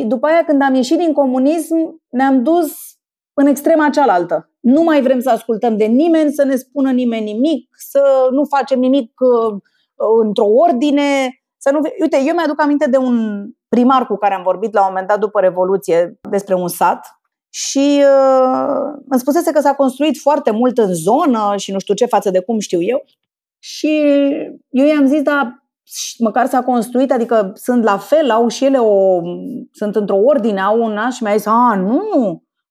după 0.07 0.27
aia 0.27 0.43
când 0.45 0.61
am 0.61 0.73
ieșit 0.73 0.97
din 0.97 1.13
comunism, 1.13 2.03
ne-am 2.09 2.43
dus 2.43 2.73
în 3.33 3.45
extrema 3.45 3.89
cealaltă. 3.89 4.51
Nu 4.59 4.83
mai 4.83 5.01
vrem 5.01 5.19
să 5.19 5.29
ascultăm 5.29 5.77
de 5.77 5.85
nimeni, 5.85 6.31
să 6.31 6.43
ne 6.43 6.55
spună 6.55 6.91
nimeni 6.91 7.31
nimic, 7.31 7.69
să 7.71 8.27
nu 8.31 8.43
facem 8.45 8.79
nimic 8.79 9.11
uh, 9.19 9.59
într-o 10.23 10.45
ordine, 10.45 11.41
să 11.57 11.71
nu... 11.71 11.79
Uite, 12.01 12.17
eu 12.25 12.33
mi-aduc 12.33 12.61
aminte 12.61 12.89
de 12.89 12.97
un 12.97 13.47
primar 13.67 14.07
cu 14.07 14.15
care 14.15 14.33
am 14.33 14.43
vorbit 14.43 14.73
la 14.73 14.81
un 14.81 14.87
moment 14.89 15.07
dat 15.07 15.19
după 15.19 15.39
Revoluție 15.39 16.19
despre 16.29 16.55
un 16.55 16.67
sat 16.67 17.19
și 17.49 18.03
uh, 18.03 18.93
îmi 19.09 19.19
spusese 19.19 19.51
că 19.51 19.59
s-a 19.59 19.73
construit 19.73 20.17
foarte 20.17 20.51
mult 20.51 20.77
în 20.77 20.93
zonă 20.93 21.53
și 21.57 21.71
nu 21.71 21.79
știu 21.79 21.93
ce 21.93 22.05
față 22.05 22.29
de 22.29 22.39
cum 22.39 22.59
știu 22.59 22.81
eu. 22.81 23.03
Și 23.59 23.87
eu 24.69 24.85
i-am 24.85 25.05
zis, 25.05 25.21
da, 25.21 25.63
măcar 26.17 26.45
s-a 26.45 26.63
construit, 26.63 27.11
adică 27.11 27.51
sunt 27.55 27.83
la 27.83 27.97
fel, 27.97 28.29
au 28.29 28.47
și 28.47 28.65
ele 28.65 28.77
o, 28.77 29.21
sunt 29.71 29.95
într-o 29.95 30.17
ordine, 30.17 30.61
au 30.61 30.81
un 30.81 31.09
și 31.11 31.23
mi-a 31.23 31.35
zis, 31.35 31.45
a, 31.45 31.75
nu, 31.75 32.01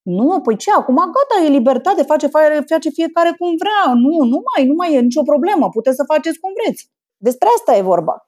nu, 0.03 0.41
păi 0.41 0.57
ce, 0.57 0.71
acum 0.71 0.95
gata, 0.95 1.45
e 1.45 1.49
libertate, 1.49 2.03
face, 2.03 2.27
face 2.67 2.91
fiecare 2.91 3.35
cum 3.39 3.55
vrea, 3.59 3.95
nu, 3.95 4.25
nu 4.25 4.43
mai, 4.49 4.67
nu 4.67 4.75
mai 4.77 4.95
e 4.95 5.01
nicio 5.01 5.23
problemă, 5.23 5.69
puteți 5.69 5.97
să 5.97 6.05
faceți 6.07 6.39
cum 6.39 6.51
vreți. 6.63 6.91
Despre 7.17 7.49
asta 7.57 7.77
e 7.77 7.81
vorba. 7.81 8.25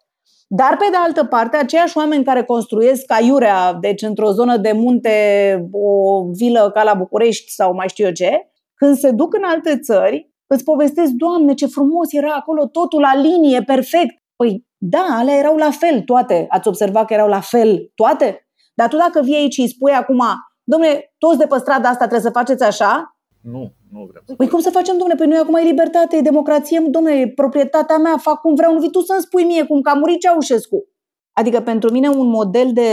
Dar, 0.51 0.77
pe 0.77 0.85
de 0.91 0.97
altă 0.97 1.25
parte, 1.25 1.57
aceiași 1.57 1.97
oameni 1.97 2.25
care 2.25 2.45
construiesc 2.45 3.13
aiurea, 3.13 3.73
deci 3.73 4.03
într-o 4.03 4.31
zonă 4.31 4.57
de 4.57 4.73
munte, 4.73 5.69
o 5.73 6.23
vilă 6.33 6.71
ca 6.75 6.83
la 6.83 6.95
București 6.95 7.51
sau 7.51 7.75
mai 7.75 7.89
știu 7.89 8.05
eu 8.05 8.13
ce, 8.13 8.51
când 8.75 8.97
se 8.97 9.11
duc 9.11 9.35
în 9.35 9.43
alte 9.45 9.79
țări, 9.79 10.33
îți 10.47 10.65
povestesc, 10.65 11.11
Doamne, 11.11 11.55
ce 11.55 11.67
frumos 11.67 12.13
era 12.13 12.35
acolo, 12.35 12.67
totul 12.67 13.01
la 13.01 13.21
linie, 13.21 13.63
perfect. 13.63 14.23
Păi, 14.37 14.67
da, 14.77 15.07
alea 15.11 15.35
erau 15.35 15.57
la 15.57 15.71
fel 15.71 16.01
toate. 16.01 16.47
Ați 16.49 16.69
observat 16.69 17.07
că 17.07 17.13
erau 17.15 17.29
la 17.29 17.41
fel 17.41 17.93
toate? 17.95 18.49
Dar 18.75 18.89
tu 18.89 18.97
dacă 18.97 19.21
vii 19.23 19.35
aici 19.35 19.53
și 19.53 19.61
îi 19.61 19.69
spui 19.69 19.93
acum, 19.93 20.23
domnule, 20.65 21.15
toți 21.19 21.39
de 21.39 21.47
pe 21.47 21.59
strada 21.59 21.89
asta 21.89 22.07
trebuie 22.07 22.21
să 22.21 22.39
faceți 22.39 22.65
așa, 22.65 23.18
nu, 23.41 23.73
nu 23.93 24.09
vrem 24.11 24.23
să 24.27 24.35
Păi 24.35 24.49
cum 24.49 24.61
să 24.61 24.71
facem, 24.71 24.97
domnule? 24.99 25.19
Păi 25.19 25.27
noi 25.27 25.39
acum 25.39 25.55
e 25.55 25.63
libertate, 25.63 26.17
e 26.17 26.21
democrație, 26.21 26.83
domnule, 26.89 27.15
e 27.15 27.29
proprietatea 27.29 27.97
mea, 27.97 28.17
fac 28.17 28.41
cum 28.41 28.55
vreau, 28.55 28.73
nu 28.73 28.81
vii 28.81 28.91
tu 28.91 29.01
să-mi 29.01 29.21
spui 29.21 29.45
mie 29.45 29.65
cum 29.65 29.81
că 29.81 29.91
a 29.91 29.95
murit 29.95 30.21
Ceaușescu. 30.21 30.87
Adică 31.33 31.61
pentru 31.61 31.93
mine 31.93 32.09
un 32.09 32.29
model 32.29 32.71
de 32.73 32.91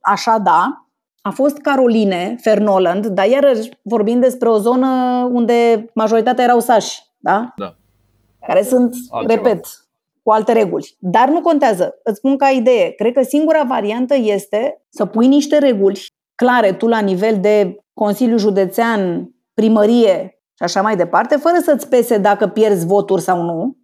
așa 0.00 0.38
da 0.38 0.84
a 1.22 1.30
fost 1.30 1.56
Caroline 1.56 2.36
Fernoland, 2.40 3.06
dar 3.06 3.26
iarăși 3.26 3.68
vorbim 3.82 4.20
despre 4.20 4.48
o 4.48 4.58
zonă 4.58 4.88
unde 5.32 5.86
majoritatea 5.94 6.44
erau 6.44 6.60
sași, 6.60 7.02
da? 7.18 7.52
Da. 7.56 7.74
Care 8.46 8.62
sunt, 8.62 8.94
Altceva. 9.10 9.42
repet, 9.42 9.66
cu 10.22 10.30
alte 10.30 10.52
reguli. 10.52 10.96
Dar 10.98 11.28
nu 11.28 11.40
contează. 11.40 11.94
Îți 12.02 12.16
spun 12.16 12.36
ca 12.36 12.48
idee. 12.48 12.90
Cred 12.90 13.12
că 13.12 13.22
singura 13.22 13.62
variantă 13.62 14.14
este 14.16 14.82
să 14.88 15.06
pui 15.06 15.26
niște 15.26 15.58
reguli 15.58 16.00
clare 16.34 16.72
tu 16.72 16.86
la 16.86 16.98
nivel 16.98 17.40
de 17.40 17.76
Consiliu 17.94 18.36
Județean, 18.36 19.30
primărie 19.54 20.40
și 20.54 20.62
așa 20.62 20.82
mai 20.82 20.96
departe, 20.96 21.36
fără 21.36 21.56
să-ți 21.62 21.88
pese 21.88 22.18
dacă 22.18 22.46
pierzi 22.46 22.86
voturi 22.86 23.22
sau 23.22 23.42
nu 23.42 23.76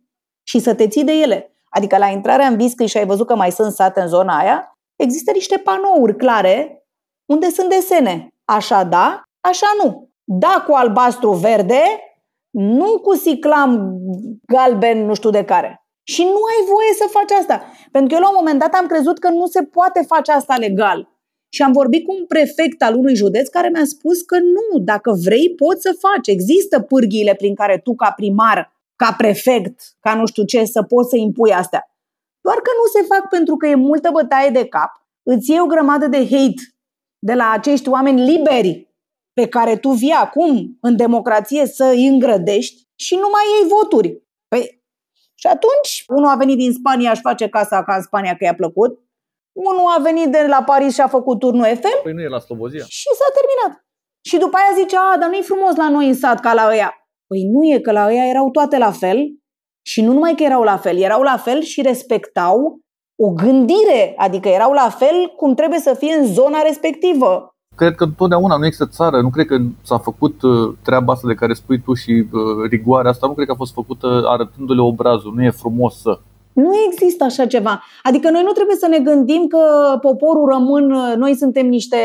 și 0.42 0.58
să 0.58 0.74
te 0.74 0.88
ții 0.88 1.04
de 1.04 1.12
ele. 1.12 1.56
Adică 1.68 1.98
la 1.98 2.06
intrarea 2.06 2.46
în 2.46 2.56
Viscăi 2.56 2.86
și 2.86 2.96
ai 2.96 3.06
văzut 3.06 3.26
că 3.26 3.36
mai 3.36 3.50
sunt 3.50 3.72
sate 3.72 4.00
în 4.00 4.08
zona 4.08 4.38
aia, 4.38 4.78
există 4.96 5.30
niște 5.32 5.56
panouri 5.56 6.16
clare 6.16 6.86
unde 7.26 7.48
sunt 7.48 7.68
desene. 7.68 8.34
Așa 8.44 8.84
da, 8.84 9.22
așa 9.40 9.66
nu. 9.82 10.10
Da 10.24 10.64
cu 10.66 10.74
albastru 10.74 11.30
verde, 11.30 11.82
nu 12.50 12.98
cu 12.98 13.14
siclam 13.14 13.96
galben 14.46 15.06
nu 15.06 15.14
știu 15.14 15.30
de 15.30 15.44
care. 15.44 15.86
Și 16.02 16.22
nu 16.22 16.28
ai 16.30 16.66
voie 16.66 16.92
să 16.98 17.08
faci 17.10 17.38
asta. 17.40 17.62
Pentru 17.90 18.08
că 18.08 18.14
eu 18.14 18.20
la 18.20 18.28
un 18.28 18.36
moment 18.38 18.58
dat 18.58 18.74
am 18.74 18.86
crezut 18.86 19.18
că 19.18 19.28
nu 19.28 19.46
se 19.46 19.62
poate 19.62 20.04
face 20.06 20.32
asta 20.32 20.56
legal. 20.56 21.08
Și 21.48 21.62
am 21.62 21.72
vorbit 21.72 22.04
cu 22.06 22.14
un 22.18 22.26
prefect 22.26 22.82
al 22.82 22.94
unui 22.94 23.14
județ 23.14 23.48
care 23.48 23.68
mi-a 23.68 23.84
spus 23.84 24.22
că 24.22 24.38
nu, 24.38 24.78
dacă 24.78 25.12
vrei 25.24 25.54
poți 25.54 25.82
să 25.82 25.96
faci. 25.98 26.26
Există 26.28 26.80
pârghiile 26.80 27.34
prin 27.34 27.54
care 27.54 27.80
tu 27.84 27.94
ca 27.94 28.12
primar, 28.16 28.72
ca 28.96 29.14
prefect, 29.16 29.80
ca 30.00 30.14
nu 30.14 30.26
știu 30.26 30.44
ce, 30.44 30.64
să 30.64 30.82
poți 30.82 31.08
să 31.08 31.16
impui 31.16 31.52
astea. 31.52 31.90
Doar 32.40 32.56
că 32.56 32.70
nu 32.80 33.00
se 33.00 33.06
fac 33.14 33.28
pentru 33.28 33.56
că 33.56 33.66
e 33.66 33.74
multă 33.74 34.10
bătaie 34.12 34.50
de 34.50 34.66
cap, 34.66 34.90
îți 35.22 35.50
iei 35.50 35.60
o 35.60 35.66
grămadă 35.66 36.06
de 36.06 36.18
hate 36.18 36.62
de 37.18 37.34
la 37.34 37.50
acești 37.50 37.88
oameni 37.88 38.20
liberi 38.20 38.94
pe 39.32 39.48
care 39.48 39.76
tu 39.76 39.90
vii 39.90 40.10
acum 40.10 40.78
în 40.80 40.96
democrație 40.96 41.66
să 41.66 41.84
îi 41.84 42.06
îngrădești 42.06 42.88
și 42.94 43.14
nu 43.14 43.28
mai 43.32 43.42
iei 43.58 43.68
voturi. 43.68 44.22
Păi, 44.48 44.82
și 45.34 45.46
atunci, 45.46 46.04
unul 46.06 46.28
a 46.28 46.36
venit 46.36 46.56
din 46.56 46.72
Spania, 46.72 47.10
aș 47.10 47.20
face 47.20 47.48
casa 47.48 47.84
ca 47.84 47.94
în 47.94 48.02
Spania 48.02 48.36
că 48.36 48.44
i-a 48.44 48.54
plăcut, 48.54 49.00
unul 49.68 49.86
a 49.96 50.02
venit 50.02 50.28
de 50.36 50.42
la 50.48 50.62
Paris 50.70 50.94
și 50.94 51.00
a 51.00 51.14
făcut 51.16 51.38
turnul 51.38 51.64
FM. 51.82 52.02
Păi 52.02 52.12
nu 52.12 52.20
e 52.20 52.28
la 52.36 52.38
Slobozia. 52.38 52.84
Și 52.98 53.08
s-a 53.18 53.30
terminat. 53.38 53.72
Și 54.28 54.36
după 54.44 54.56
aia 54.56 54.78
zice, 54.80 54.96
a, 54.96 55.18
dar 55.20 55.28
nu-i 55.28 55.50
frumos 55.50 55.74
la 55.76 55.88
noi 55.88 56.06
în 56.08 56.14
sat 56.14 56.40
ca 56.40 56.52
la 56.52 56.66
ăia. 56.68 56.90
Păi 57.26 57.42
nu 57.52 57.60
e, 57.64 57.78
că 57.78 57.92
la 57.92 58.06
ăia 58.06 58.26
erau 58.26 58.50
toate 58.50 58.78
la 58.78 58.92
fel 59.02 59.18
și 59.90 60.02
nu 60.02 60.12
numai 60.12 60.34
că 60.34 60.42
erau 60.42 60.62
la 60.62 60.76
fel, 60.76 60.96
erau 60.96 61.22
la 61.22 61.36
fel 61.36 61.60
și 61.60 61.82
respectau 61.82 62.80
o 63.18 63.28
gândire, 63.30 64.14
adică 64.16 64.48
erau 64.48 64.72
la 64.72 64.88
fel 64.88 65.32
cum 65.36 65.54
trebuie 65.54 65.78
să 65.78 65.94
fie 65.98 66.14
în 66.14 66.26
zona 66.26 66.60
respectivă. 66.62 67.50
Cred 67.76 67.94
că 67.94 68.06
totdeauna 68.06 68.56
nu 68.56 68.64
există 68.64 68.86
țară, 68.86 69.20
nu 69.20 69.30
cred 69.30 69.46
că 69.46 69.56
s-a 69.82 69.98
făcut 69.98 70.42
uh, 70.42 70.74
treaba 70.82 71.12
asta 71.12 71.28
de 71.28 71.34
care 71.34 71.52
spui 71.52 71.80
tu 71.80 71.94
și 71.94 72.10
uh, 72.10 72.68
rigoarea 72.70 73.10
asta, 73.10 73.26
nu 73.26 73.34
cred 73.34 73.46
că 73.46 73.52
a 73.52 73.62
fost 73.62 73.72
făcută 73.72 74.22
arătându-le 74.26 74.80
obrazul, 74.80 75.34
nu 75.34 75.42
e 75.42 75.50
frumos 75.50 76.00
să. 76.00 76.20
Nu 76.56 76.70
există 76.90 77.24
așa 77.24 77.46
ceva. 77.46 77.82
Adică 78.02 78.30
noi 78.30 78.42
nu 78.42 78.52
trebuie 78.52 78.76
să 78.76 78.86
ne 78.86 78.98
gândim 78.98 79.46
că 79.46 79.96
poporul 80.00 80.48
român, 80.48 80.86
noi 81.16 81.34
suntem 81.34 81.66
niște 81.66 81.98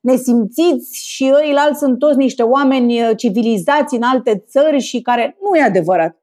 nesimțiți 0.00 1.06
și 1.06 1.32
ăilalți 1.34 1.78
sunt 1.78 1.98
toți 1.98 2.16
niște 2.16 2.42
oameni 2.42 3.14
civilizați 3.16 3.94
în 3.94 4.02
alte 4.02 4.44
țări 4.48 4.80
și 4.80 5.00
care 5.00 5.36
nu 5.40 5.56
e 5.56 5.62
adevărat. 5.62 6.22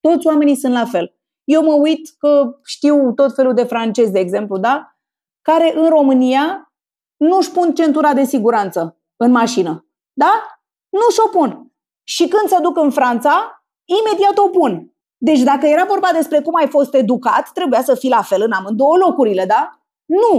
Toți 0.00 0.26
oamenii 0.26 0.56
sunt 0.56 0.72
la 0.72 0.84
fel. 0.84 1.14
Eu 1.44 1.62
mă 1.62 1.72
uit 1.72 2.08
că 2.18 2.58
știu 2.64 3.12
tot 3.12 3.34
felul 3.34 3.54
de 3.54 3.64
francezi, 3.64 4.12
de 4.12 4.18
exemplu, 4.18 4.58
da? 4.58 4.96
Care 5.42 5.72
în 5.76 5.88
România 5.88 6.72
nu 7.16 7.36
își 7.36 7.50
pun 7.50 7.74
centura 7.74 8.14
de 8.14 8.24
siguranță 8.24 8.96
în 9.16 9.30
mașină. 9.30 9.86
Da? 10.12 10.32
Nu 10.88 11.10
și-o 11.12 11.38
pun. 11.38 11.72
Și 12.04 12.28
când 12.28 12.48
se 12.48 12.58
duc 12.62 12.76
în 12.76 12.90
Franța, 12.90 13.64
imediat 13.84 14.38
o 14.38 14.48
pun. 14.48 14.89
Deci 15.28 15.40
dacă 15.50 15.66
era 15.66 15.84
vorba 15.94 16.08
despre 16.14 16.40
cum 16.40 16.54
ai 16.60 16.68
fost 16.76 16.94
educat, 16.94 17.44
trebuia 17.54 17.82
să 17.82 17.94
fii 17.94 18.10
la 18.18 18.22
fel 18.22 18.42
în 18.42 18.52
amândouă 18.52 18.96
locurile, 18.96 19.44
da? 19.54 19.62
Nu, 20.22 20.32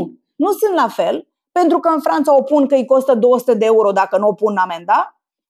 nu 0.43 0.51
sunt 0.51 0.73
la 0.83 0.87
fel, 0.87 1.27
pentru 1.59 1.77
că 1.79 1.89
în 1.95 2.01
Franța 2.07 2.35
o 2.37 2.41
pun 2.41 2.67
că 2.67 2.75
îi 2.75 2.85
costă 2.85 3.13
200 3.15 3.53
de 3.53 3.65
euro 3.65 3.91
dacă 3.91 4.17
nu 4.17 4.27
o 4.27 4.33
pun 4.33 4.57
amenda 4.57 4.99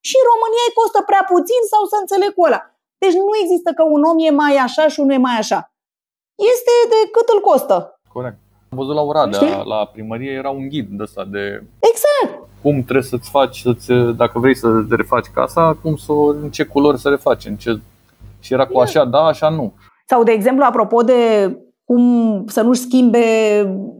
și 0.08 0.14
în 0.20 0.24
România 0.32 0.64
îi 0.68 0.76
costă 0.80 1.00
prea 1.10 1.24
puțin 1.32 1.60
sau 1.72 1.82
să 1.92 1.96
înțeleg 2.00 2.30
cu 2.34 2.42
ăla. 2.48 2.60
Deci 3.02 3.16
nu 3.28 3.32
există 3.42 3.70
că 3.76 3.82
un 3.94 4.02
om 4.10 4.18
e 4.28 4.30
mai 4.42 4.54
așa 4.66 4.84
și 4.92 5.00
unul 5.00 5.12
e 5.18 5.26
mai 5.28 5.36
așa. 5.42 5.58
Este 6.52 6.72
de 6.92 6.98
cât 7.14 7.28
îl 7.34 7.40
costă. 7.50 7.76
Corect. 8.16 8.38
Am 8.70 8.78
văzut 8.78 8.94
la 8.94 9.02
Oradea, 9.10 9.38
Știi? 9.38 9.62
la 9.74 9.80
primărie, 9.94 10.32
era 10.42 10.50
un 10.50 10.68
ghid 10.68 10.86
de 10.98 11.02
ăsta 11.02 11.24
de 11.24 11.44
Exact. 11.90 12.30
cum 12.62 12.74
trebuie 12.88 13.10
să-ți 13.12 13.30
faci, 13.30 13.56
să-ți, 13.66 13.92
dacă 14.22 14.38
vrei 14.38 14.56
să 14.62 14.68
refaci 14.90 15.26
casa, 15.34 15.78
cum 15.82 15.96
să, 15.96 16.12
o- 16.12 16.28
în 16.44 16.50
ce 16.50 16.64
culori 16.64 16.98
să 16.98 17.08
refaci, 17.08 17.44
în 17.44 17.56
ce... 17.56 17.70
Și 18.42 18.52
era 18.52 18.66
cu 18.66 18.78
așa 18.78 19.04
da, 19.04 19.18
așa 19.18 19.48
nu. 19.48 19.74
Sau, 20.06 20.22
de 20.22 20.32
exemplu, 20.32 20.64
apropo 20.64 21.02
de 21.02 21.14
cum 21.84 22.44
să 22.46 22.62
nu-și 22.62 22.80
schimbe 22.80 23.20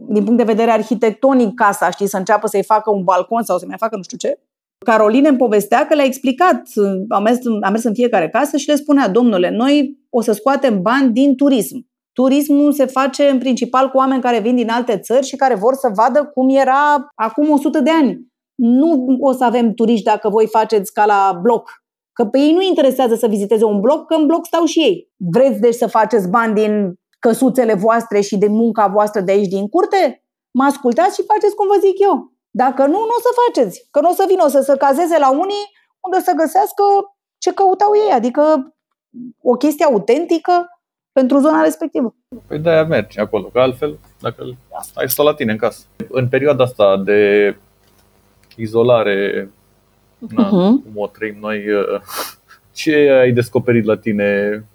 din 0.07 0.23
punct 0.23 0.37
de 0.37 0.51
vedere 0.51 0.71
arhitectonic 0.71 1.53
casa, 1.53 1.89
știi, 1.89 2.07
să 2.07 2.17
înceapă 2.17 2.47
să-i 2.47 2.63
facă 2.63 2.91
un 2.91 3.03
balcon 3.03 3.43
sau 3.43 3.57
să 3.57 3.65
mai 3.67 3.77
facă 3.79 3.95
nu 3.95 4.03
știu 4.03 4.17
ce. 4.17 4.39
Caroline 4.85 5.27
îmi 5.27 5.37
povestea 5.37 5.85
că 5.87 5.95
le-a 5.95 6.05
explicat, 6.05 6.61
a 7.09 7.19
mers, 7.19 7.37
a 7.61 7.69
mers 7.69 7.83
în 7.83 7.93
fiecare 7.93 8.29
casă 8.29 8.57
și 8.57 8.67
le 8.67 8.75
spunea, 8.75 9.09
domnule, 9.09 9.49
noi 9.49 9.99
o 10.09 10.21
să 10.21 10.31
scoatem 10.31 10.81
bani 10.81 11.11
din 11.11 11.35
turism. 11.35 11.87
Turismul 12.13 12.71
se 12.71 12.85
face 12.85 13.29
în 13.29 13.37
principal 13.37 13.89
cu 13.89 13.97
oameni 13.97 14.21
care 14.21 14.39
vin 14.39 14.55
din 14.55 14.69
alte 14.69 14.97
țări 14.97 15.25
și 15.25 15.35
care 15.35 15.55
vor 15.55 15.73
să 15.73 15.91
vadă 15.95 16.25
cum 16.33 16.49
era 16.49 17.11
acum 17.15 17.49
100 17.49 17.79
de 17.79 17.89
ani. 18.01 18.31
Nu 18.55 19.17
o 19.19 19.31
să 19.31 19.43
avem 19.43 19.73
turiști 19.73 20.03
dacă 20.03 20.29
voi 20.29 20.47
faceți 20.47 20.93
ca 20.93 21.05
la 21.05 21.39
bloc. 21.41 21.82
Că 22.13 22.25
pe 22.25 22.39
ei 22.39 22.53
nu 22.53 22.61
interesează 22.61 23.15
să 23.15 23.27
viziteze 23.27 23.65
un 23.65 23.79
bloc, 23.79 24.05
că 24.07 24.13
în 24.13 24.25
bloc 24.25 24.45
stau 24.45 24.65
și 24.65 24.79
ei. 24.79 25.11
Vreți 25.17 25.59
deci 25.59 25.73
să 25.73 25.87
faceți 25.87 26.29
bani 26.29 26.53
din 26.53 26.99
căsuțele 27.19 27.73
voastre 27.73 28.21
și 28.21 28.37
de 28.37 28.47
munca 28.47 28.87
voastră 28.87 29.21
de 29.21 29.31
aici 29.31 29.47
din 29.47 29.67
curte? 29.67 30.23
Mă 30.51 30.63
ascultați 30.63 31.15
și 31.15 31.25
faceți 31.25 31.55
cum 31.55 31.67
vă 31.67 31.77
zic 31.79 31.99
eu. 31.99 32.31
Dacă 32.49 32.81
nu, 32.81 32.99
nu 33.09 33.15
o 33.17 33.21
să 33.21 33.31
faceți. 33.45 33.87
Că 33.91 33.99
nu 34.01 34.09
o 34.09 34.13
să 34.13 34.25
vină, 34.27 34.43
o 34.43 34.47
să 34.47 34.61
se 34.61 34.77
cazeze 34.77 35.17
la 35.19 35.31
unii 35.31 35.65
unde 36.05 36.17
o 36.17 36.23
să 36.27 36.33
găsească 36.37 36.83
ce 37.37 37.53
căutau 37.53 37.91
ei, 38.05 38.11
adică 38.11 38.73
o 39.41 39.53
chestie 39.53 39.85
autentică 39.85 40.67
pentru 41.11 41.37
zona 41.39 41.61
respectivă. 41.61 42.15
Păi 42.47 42.59
de-aia 42.59 42.83
mergi 42.83 43.19
acolo, 43.19 43.47
că 43.47 43.59
altfel, 43.59 43.99
dacă 44.21 44.43
ai 44.93 45.09
stat 45.09 45.25
la 45.25 45.33
tine 45.33 45.51
în 45.51 45.57
casă. 45.57 45.85
În 46.09 46.27
perioada 46.27 46.63
asta 46.63 46.97
de 46.97 47.55
izolare, 48.55 49.51
na, 50.29 50.43
Mhm. 50.47 50.81
cum 50.83 50.91
o 50.95 51.07
trăim 51.07 51.35
noi, 51.39 51.71
uh, 51.71 52.01
ce 52.79 52.93
ai 53.21 53.31
descoperit 53.31 53.85
la 53.85 53.97
tine? 53.97 54.23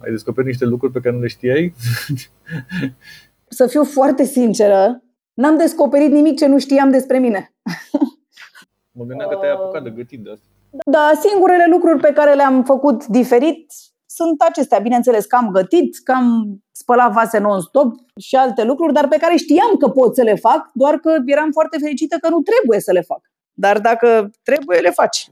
Ai 0.05 0.11
descoperit 0.11 0.49
niște 0.49 0.65
lucruri 0.65 0.93
pe 0.93 1.01
care 1.01 1.15
nu 1.15 1.21
le 1.21 1.27
știai? 1.29 1.75
Să 3.49 3.67
fiu 3.67 3.85
foarte 3.85 4.25
sinceră, 4.25 5.03
n-am 5.35 5.57
descoperit 5.57 6.11
nimic 6.11 6.39
ce 6.39 6.47
nu 6.47 6.59
știam 6.59 6.91
despre 6.91 7.19
mine. 7.19 7.55
Mă 8.99 9.05
gândeam 9.05 9.29
că 9.31 9.37
te-ai 9.37 9.53
apucat 9.53 9.83
de 9.83 9.91
gătit 9.91 10.21
de 10.21 10.31
asta. 10.31 10.45
Dar 10.91 11.15
singurele 11.29 11.67
lucruri 11.71 12.01
pe 12.01 12.13
care 12.13 12.35
le-am 12.35 12.65
făcut 12.65 13.07
diferit 13.07 13.73
sunt 14.07 14.41
acestea. 14.49 14.79
Bineînțeles 14.79 15.25
că 15.25 15.37
am 15.37 15.51
gătit, 15.51 15.97
că 16.05 16.13
am 16.13 16.59
spălat 16.73 17.13
vase 17.13 17.39
non-stop 17.39 17.95
și 18.21 18.37
alte 18.37 18.65
lucruri, 18.65 18.93
dar 18.93 19.09
pe 19.09 19.17
care 19.21 19.37
știam 19.37 19.77
că 19.79 19.89
pot 19.89 20.15
să 20.15 20.23
le 20.23 20.35
fac, 20.35 20.71
doar 20.75 20.95
că 20.97 21.17
eram 21.27 21.51
foarte 21.53 21.79
fericită 21.79 22.17
că 22.21 22.29
nu 22.29 22.41
trebuie 22.41 22.81
să 22.81 22.93
le 22.93 23.01
fac. 23.01 23.21
Dar 23.53 23.79
dacă 23.81 24.31
trebuie, 24.43 24.79
le 24.79 24.91
faci. 24.91 25.29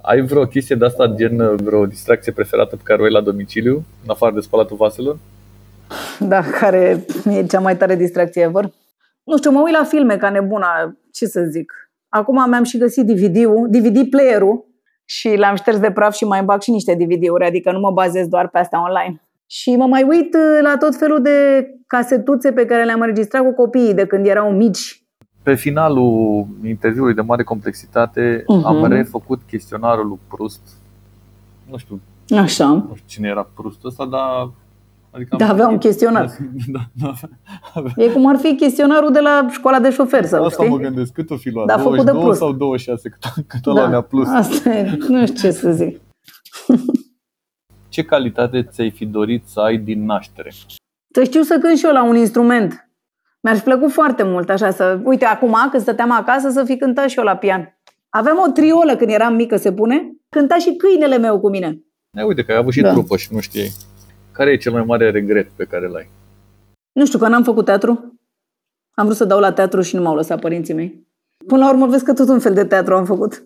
Ai 0.00 0.20
vreo 0.20 0.46
chestie 0.46 0.76
de 0.76 0.84
asta, 0.84 1.06
gen 1.06 1.40
uh, 1.40 1.60
vreo 1.62 1.86
distracție 1.86 2.32
preferată 2.32 2.76
pe 2.76 2.82
care 2.84 3.00
o 3.00 3.04
ai 3.04 3.10
la 3.10 3.20
domiciliu, 3.20 3.84
în 4.02 4.10
afară 4.10 4.34
de 4.34 4.40
spălatul 4.40 4.76
vaselor? 4.76 5.18
Da, 6.18 6.40
care 6.40 7.04
e 7.24 7.46
cea 7.46 7.60
mai 7.60 7.76
tare 7.76 7.96
distracție 7.96 8.42
ever. 8.42 8.64
Nu 9.24 9.36
știu, 9.36 9.50
mă 9.50 9.60
uit 9.60 9.74
la 9.74 9.84
filme 9.84 10.16
ca 10.16 10.30
nebuna, 10.30 10.96
ce 11.12 11.26
să 11.26 11.40
zic. 11.50 11.72
Acum 12.08 12.48
mi-am 12.48 12.62
și 12.62 12.78
găsit 12.78 13.06
DVD-ul, 13.06 13.68
DVD 13.70 14.10
player-ul 14.10 14.66
și 15.04 15.36
l-am 15.36 15.56
șters 15.56 15.78
de 15.78 15.90
praf 15.90 16.14
și 16.14 16.24
mai 16.24 16.42
bag 16.42 16.60
și 16.60 16.70
niște 16.70 16.94
DVD-uri, 16.94 17.44
adică 17.44 17.72
nu 17.72 17.78
mă 17.78 17.90
bazez 17.90 18.26
doar 18.26 18.48
pe 18.48 18.58
astea 18.58 18.82
online. 18.82 19.22
Și 19.46 19.76
mă 19.76 19.86
mai 19.86 20.02
uit 20.02 20.34
uh, 20.34 20.58
la 20.62 20.76
tot 20.76 20.96
felul 20.96 21.22
de 21.22 21.66
casetuțe 21.86 22.52
pe 22.52 22.64
care 22.64 22.84
le-am 22.84 23.00
înregistrat 23.00 23.42
cu 23.42 23.52
copiii 23.52 23.94
de 23.94 24.06
când 24.06 24.26
erau 24.26 24.50
mici. 24.50 25.01
Pe 25.42 25.54
finalul 25.54 26.46
interviului 26.64 27.14
de 27.14 27.20
mare 27.20 27.42
complexitate 27.42 28.44
Mhm. 28.48 28.64
am 28.64 28.84
refăcut 28.84 29.40
chestionarul 29.46 30.06
lui 30.06 30.18
Proust. 30.28 30.60
Nu 31.70 31.76
știu, 31.76 32.00
Așa. 32.36 32.66
nu 32.66 32.92
știu 32.94 33.06
cine 33.06 33.28
era 33.28 33.48
Proust 33.54 33.84
ăsta, 33.84 34.04
dar 34.06 34.50
Adică 35.14 35.36
Da, 35.36 35.48
avea 35.48 35.68
un 35.68 35.78
chestionar. 35.78 36.30
Da, 36.72 36.80
da, 36.92 37.12
avea. 37.74 37.92
E 37.96 38.08
cum 38.08 38.26
ar 38.26 38.36
fi 38.36 38.54
chestionarul 38.56 39.12
de 39.12 39.20
la 39.20 39.46
școala 39.50 39.80
de 39.80 39.90
șofer 39.90 40.24
sau 40.24 40.44
Asta 40.44 40.62
mă 40.62 40.68
știi? 40.68 40.82
gândesc, 40.84 41.12
cât 41.12 41.30
o 41.30 41.36
fi 41.36 41.50
luat? 41.50 41.66
Da, 41.66 41.78
făcut 41.78 41.96
de 41.96 42.02
22 42.10 42.24
plus. 42.24 42.38
sau 42.38 42.52
26? 42.52 43.08
Cât, 43.08 43.44
cât 43.46 43.66
ăla 43.66 43.88
ne-a 43.88 44.00
plus? 44.00 44.28
Asta 44.28 44.70
e, 44.74 44.98
nu 45.08 45.26
știu 45.26 45.38
ce 45.40 45.50
să 45.50 45.72
zic. 45.72 46.00
Ce 47.88 48.02
calitate 48.04 48.62
ți-ai 48.62 48.90
fi 48.90 49.06
dorit 49.06 49.46
să 49.46 49.60
ai 49.60 49.76
din 49.78 50.04
naștere? 50.04 50.50
Să 51.14 51.22
știu 51.24 51.42
să 51.42 51.58
cânt 51.62 51.78
și 51.78 51.86
eu 51.86 51.92
la 51.92 52.04
un 52.04 52.16
instrument. 52.16 52.90
Mi-ar 53.42 53.56
fi 53.56 53.62
plăcut 53.62 53.90
foarte 53.92 54.22
mult 54.22 54.50
așa 54.50 54.70
să... 54.70 55.00
Uite, 55.04 55.24
acum 55.24 55.56
când 55.70 55.82
stăteam 55.82 56.10
acasă 56.10 56.50
să 56.50 56.64
fi 56.64 56.76
cântat 56.76 57.08
și 57.08 57.18
eu 57.18 57.24
la 57.24 57.36
pian. 57.36 57.78
Aveam 58.08 58.38
o 58.46 58.50
triolă 58.50 58.96
când 58.96 59.10
eram 59.10 59.34
mică, 59.34 59.56
se 59.56 59.72
pune. 59.72 60.12
Cânta 60.28 60.58
și 60.58 60.74
câinele 60.76 61.18
meu 61.18 61.40
cu 61.40 61.48
mine. 61.50 61.82
E, 62.18 62.22
uite 62.22 62.44
că 62.44 62.52
ai 62.52 62.58
avut 62.58 62.72
și 62.72 62.80
Da. 62.80 62.90
trupă 62.90 63.16
și 63.16 63.28
nu 63.32 63.40
știai. 63.40 63.72
Care 64.32 64.50
e 64.50 64.56
cel 64.56 64.72
mai 64.72 64.84
mare 64.84 65.10
regret 65.10 65.48
pe 65.48 65.64
care 65.64 65.88
l-ai? 65.88 66.10
Nu 66.92 67.06
știu, 67.06 67.18
că 67.18 67.28
n-am 67.28 67.42
făcut 67.42 67.64
teatru. 67.64 68.18
Am 68.94 69.04
vrut 69.04 69.16
să 69.16 69.24
dau 69.24 69.40
la 69.40 69.52
teatru 69.52 69.80
și 69.80 69.96
nu 69.96 70.02
m-au 70.02 70.14
lăsat 70.14 70.40
părinții 70.40 70.74
mei. 70.74 71.06
Până 71.46 71.64
la 71.64 71.70
urmă 71.70 71.86
vezi 71.86 72.04
că 72.04 72.12
tot 72.12 72.28
un 72.28 72.38
fel 72.38 72.54
de 72.54 72.64
teatru 72.64 72.94
am 72.94 73.04
făcut. 73.04 73.42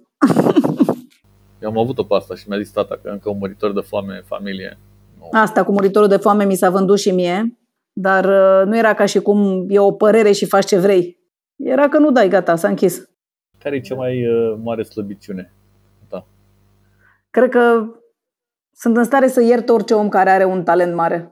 Eu 1.63 1.69
am 1.69 1.79
avut-o 1.79 2.03
pe 2.03 2.15
asta 2.15 2.35
și 2.35 2.49
mi-a 2.49 2.59
zis 2.59 2.71
tata 2.71 2.99
că 3.03 3.09
încă 3.09 3.29
un 3.31 3.37
muritor 3.39 3.73
de 3.73 3.81
foame 3.81 4.15
în 4.17 4.23
familie. 4.27 4.79
Nu. 5.19 5.29
Asta 5.39 5.65
cu 5.65 5.73
muritorul 5.73 6.09
de 6.09 6.17
foame 6.17 6.45
mi 6.45 6.55
s-a 6.55 6.71
vândut 6.71 6.99
și 6.99 7.11
mie, 7.11 7.59
dar 7.99 8.25
uh, 8.25 8.67
nu 8.67 8.77
era 8.77 8.95
ca 8.95 9.05
și 9.07 9.21
cum 9.21 9.67
e 9.69 9.79
o 9.79 9.93
părere 9.93 10.33
și 10.33 10.47
faci 10.47 10.65
ce 10.67 10.79
vrei. 10.79 11.19
Era 11.57 11.89
că 11.89 11.99
nu 11.99 12.11
dai, 12.11 12.29
gata, 12.29 12.57
s-a 12.57 12.69
închis. 12.69 13.11
Care 13.59 13.77
e 13.77 13.81
cea 13.81 13.95
mai 13.95 14.27
uh, 14.27 14.59
mare 14.63 14.83
slăbiciune? 14.83 15.53
Da. 16.09 16.27
Cred 17.31 17.51
că 17.51 17.85
sunt 18.73 18.97
în 18.97 19.05
stare 19.05 19.29
să 19.29 19.43
iert 19.43 19.69
orice 19.69 19.95
om 19.95 20.09
care 20.09 20.31
are 20.31 20.45
un 20.45 20.65
talent 20.65 20.95
mare. 20.95 21.31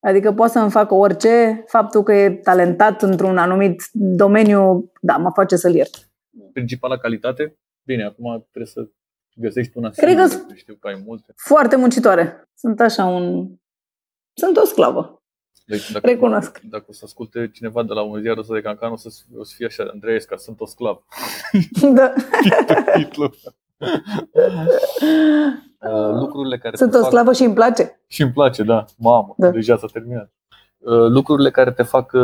Adică 0.00 0.32
poate 0.32 0.52
să-mi 0.52 0.70
facă 0.70 0.94
orice, 0.94 1.64
faptul 1.66 2.02
că 2.02 2.12
e 2.12 2.30
talentat 2.30 3.02
într-un 3.02 3.38
anumit 3.38 3.82
domeniu, 3.92 4.92
da, 5.00 5.16
mă 5.16 5.30
face 5.34 5.56
să-l 5.56 5.74
iert. 5.74 6.10
Principala 6.52 6.96
calitate? 6.98 7.58
Bine, 7.82 8.04
acum 8.04 8.46
trebuie 8.50 8.72
să 8.72 8.88
găsești 9.34 9.76
una 9.78 9.90
Cred 9.90 10.16
că- 10.16 10.26
singură, 10.26 10.54
știu 10.54 10.74
că 10.74 10.88
ai 10.88 11.02
multe. 11.06 11.32
Foarte 11.36 11.76
muncitoare. 11.76 12.48
Sunt 12.54 12.80
așa 12.80 13.04
un... 13.04 13.48
Sunt 14.34 14.56
o 14.56 14.64
sclavă. 14.64 15.17
Deci, 15.68 15.92
dacă, 15.92 16.06
Recunosc. 16.06 16.60
Dacă 16.70 16.84
o 16.88 16.92
să 16.92 17.00
asculte 17.04 17.50
cineva 17.52 17.82
de 17.82 17.92
la 17.92 18.02
un 18.02 18.20
ziar 18.20 18.36
ăsta 18.38 18.54
de 18.54 18.60
cancan, 18.60 18.92
o 18.92 18.96
să, 18.96 19.08
o 19.38 19.44
să 19.44 19.52
fie 19.56 19.66
așa, 19.66 19.88
Andreesca, 19.92 20.36
sunt 20.36 20.60
o 20.60 20.66
sclav. 20.66 21.04
da. 21.98 22.12
Titlul. 22.94 23.34
Uh, 25.80 26.10
lucrurile 26.20 26.58
care 26.58 26.76
Sunt 26.76 26.90
te 26.90 26.96
o 26.96 27.00
fac... 27.00 27.08
sclavă 27.08 27.32
și 27.32 27.42
îmi 27.42 27.54
place. 27.54 28.00
Și 28.06 28.22
îmi 28.22 28.32
place, 28.32 28.62
da. 28.62 28.84
Mamă, 28.96 29.34
Da. 29.36 29.50
deja 29.50 29.76
s-a 29.76 29.86
terminat. 29.92 30.32
Uh, 30.78 31.06
lucrurile 31.08 31.50
care 31.50 31.72
te 31.72 31.82
fac 31.82 32.12
uh, 32.12 32.22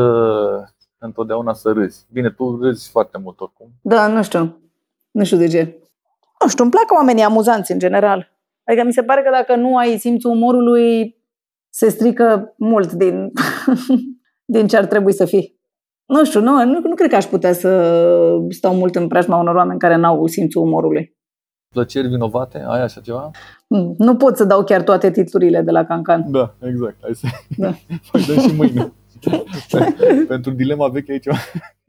întotdeauna 0.99 1.53
să 1.53 1.73
râzi. 1.73 2.07
Bine, 2.13 2.31
tu 2.31 2.59
râzi 2.63 2.91
foarte 2.91 3.19
mult 3.19 3.41
oricum. 3.41 3.71
Da, 3.83 4.07
nu 4.07 4.23
știu. 4.23 4.59
Nu 5.11 5.25
știu 5.25 5.37
de 5.37 5.49
ce. 5.49 5.79
Nu 6.41 6.49
știu, 6.49 6.63
îmi 6.63 6.73
plac 6.73 6.91
oamenii 6.99 7.23
amuzanți 7.23 7.73
în 7.73 7.79
general. 7.79 8.33
Adică 8.65 8.85
mi 8.85 8.93
se 8.93 9.03
pare 9.03 9.23
că 9.23 9.31
dacă 9.31 9.57
nu 9.57 9.77
ai 9.77 9.99
simțul 9.99 10.31
umorului, 10.31 11.17
se 11.75 11.89
strică 11.89 12.55
mult 12.59 12.93
din, 12.93 13.33
din 14.55 14.67
ce 14.67 14.77
ar 14.77 14.85
trebui 14.85 15.13
să 15.13 15.25
fii. 15.25 15.61
Nu 16.07 16.25
știu, 16.25 16.41
nu, 16.41 16.65
nu, 16.65 16.81
nu 16.81 16.95
cred 16.95 17.11
că 17.11 17.17
aș 17.17 17.25
putea 17.25 17.53
să 17.53 17.71
stau 18.49 18.75
mult 18.75 18.95
în 18.95 19.09
preajma 19.09 19.37
unor 19.37 19.55
oameni 19.55 19.79
care 19.79 19.97
n-au 19.97 20.27
simțul 20.27 20.63
umorului. 20.63 21.17
Plăceri 21.69 22.09
vinovate? 22.09 22.65
Ai 22.67 22.83
așa 22.83 23.01
ceva? 23.01 23.31
Mm, 23.69 23.95
Nu 23.99 24.17
pot 24.17 24.37
să 24.37 24.45
dau 24.45 24.65
chiar 24.65 24.83
toate 24.83 25.11
titlurile 25.11 25.63
de 25.63 25.71
la 25.71 25.85
Cancan. 25.85 26.31
Da, 26.31 26.55
exact. 26.61 26.97
Hai 27.03 27.15
să 27.15 27.27
Da. 27.57 27.69
mai 28.13 28.23
dăm 28.27 28.39
și 28.39 28.55
mâine. 28.57 28.93
Pentru 30.29 30.51
dilema 30.51 30.89
veche 30.89 31.13
aici. 31.13 31.27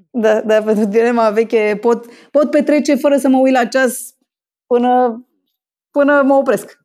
Da, 0.10 0.42
da, 0.42 0.62
pentru 0.62 0.86
dilema 0.86 1.30
veche 1.30 1.78
pot, 1.82 2.06
pot 2.32 2.50
petrece 2.50 2.96
fără 2.96 3.18
să 3.18 3.28
mă 3.28 3.38
uit 3.38 3.54
la 3.54 3.66
ceas 3.66 4.16
până, 4.66 5.24
până 5.92 6.22
mă 6.26 6.34
opresc. 6.34 6.80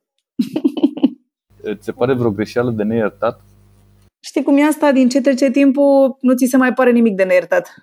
Ți 1.63 1.85
se 1.85 1.91
pare 1.91 2.13
vreo 2.13 2.31
greșeală 2.31 2.71
de 2.71 2.83
neiertat? 2.83 3.41
Știi 4.19 4.43
cum 4.43 4.57
e 4.57 4.63
asta? 4.63 4.91
Din 4.91 5.09
ce 5.09 5.21
trece 5.21 5.51
timpul, 5.51 6.17
nu 6.21 6.33
ți 6.33 6.45
se 6.45 6.57
mai 6.57 6.73
pare 6.73 6.91
nimic 6.91 7.15
de 7.15 7.23
neiertat. 7.23 7.73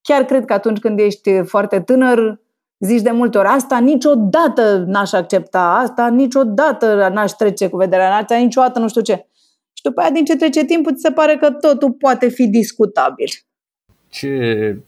Chiar 0.00 0.24
cred 0.24 0.44
că 0.44 0.52
atunci 0.52 0.78
când 0.78 0.98
ești 0.98 1.42
foarte 1.42 1.80
tânăr, 1.80 2.40
zici 2.78 3.02
de 3.02 3.10
multe 3.10 3.38
ori, 3.38 3.48
asta 3.48 3.78
niciodată 3.78 4.84
n-aș 4.86 5.12
accepta, 5.12 5.74
asta 5.74 6.08
niciodată 6.08 7.10
n-aș 7.12 7.30
trece 7.30 7.68
cu 7.68 7.76
vederea, 7.76 8.16
asta 8.16 8.36
niciodată 8.36 8.78
nu 8.78 8.88
știu 8.88 9.00
ce. 9.00 9.26
Și 9.72 9.82
după 9.82 10.00
aia, 10.00 10.10
din 10.10 10.24
ce 10.24 10.36
trece 10.36 10.64
timpul, 10.64 10.94
ți 10.94 11.00
se 11.00 11.10
pare 11.10 11.36
că 11.36 11.50
totul 11.50 11.92
poate 11.92 12.28
fi 12.28 12.46
discutabil. 12.46 13.28
Ce, 14.08 14.28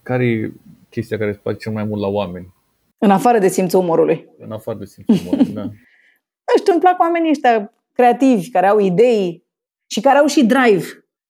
care 0.03 0.27
e 0.27 0.53
chestia 0.91 1.19
care 1.19 1.31
îți 1.31 1.39
place 1.39 1.59
cel 1.59 1.73
mai 1.73 1.85
mult 1.85 2.01
la 2.01 2.09
oameni? 2.09 2.55
În 2.99 3.11
afară 3.11 3.39
de 3.39 3.49
simțul 3.49 3.81
umorului. 3.81 4.29
În 4.39 4.53
afară 4.53 4.79
de 4.79 4.85
simțul 4.85 5.17
umorului, 5.23 5.53
da. 5.53 5.63
Nu 5.63 6.59
știu, 6.59 6.73
îmi 6.73 6.81
plac 6.81 7.01
oamenii 7.01 7.31
ăștia 7.31 7.73
creativi, 7.97 8.51
care 8.51 8.67
au 8.67 8.79
idei 8.79 9.45
și 9.87 10.01
care 10.01 10.19
au 10.19 10.27
și 10.27 10.45
drive. 10.45 10.87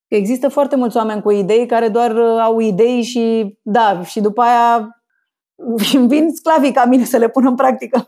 Există 0.07 0.47
foarte 0.47 0.75
mulți 0.75 0.97
oameni 0.97 1.21
cu 1.21 1.31
idei 1.31 1.65
care 1.65 1.87
doar 1.87 2.11
uh, 2.11 2.39
au 2.39 2.59
idei 2.59 3.01
și 3.01 3.57
da, 3.61 4.03
și 4.03 4.19
după 4.19 4.41
aia 4.41 4.89
vin 6.07 6.31
sclavii 6.31 6.71
ca 6.71 6.85
mine 6.85 7.03
să 7.03 7.17
le 7.17 7.29
pun 7.29 7.45
în 7.45 7.55
practică. 7.55 8.07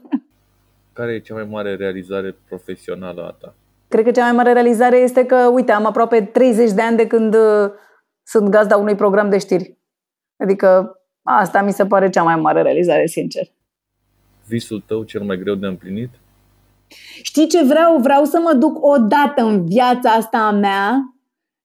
Care 0.93 1.13
e 1.13 1.19
cea 1.19 1.33
mai 1.33 1.43
mare 1.43 1.75
realizare 1.75 2.37
profesională 2.47 3.21
a 3.21 3.31
ta? 3.31 3.53
Cred 3.87 4.03
că 4.03 4.11
cea 4.11 4.23
mai 4.23 4.31
mare 4.31 4.53
realizare 4.53 4.97
este 4.97 5.25
că, 5.25 5.35
uite, 5.35 5.71
am 5.71 5.85
aproape 5.85 6.21
30 6.21 6.71
de 6.71 6.81
ani 6.81 6.97
de 6.97 7.07
când 7.07 7.33
uh, 7.33 7.71
sunt 8.23 8.49
gazda 8.49 8.77
unui 8.77 8.95
program 8.95 9.29
de 9.29 9.37
știri. 9.37 9.77
Adică 10.37 10.99
asta 11.23 11.61
mi 11.61 11.73
se 11.73 11.85
pare 11.85 12.09
cea 12.09 12.23
mai 12.23 12.35
mare 12.35 12.61
realizare, 12.61 13.05
sincer. 13.05 13.47
Visul 14.47 14.83
tău 14.87 15.03
cel 15.03 15.21
mai 15.21 15.37
greu 15.37 15.55
de 15.55 15.67
împlinit? 15.67 16.09
Știi 17.21 17.47
ce 17.47 17.63
vreau? 17.63 17.97
Vreau 17.97 18.23
să 18.23 18.39
mă 18.39 18.53
duc 18.53 18.85
o 18.85 18.97
dată 18.97 19.41
în 19.41 19.65
viața 19.65 20.09
asta 20.09 20.37
a 20.37 20.51
mea 20.51 21.13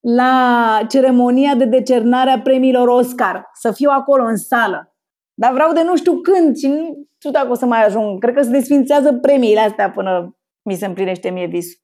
la 0.01 0.81
ceremonia 0.89 1.55
de 1.55 1.65
decernare 1.65 2.31
a 2.31 2.41
premiilor 2.41 2.89
Oscar. 2.89 3.51
Să 3.53 3.73
fiu 3.73 3.91
acolo 3.91 4.25
în 4.25 4.37
sală. 4.37 4.95
Dar 5.35 5.53
vreau 5.53 5.73
de 5.73 5.83
nu 5.83 5.97
știu 5.97 6.21
când 6.21 6.57
și 6.57 6.67
nu 6.67 7.07
știu 7.19 7.31
dacă 7.31 7.51
o 7.51 7.55
să 7.55 7.67
mai 7.67 7.85
ajung. 7.85 8.21
Cred 8.21 8.35
că 8.35 8.43
se 8.43 8.51
desfințează 8.51 9.13
premiile 9.13 9.61
astea 9.61 9.91
până 9.91 10.37
mi 10.63 10.75
se 10.75 10.87
împlinește 10.87 11.31
mie 11.31 11.47
visul. 11.47 11.81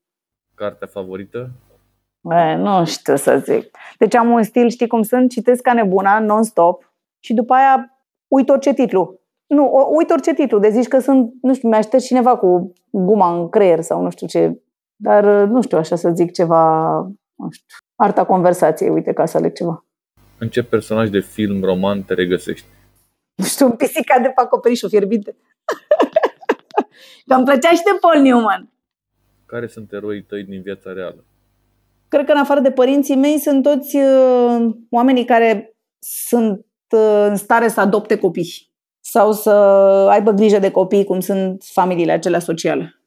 Cartea 0.54 0.86
favorită? 0.86 1.50
Bă, 2.20 2.54
nu 2.58 2.84
știu 2.84 3.16
să 3.16 3.38
zic. 3.38 3.76
Deci 3.98 4.14
am 4.14 4.30
un 4.30 4.42
stil, 4.42 4.68
știi 4.68 4.86
cum 4.86 5.02
sunt, 5.02 5.30
citesc 5.30 5.62
ca 5.62 5.72
nebuna, 5.72 6.18
non-stop 6.18 6.92
și 7.18 7.34
după 7.34 7.54
aia 7.54 7.98
uit 8.28 8.48
orice 8.48 8.72
titlu. 8.72 9.19
Nu, 9.54 9.88
uit 9.96 10.10
orice 10.10 10.34
titlu, 10.34 10.58
de 10.58 10.70
zici 10.70 10.88
că 10.88 10.98
sunt, 10.98 11.32
nu 11.42 11.54
știu, 11.54 11.68
mi-a 11.68 11.80
șters 11.80 12.04
cineva 12.04 12.36
cu 12.36 12.72
guma 12.90 13.38
în 13.38 13.48
creier 13.48 13.80
sau 13.80 14.02
nu 14.02 14.10
știu 14.10 14.26
ce. 14.26 14.60
Dar 14.96 15.24
nu 15.24 15.62
știu 15.62 15.78
așa 15.78 15.96
să 15.96 16.10
zic 16.14 16.32
ceva, 16.32 16.92
nu 17.34 17.50
știu, 17.50 17.66
arta 17.94 18.24
conversației, 18.24 18.90
uite 18.90 19.12
ca 19.12 19.26
să 19.26 19.36
aleg 19.36 19.52
ceva. 19.52 19.84
În 20.38 20.48
ce 20.48 20.62
personaj 20.62 21.08
de 21.08 21.20
film, 21.20 21.62
roman 21.62 22.02
te 22.02 22.14
regăsești? 22.14 22.66
Nu 23.34 23.44
știu, 23.44 23.66
un 23.66 23.72
pisica 23.72 24.18
de 24.18 24.28
pe 24.28 24.40
acoperișul 24.40 24.88
fierbinte. 24.88 25.36
că 27.26 27.34
îmi 27.34 27.44
plăcea 27.44 27.70
și 27.70 27.82
de 27.82 27.98
Paul 28.00 28.22
Newman. 28.22 28.72
Care 29.46 29.66
sunt 29.66 29.92
eroii 29.92 30.22
tăi 30.22 30.44
din 30.44 30.62
viața 30.62 30.92
reală? 30.92 31.24
Cred 32.08 32.24
că 32.24 32.32
în 32.32 32.38
afară 32.38 32.60
de 32.60 32.70
părinții 32.70 33.16
mei 33.16 33.38
sunt 33.38 33.62
toți 33.62 33.96
uh, 33.96 34.74
oamenii 34.90 35.24
care 35.24 35.76
sunt 35.98 36.66
uh, 36.90 37.26
în 37.28 37.36
stare 37.36 37.68
să 37.68 37.80
adopte 37.80 38.18
copii 38.18 38.69
sau 39.00 39.32
să 39.32 39.50
aibă 40.10 40.30
grijă 40.30 40.58
de 40.58 40.70
copii, 40.70 41.04
cum 41.04 41.20
sunt 41.20 41.62
familiile 41.64 42.12
acelea 42.12 42.38
sociale. 42.38 43.00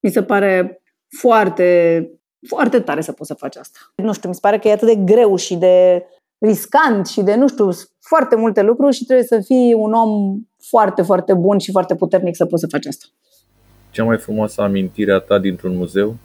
Mi 0.00 0.10
se 0.10 0.22
pare 0.22 0.82
foarte, 1.18 2.10
foarte 2.48 2.80
tare 2.80 3.00
să 3.00 3.12
poți 3.12 3.28
să 3.28 3.34
faci 3.34 3.56
asta. 3.56 3.78
Nu 3.96 4.12
știu, 4.12 4.28
mi 4.28 4.34
se 4.34 4.40
pare 4.42 4.58
că 4.58 4.68
e 4.68 4.72
atât 4.72 4.88
de 4.88 5.12
greu 5.12 5.36
și 5.36 5.56
de 5.56 6.06
riscant 6.38 7.06
și 7.06 7.22
de, 7.22 7.34
nu 7.34 7.48
știu, 7.48 7.68
foarte 8.00 8.36
multe 8.36 8.62
lucruri 8.62 8.94
și 8.94 9.04
trebuie 9.04 9.26
să 9.26 9.40
fii 9.40 9.74
un 9.74 9.92
om 9.92 10.36
foarte, 10.68 11.02
foarte 11.02 11.34
bun 11.34 11.58
și 11.58 11.70
foarte 11.70 11.94
puternic 11.94 12.36
să 12.36 12.46
poți 12.46 12.60
să 12.60 12.68
faci 12.70 12.86
asta. 12.86 13.06
Cea 13.90 14.04
mai 14.04 14.18
frumoasă 14.18 14.62
amintire 14.62 15.12
a 15.12 15.18
ta 15.18 15.38
dintr-un 15.38 15.76
muzeu? 15.76 16.16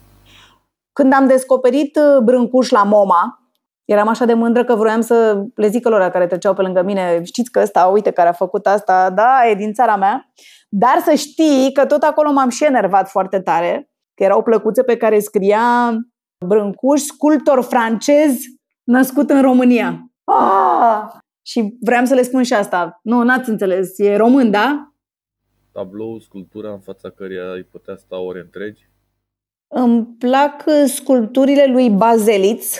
Când 0.92 1.12
am 1.12 1.26
descoperit 1.26 1.96
uh, 1.96 2.22
Brâncuș 2.22 2.70
la 2.70 2.82
MoMA, 2.82 3.47
eram 3.88 4.08
așa 4.08 4.24
de 4.24 4.34
mândră 4.34 4.64
că 4.64 4.74
vroiam 4.74 5.00
să 5.00 5.44
le 5.54 5.68
zic 5.68 5.88
lor 5.88 6.10
care 6.10 6.26
treceau 6.26 6.54
pe 6.54 6.62
lângă 6.62 6.82
mine, 6.82 7.22
știți 7.22 7.50
că 7.50 7.60
ăsta, 7.60 7.86
uite, 7.86 8.10
care 8.10 8.28
a 8.28 8.32
făcut 8.32 8.66
asta, 8.66 9.10
da, 9.10 9.48
e 9.50 9.54
din 9.54 9.72
țara 9.72 9.96
mea. 9.96 10.32
Dar 10.68 11.02
să 11.04 11.14
știi 11.14 11.72
că 11.72 11.86
tot 11.86 12.02
acolo 12.02 12.32
m-am 12.32 12.48
și 12.48 12.64
enervat 12.64 13.08
foarte 13.08 13.40
tare, 13.40 13.90
că 14.14 14.22
erau 14.22 14.42
plăcuțe 14.42 14.82
pe 14.82 14.96
care 14.96 15.18
scria 15.18 15.96
Brâncuș, 16.46 17.00
sculptor 17.00 17.62
francez 17.62 18.36
născut 18.84 19.30
în 19.30 19.42
România. 19.42 20.10
Ah! 20.24 21.02
Și 21.42 21.76
vreau 21.80 22.04
să 22.04 22.14
le 22.14 22.22
spun 22.22 22.42
și 22.42 22.54
asta. 22.54 23.00
Nu, 23.02 23.22
n-ați 23.22 23.50
înțeles. 23.50 23.98
E 23.98 24.16
român, 24.16 24.50
da? 24.50 24.92
Tablou, 25.72 26.18
sculptura 26.18 26.72
în 26.72 26.80
fața 26.80 27.10
căreia 27.10 27.50
ai 27.50 27.62
putea 27.62 27.96
sta 27.96 28.16
ore 28.16 28.40
întregi? 28.40 28.88
Îmi 29.68 30.06
plac 30.18 30.64
sculpturile 30.86 31.66
lui 31.66 31.90
Bazeliț. 31.90 32.76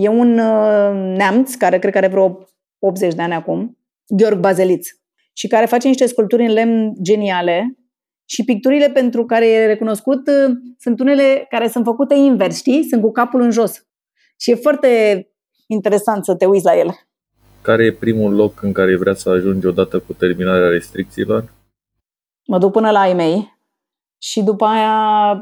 E 0.00 0.08
un 0.08 0.38
uh, 0.38 1.16
neamț 1.16 1.54
care 1.54 1.78
cred 1.78 1.92
că 1.92 1.98
are 1.98 2.08
vreo 2.08 2.48
80 2.78 3.14
de 3.14 3.22
ani 3.22 3.34
acum. 3.34 3.78
Gheorg 4.06 4.38
Bazeliț. 4.38 4.88
Și 5.32 5.46
care 5.46 5.66
face 5.66 5.88
niște 5.88 6.06
sculpturi 6.06 6.44
în 6.44 6.52
lemn 6.52 6.94
geniale. 7.02 7.78
Și 8.24 8.44
picturile 8.44 8.90
pentru 8.90 9.24
care 9.24 9.48
e 9.48 9.66
recunoscut 9.66 10.28
uh, 10.28 10.54
sunt 10.78 11.00
unele 11.00 11.46
care 11.48 11.68
sunt 11.68 11.84
făcute 11.84 12.14
invers, 12.14 12.56
știi? 12.56 12.84
Sunt 12.84 13.02
cu 13.02 13.12
capul 13.12 13.40
în 13.40 13.50
jos. 13.50 13.86
Și 14.40 14.50
e 14.50 14.54
foarte 14.54 15.22
interesant 15.66 16.24
să 16.24 16.34
te 16.34 16.46
uiți 16.46 16.64
la 16.64 16.78
ele. 16.78 17.08
Care 17.62 17.84
e 17.84 17.92
primul 17.92 18.34
loc 18.34 18.62
în 18.62 18.72
care 18.72 18.96
vrea 18.96 19.14
să 19.14 19.30
ajungi 19.30 19.66
odată 19.66 19.98
cu 19.98 20.12
terminarea 20.12 20.68
restricțiilor? 20.68 21.52
Mă 22.46 22.58
duc 22.58 22.72
până 22.72 22.90
la 22.90 23.00
ai 23.00 23.14
mei 23.14 23.58
și 24.18 24.42
după 24.42 24.64
aia 24.64 25.32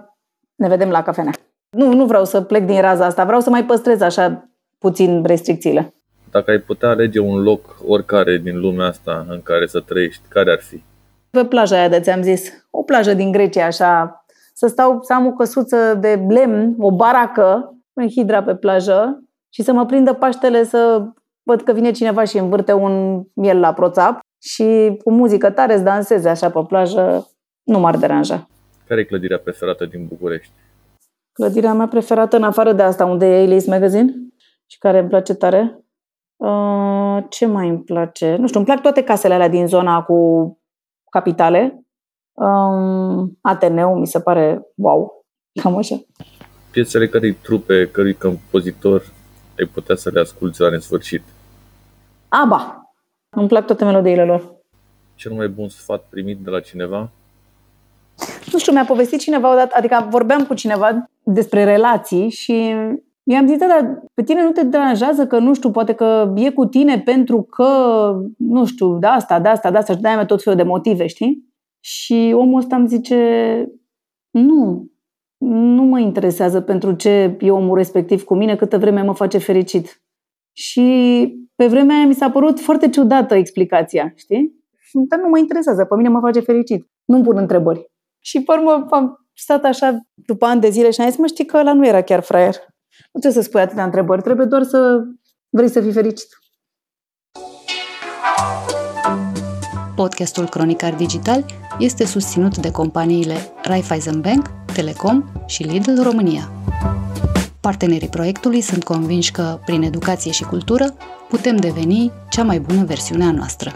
ne 0.55 0.69
vedem 0.69 0.90
la 0.90 1.03
cafenea. 1.03 1.33
Nu, 1.70 1.92
nu 1.92 2.07
vreau 2.07 2.24
să 2.24 2.40
plec 2.40 2.64
din 2.64 2.81
raza 2.81 3.05
asta, 3.05 3.24
vreau 3.24 3.40
să 3.40 3.50
mai 3.50 3.64
păstrez 3.64 4.00
așa 4.00 4.50
puțin 4.79 5.24
restricțiile. 5.24 5.94
Dacă 6.31 6.50
ai 6.50 6.59
putea 6.59 6.88
alege 6.88 7.18
un 7.20 7.42
loc 7.42 7.76
oricare 7.87 8.38
din 8.38 8.61
lumea 8.61 8.87
asta 8.87 9.26
în 9.29 9.42
care 9.42 9.66
să 9.66 9.81
trăiești, 9.81 10.22
care 10.29 10.50
ar 10.50 10.61
fi? 10.61 10.83
Pe 11.31 11.44
plaja 11.44 11.76
aia 11.76 11.88
de 11.88 12.00
ți-am 12.00 12.22
zis. 12.22 12.66
O 12.70 12.83
plajă 12.83 13.14
din 13.14 13.33
Grecia, 13.33 13.66
așa. 13.66 14.24
Să 14.55 14.66
stau, 14.66 15.02
să 15.02 15.12
am 15.12 15.26
o 15.26 15.33
căsuță 15.33 15.94
de 16.00 16.24
lemn, 16.29 16.74
o 16.79 16.92
baracă, 16.92 17.74
în 17.92 18.09
hidra 18.09 18.42
pe 18.42 18.55
plajă 18.55 19.22
și 19.48 19.62
să 19.62 19.72
mă 19.72 19.87
prindă 19.87 20.12
Paștele 20.12 20.64
să 20.64 21.05
văd 21.42 21.62
că 21.62 21.72
vine 21.72 21.90
cineva 21.90 22.24
și 22.24 22.38
învârte 22.38 22.72
un 22.72 23.22
miel 23.35 23.61
la 23.61 23.72
proțap 23.72 24.18
și 24.42 24.98
cu 25.05 25.12
muzică 25.12 25.50
tare 25.50 25.76
să 25.76 25.83
danseze 25.83 26.29
așa 26.29 26.50
pe 26.50 26.61
plajă, 26.68 27.31
nu 27.62 27.79
m-ar 27.79 27.96
deranja. 27.96 28.48
Care 28.87 29.00
e 29.00 29.05
clădirea 29.05 29.38
preferată 29.38 29.85
din 29.85 30.07
București? 30.07 30.52
Clădirea 31.37 31.72
mea 31.72 31.88
preferată 31.88 32.37
în 32.37 32.42
afară 32.42 32.72
de 32.72 32.83
asta, 32.83 33.05
unde 33.05 33.27
e 33.27 33.42
Alice 33.42 33.70
Magazine 33.70 34.14
și 34.66 34.79
care 34.79 34.99
îmi 34.99 35.09
place 35.09 35.35
tare. 35.35 35.85
Uh, 36.37 37.25
ce 37.29 37.46
mai 37.46 37.68
îmi 37.68 37.83
place? 37.83 38.37
Nu 38.37 38.46
știu, 38.46 38.59
îmi 38.59 38.68
plac 38.68 38.81
toate 38.81 39.03
casele 39.03 39.35
alea 39.35 39.49
din 39.49 39.66
zona 39.66 40.03
cu 40.03 40.18
capitale. 41.11 41.85
Um, 42.33 43.38
Ateneu 43.40 43.99
mi 43.99 44.07
se 44.07 44.20
pare 44.20 44.62
wow, 44.75 45.27
cam 45.62 45.77
așa. 45.77 45.96
Piesele 46.70 47.09
cărei 47.09 47.33
trupe, 47.33 47.88
cărui 47.92 48.14
compozitor 48.14 49.03
ai 49.59 49.64
putea 49.64 49.94
să 49.94 50.11
le 50.12 50.20
asculti 50.20 50.61
la 50.61 50.68
nesfârșit? 50.68 51.22
ABBA. 52.29 52.90
Îmi 53.29 53.49
plac 53.49 53.66
toate 53.66 53.85
melodiile 53.85 54.25
lor. 54.25 54.55
Cel 55.14 55.33
mai 55.33 55.49
bun 55.49 55.68
sfat 55.68 56.03
primit 56.09 56.38
de 56.38 56.51
la 56.51 56.61
cineva? 56.61 57.11
Nu 58.52 58.59
știu, 58.59 58.72
mi-a 58.72 58.85
povestit 58.85 59.20
cineva 59.20 59.52
odată, 59.52 59.74
adică 59.79 60.07
vorbeam 60.11 60.44
cu 60.44 60.55
cineva 60.55 61.11
despre 61.22 61.64
relații 61.64 62.31
și 62.31 62.74
i-am 63.22 63.46
zis, 63.46 63.59
da, 63.59 63.66
dar 63.66 64.02
pe 64.14 64.22
tine 64.22 64.42
nu 64.42 64.50
te 64.50 64.64
deranjează 64.64 65.26
că, 65.26 65.38
nu 65.38 65.55
știu, 65.55 65.70
poate 65.70 65.92
că 65.92 66.33
e 66.37 66.50
cu 66.50 66.66
tine 66.66 67.00
pentru 67.00 67.42
că, 67.42 67.66
nu 68.37 68.64
știu, 68.64 68.98
de 68.98 69.07
asta, 69.07 69.40
de 69.40 69.48
asta, 69.48 69.70
de 69.70 69.76
asta 69.76 69.92
și 69.92 70.00
de-aia 70.00 70.26
tot 70.26 70.42
felul 70.42 70.59
de 70.59 70.64
motive, 70.64 71.07
știi? 71.07 71.55
Și 71.81 72.33
omul 72.35 72.59
ăsta 72.59 72.76
îmi 72.76 72.88
zice, 72.88 73.18
nu, 74.31 74.90
nu 75.38 75.83
mă 75.83 75.98
interesează 75.98 76.61
pentru 76.61 76.92
ce 76.92 77.37
e 77.40 77.50
omul 77.50 77.76
respectiv 77.76 78.22
cu 78.22 78.35
mine, 78.35 78.57
câtă 78.57 78.79
vreme 78.79 79.02
mă 79.02 79.14
face 79.14 79.38
fericit. 79.38 80.02
Și 80.52 80.83
pe 81.55 81.66
vremea 81.66 81.96
aia 81.96 82.07
mi 82.07 82.14
s-a 82.14 82.31
părut 82.31 82.61
foarte 82.61 82.88
ciudată 82.88 83.35
explicația, 83.35 84.12
știi? 84.14 84.64
Dar 85.09 85.18
nu 85.18 85.29
mă 85.29 85.38
interesează, 85.38 85.85
pe 85.85 85.96
mine 85.96 86.09
mă 86.09 86.20
face 86.20 86.40
fericit. 86.40 86.87
Nu-mi 87.05 87.24
pun 87.24 87.37
întrebări. 87.37 87.90
Și 88.26 88.42
pe 88.42 88.52
urmă 88.52 88.86
am 88.90 89.28
stat 89.34 89.64
așa 89.64 90.00
după 90.14 90.46
ani 90.46 90.60
de 90.60 90.68
zile 90.68 90.90
și 90.90 91.00
am 91.00 91.08
zis, 91.08 91.18
mă 91.18 91.26
știi 91.26 91.44
că 91.44 91.56
ăla 91.56 91.72
nu 91.72 91.86
era 91.86 92.02
chiar 92.02 92.22
fraier. 92.22 92.54
Nu 93.12 93.20
trebuie 93.20 93.42
să 93.42 93.48
spui 93.48 93.60
atâtea 93.60 93.84
întrebări, 93.84 94.22
trebuie 94.22 94.46
doar 94.46 94.62
să 94.62 95.02
vrei 95.48 95.68
să 95.68 95.80
fii 95.80 95.92
fericit. 95.92 96.28
Podcastul 99.96 100.48
Cronicar 100.48 100.94
Digital 100.94 101.44
este 101.78 102.04
susținut 102.04 102.56
de 102.56 102.70
companiile 102.70 103.36
Raiffeisen 103.62 104.20
Bank, 104.20 104.46
Telecom 104.74 105.24
și 105.46 105.62
Lidl 105.62 106.02
România. 106.02 106.50
Partenerii 107.60 108.08
proiectului 108.08 108.60
sunt 108.60 108.84
convinși 108.84 109.32
că, 109.32 109.60
prin 109.64 109.82
educație 109.82 110.30
și 110.30 110.44
cultură, 110.44 110.94
putem 111.28 111.56
deveni 111.56 112.12
cea 112.30 112.42
mai 112.42 112.58
bună 112.58 112.84
versiune 112.84 113.24
a 113.24 113.32
noastră. 113.32 113.72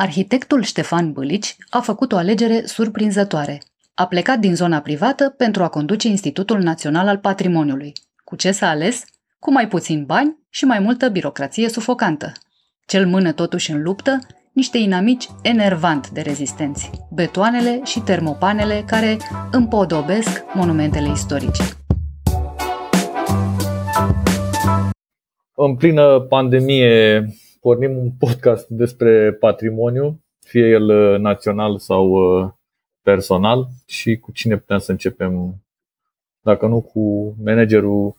Arhitectul 0.00 0.62
Ștefan 0.62 1.12
Bălici 1.12 1.56
a 1.70 1.80
făcut 1.80 2.12
o 2.12 2.16
alegere 2.16 2.66
surprinzătoare. 2.66 3.62
A 3.94 4.06
plecat 4.06 4.38
din 4.38 4.54
zona 4.54 4.80
privată 4.80 5.34
pentru 5.36 5.62
a 5.62 5.68
conduce 5.68 6.08
Institutul 6.08 6.58
Național 6.58 7.08
al 7.08 7.18
Patrimoniului. 7.18 7.92
Cu 8.24 8.36
ce 8.36 8.50
s-a 8.50 8.68
ales? 8.68 9.04
cu 9.38 9.52
mai 9.52 9.68
puțin 9.68 10.04
bani 10.04 10.38
și 10.50 10.64
mai 10.64 10.78
multă 10.78 11.08
birocrație 11.08 11.68
sufocantă. 11.68 12.32
Cel 12.86 13.06
mână 13.06 13.32
totuși 13.32 13.70
în 13.70 13.82
luptă 13.82 14.18
niște 14.52 14.78
inamici 14.78 15.26
enervant 15.42 16.10
de 16.10 16.20
rezistenți, 16.20 16.90
betoanele 17.10 17.80
și 17.84 18.00
termopanele 18.00 18.82
care 18.86 19.16
împodobesc 19.50 20.44
monumentele 20.54 21.10
istorice. 21.10 21.62
În 25.54 25.76
plină 25.76 26.20
pandemie 26.20 27.24
pornim 27.60 27.96
un 27.98 28.10
podcast 28.10 28.68
despre 28.68 29.32
patrimoniu, 29.32 30.24
fie 30.40 30.68
el 30.68 30.88
uh, 30.88 31.18
național 31.18 31.78
sau 31.78 32.08
uh, 32.10 32.50
personal 33.02 33.66
și 33.86 34.16
cu 34.16 34.32
cine 34.32 34.56
putem 34.56 34.78
să 34.78 34.90
începem, 34.90 35.54
dacă 36.40 36.66
nu 36.66 36.80
cu 36.80 37.34
managerul 37.44 38.16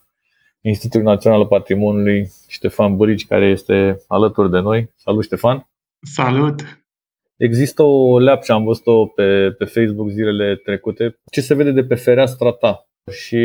Institutului 0.62 1.06
Național 1.06 1.40
al 1.40 1.48
Patrimoniului, 1.48 2.32
Ștefan 2.48 2.96
Burici, 2.96 3.28
care 3.28 3.46
este 3.46 4.04
alături 4.08 4.52
de 4.52 4.60
noi. 4.60 4.92
Salut, 4.96 5.24
Ștefan! 5.24 5.70
Salut! 6.02 6.84
Există 7.38 7.84
o 7.84 8.20
leapșă, 8.20 8.54
am 8.54 8.64
văzut-o 8.64 9.06
pe, 9.06 9.52
pe 9.58 9.66
Facebook 9.66 10.10
zilele 10.10 10.56
trecute, 10.56 11.20
ce 11.32 11.42
se 11.42 11.54
vede 11.54 11.72
de 11.72 11.84
pe 11.84 11.96
fereastra 11.96 12.52
ta. 12.52 12.90
Și 13.12 13.38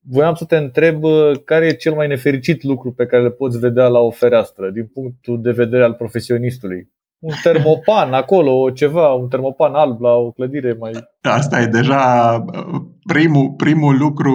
voiam 0.00 0.34
să 0.34 0.44
te 0.44 0.56
întreb 0.56 1.02
care 1.44 1.66
e 1.66 1.72
cel 1.72 1.94
mai 1.94 2.06
nefericit 2.06 2.62
lucru 2.62 2.92
pe 2.92 3.06
care 3.06 3.22
le 3.22 3.30
poți 3.30 3.58
vedea 3.58 3.86
la 3.86 3.98
o 3.98 4.10
fereastră, 4.10 4.70
din 4.70 4.86
punctul 4.86 5.42
de 5.42 5.50
vedere 5.50 5.84
al 5.84 5.94
profesionistului 5.94 6.88
un 7.20 7.34
termopan 7.42 8.12
acolo, 8.12 8.70
ceva, 8.70 9.12
un 9.12 9.28
termopan 9.28 9.74
alb 9.74 10.00
la 10.00 10.10
o 10.10 10.30
clădire 10.30 10.76
mai... 10.78 10.90
Asta 11.20 11.60
e 11.60 11.66
deja 11.66 12.34
uh, 12.46 12.80
primul, 13.06 13.50
primul 13.56 13.96
lucru, 13.98 14.32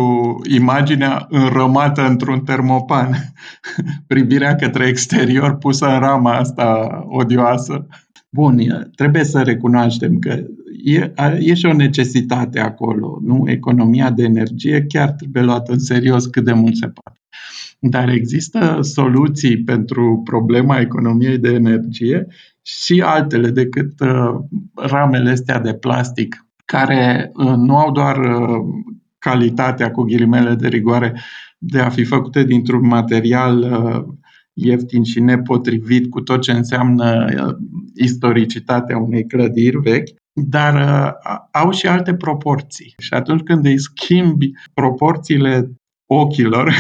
imaginea 0.50 1.26
înrămată 1.30 2.02
într-un 2.02 2.40
termopan. 2.40 3.16
Privirea 4.08 4.56
către 4.56 4.88
exterior 4.88 5.58
pusă 5.58 5.86
în 5.86 6.00
rama 6.00 6.38
asta 6.38 6.90
odioasă. 7.10 7.88
Bun, 8.30 8.58
trebuie 8.96 9.24
să 9.24 9.42
recunoaștem 9.42 10.20
că 10.20 10.36
e, 10.84 11.14
e 11.40 11.54
și 11.54 11.66
o 11.66 11.74
necesitate 11.74 12.60
acolo, 12.60 13.20
nu? 13.22 13.44
Economia 13.46 14.12
de 14.12 14.24
energie 14.24 14.86
chiar 14.88 15.12
trebuie 15.12 15.44
luată 15.44 15.72
în 15.72 15.80
serios 15.80 16.26
cât 16.26 16.44
de 16.44 16.54
mult 16.54 16.76
se 16.76 16.88
poate. 16.88 17.20
Dar 17.80 18.10
există 18.10 18.80
soluții 18.82 19.64
pentru 19.64 20.22
problema 20.24 20.80
economiei 20.80 21.38
de 21.38 21.50
energie 21.50 22.28
și 22.62 23.02
altele 23.06 23.50
decât 23.50 24.00
uh, 24.00 24.36
ramele 24.76 25.30
astea 25.30 25.60
de 25.60 25.74
plastic, 25.74 26.46
care 26.66 27.32
uh, 27.34 27.54
nu 27.56 27.78
au 27.78 27.92
doar 27.92 28.18
uh, 28.18 28.66
calitatea 29.18 29.92
cu 29.92 30.04
ghilimele 30.04 30.56
de 30.56 30.68
rigoare 30.68 31.22
de 31.58 31.80
a 31.80 31.90
fi 31.90 32.04
făcute 32.04 32.44
dintr-un 32.44 32.88
material 32.88 33.66
ieftin 34.54 35.04
și 35.04 35.20
nepotrivit 35.20 36.10
cu 36.10 36.22
tot 36.22 36.42
ce 36.42 36.52
înseamnă 36.52 37.26
istoricitatea 37.96 38.98
unei 38.98 39.26
clădiri 39.26 39.78
vechi, 39.78 40.10
dar 40.42 40.76
au 41.52 41.72
și 41.72 41.88
alte 41.88 42.16
proporții. 42.16 42.94
Și 42.98 43.14
atunci 43.14 43.42
când 43.42 43.66
îi 43.66 43.80
schimbi 43.80 44.52
proporțiile 44.74 45.72
ochilor, 46.06 46.74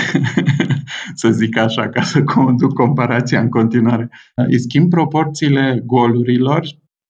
să 1.21 1.29
zic 1.29 1.57
așa, 1.57 1.89
ca 1.89 2.01
să 2.01 2.23
conduc 2.23 2.73
comparația 2.73 3.39
în 3.39 3.49
continuare. 3.49 4.09
Îi 4.35 4.59
schimb 4.59 4.89
proporțiile 4.89 5.81
golurilor 5.85 6.67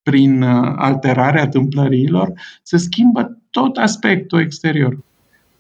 prin 0.10 0.42
uh, 0.42 0.74
alterarea 0.76 1.48
tâmplăriilor, 1.48 2.34
se 2.64 2.78
schimbă 2.78 3.38
tot 3.50 3.78
aspectul 3.78 4.40
exterior. 4.40 4.98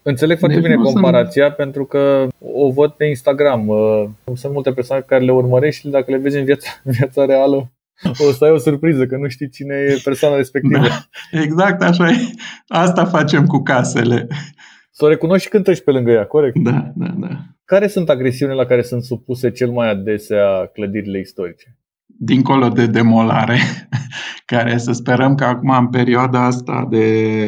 Înțeleg 0.01 0.37
foarte 0.37 0.59
deci 0.59 0.65
bine 0.65 0.81
comparația 0.81 1.45
sunt... 1.45 1.55
pentru 1.55 1.85
că 1.85 2.27
o 2.39 2.71
văd 2.71 2.91
pe 2.91 3.05
Instagram. 3.05 3.67
Uh, 3.67 4.05
sunt 4.35 4.53
multe 4.53 4.71
persoane 4.71 5.03
care 5.07 5.23
le 5.23 5.31
urmărești 5.31 5.81
și 5.81 5.87
dacă 5.87 6.11
le 6.11 6.17
vezi 6.17 6.37
în 6.37 6.43
viața, 6.43 6.69
în 6.83 6.91
viața 6.99 7.25
reală, 7.25 7.71
o 8.03 8.31
să 8.31 8.43
ai 8.45 8.51
o 8.51 8.57
surpriză, 8.57 9.05
că 9.05 9.17
nu 9.17 9.27
știi 9.27 9.49
cine 9.49 9.75
e 9.75 10.01
persoana 10.03 10.35
respectivă. 10.35 10.87
Da, 10.87 11.07
exact 11.41 11.81
așa 11.81 12.09
e. 12.09 12.15
Asta 12.67 13.05
facem 13.05 13.45
cu 13.45 13.61
casele. 13.61 14.27
Să 14.91 15.05
o 15.05 15.07
recunoști 15.07 15.43
și 15.43 15.49
când 15.49 15.63
treci 15.63 15.83
pe 15.83 15.91
lângă 15.91 16.11
ea, 16.11 16.25
corect? 16.25 16.57
Da, 16.57 16.91
da, 16.95 17.15
da. 17.17 17.39
Care 17.65 17.87
sunt 17.87 18.09
agresiunile 18.09 18.57
la 18.57 18.65
care 18.65 18.81
sunt 18.81 19.03
supuse 19.03 19.51
cel 19.51 19.69
mai 19.69 19.89
adesea 19.89 20.69
clădirile 20.73 21.19
istorice? 21.19 21.77
Dincolo 22.05 22.67
de 22.67 22.85
demolare, 22.85 23.57
care 24.45 24.77
să 24.77 24.91
sperăm 24.91 25.35
că 25.35 25.43
acum 25.43 25.69
în 25.69 25.87
perioada 25.87 26.45
asta 26.45 26.87
de 26.89 27.47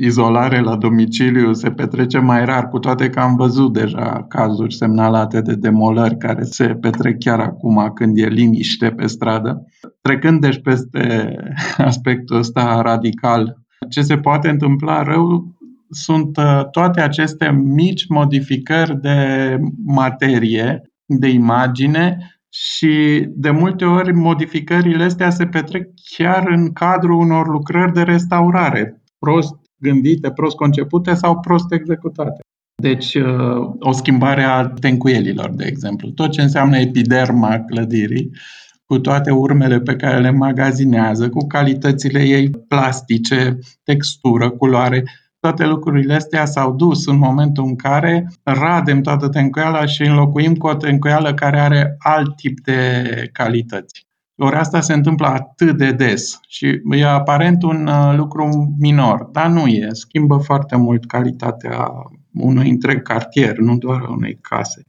izolare 0.00 0.60
la 0.60 0.76
domiciliu 0.76 1.52
se 1.52 1.70
petrece 1.70 2.18
mai 2.18 2.44
rar, 2.44 2.68
cu 2.68 2.78
toate 2.78 3.10
că 3.10 3.20
am 3.20 3.36
văzut 3.36 3.72
deja 3.72 4.26
cazuri 4.28 4.74
semnalate 4.74 5.40
de 5.40 5.54
demolări 5.54 6.16
care 6.16 6.42
se 6.42 6.66
petrec 6.66 7.18
chiar 7.18 7.40
acum 7.40 7.90
când 7.94 8.18
e 8.18 8.26
liniște 8.26 8.90
pe 8.90 9.06
stradă. 9.06 9.66
Trecând 10.00 10.40
deci 10.40 10.60
peste 10.62 11.36
aspectul 11.76 12.36
ăsta 12.36 12.80
radical, 12.82 13.56
ce 13.88 14.02
se 14.02 14.16
poate 14.16 14.48
întâmpla 14.48 15.02
rău 15.02 15.56
sunt 15.90 16.36
uh, 16.36 16.70
toate 16.70 17.00
aceste 17.00 17.50
mici 17.50 18.06
modificări 18.08 19.00
de 19.00 19.58
materie, 19.84 20.82
de 21.06 21.28
imagine 21.28 22.35
și 22.58 23.24
de 23.28 23.50
multe 23.50 23.84
ori 23.84 24.12
modificările 24.12 25.04
astea 25.04 25.30
se 25.30 25.46
petrec 25.46 25.88
chiar 26.16 26.48
în 26.48 26.72
cadrul 26.72 27.18
unor 27.18 27.48
lucrări 27.48 27.92
de 27.92 28.02
restaurare, 28.02 29.02
prost 29.18 29.54
gândite, 29.78 30.30
prost 30.30 30.56
concepute 30.56 31.14
sau 31.14 31.40
prost 31.40 31.72
executate. 31.72 32.40
Deci, 32.82 33.14
uh, 33.14 33.70
o 33.78 33.92
schimbare 33.92 34.42
a 34.42 34.66
tencuielilor, 34.68 35.50
de 35.50 35.64
exemplu. 35.66 36.10
Tot 36.10 36.30
ce 36.30 36.42
înseamnă 36.42 36.78
epiderma 36.78 37.64
clădirii, 37.66 38.30
cu 38.84 38.98
toate 38.98 39.30
urmele 39.30 39.80
pe 39.80 39.96
care 39.96 40.20
le 40.20 40.30
magazinează, 40.30 41.28
cu 41.28 41.46
calitățile 41.46 42.22
ei 42.22 42.50
plastice, 42.50 43.58
textură, 43.82 44.50
culoare, 44.50 45.04
toate 45.40 45.66
lucrurile 45.66 46.14
astea 46.14 46.44
s-au 46.44 46.72
dus 46.72 47.06
în 47.06 47.18
momentul 47.18 47.64
în 47.64 47.76
care 47.76 48.30
radem 48.42 49.00
toată 49.00 49.28
tencuiala 49.28 49.86
și 49.86 50.02
înlocuim 50.02 50.54
cu 50.54 50.66
o 50.66 50.74
tencuială 50.74 51.34
care 51.34 51.60
are 51.60 51.96
alt 51.98 52.36
tip 52.36 52.60
de 52.60 53.02
calități. 53.32 54.06
Ori 54.38 54.56
asta 54.56 54.80
se 54.80 54.92
întâmplă 54.92 55.26
atât 55.26 55.76
de 55.76 55.92
des 55.92 56.40
și 56.48 56.80
e 56.90 57.06
aparent 57.06 57.62
un 57.62 57.86
uh, 57.86 58.14
lucru 58.16 58.74
minor, 58.78 59.28
dar 59.32 59.50
nu 59.50 59.66
e. 59.66 59.88
Schimbă 59.92 60.36
foarte 60.36 60.76
mult 60.76 61.06
calitatea 61.06 61.92
unui 62.32 62.70
întreg 62.70 63.02
cartier, 63.02 63.56
nu 63.56 63.76
doar 63.76 64.00
a 64.06 64.10
unei 64.10 64.38
case. 64.40 64.82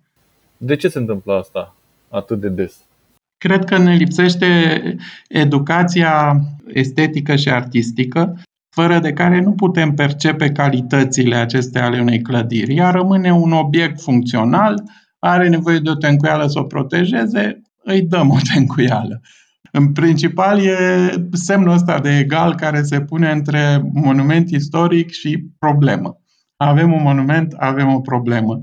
De 0.57 0.75
ce 0.75 0.87
se 0.87 0.99
întâmplă 0.99 1.33
asta 1.33 1.75
atât 2.09 2.39
de 2.39 2.49
des? 2.49 2.75
Cred 3.37 3.65
că 3.65 3.77
ne 3.77 3.95
lipsește 3.95 4.47
educația 5.27 6.41
estetică 6.67 7.35
și 7.35 7.49
artistică 7.49 8.39
fără 8.79 8.99
de 8.99 9.13
care 9.13 9.41
nu 9.41 9.51
putem 9.51 9.93
percepe 9.93 10.51
calitățile 10.51 11.35
acestea 11.35 11.85
ale 11.85 11.99
unei 11.99 12.21
clădiri. 12.21 12.75
Ea 12.75 12.89
rămâne 12.89 13.33
un 13.33 13.51
obiect 13.51 14.01
funcțional, 14.01 14.83
are 15.19 15.49
nevoie 15.49 15.79
de 15.79 15.89
o 15.89 15.95
tencuială 15.95 16.47
să 16.47 16.59
o 16.59 16.63
protejeze, 16.63 17.61
îi 17.83 18.01
dăm 18.01 18.29
o 18.29 18.37
tencuială. 18.53 19.21
În 19.71 19.91
principal 19.91 20.59
e 20.59 20.77
semnul 21.31 21.73
ăsta 21.73 21.99
de 21.99 22.17
egal 22.17 22.55
care 22.55 22.81
se 22.81 23.01
pune 23.01 23.31
între 23.31 23.89
monument 23.93 24.49
istoric 24.49 25.11
și 25.11 25.43
problemă. 25.59 26.17
Avem 26.57 26.93
un 26.93 27.01
monument, 27.01 27.53
avem 27.53 27.93
o 27.93 27.99
problemă. 27.99 28.59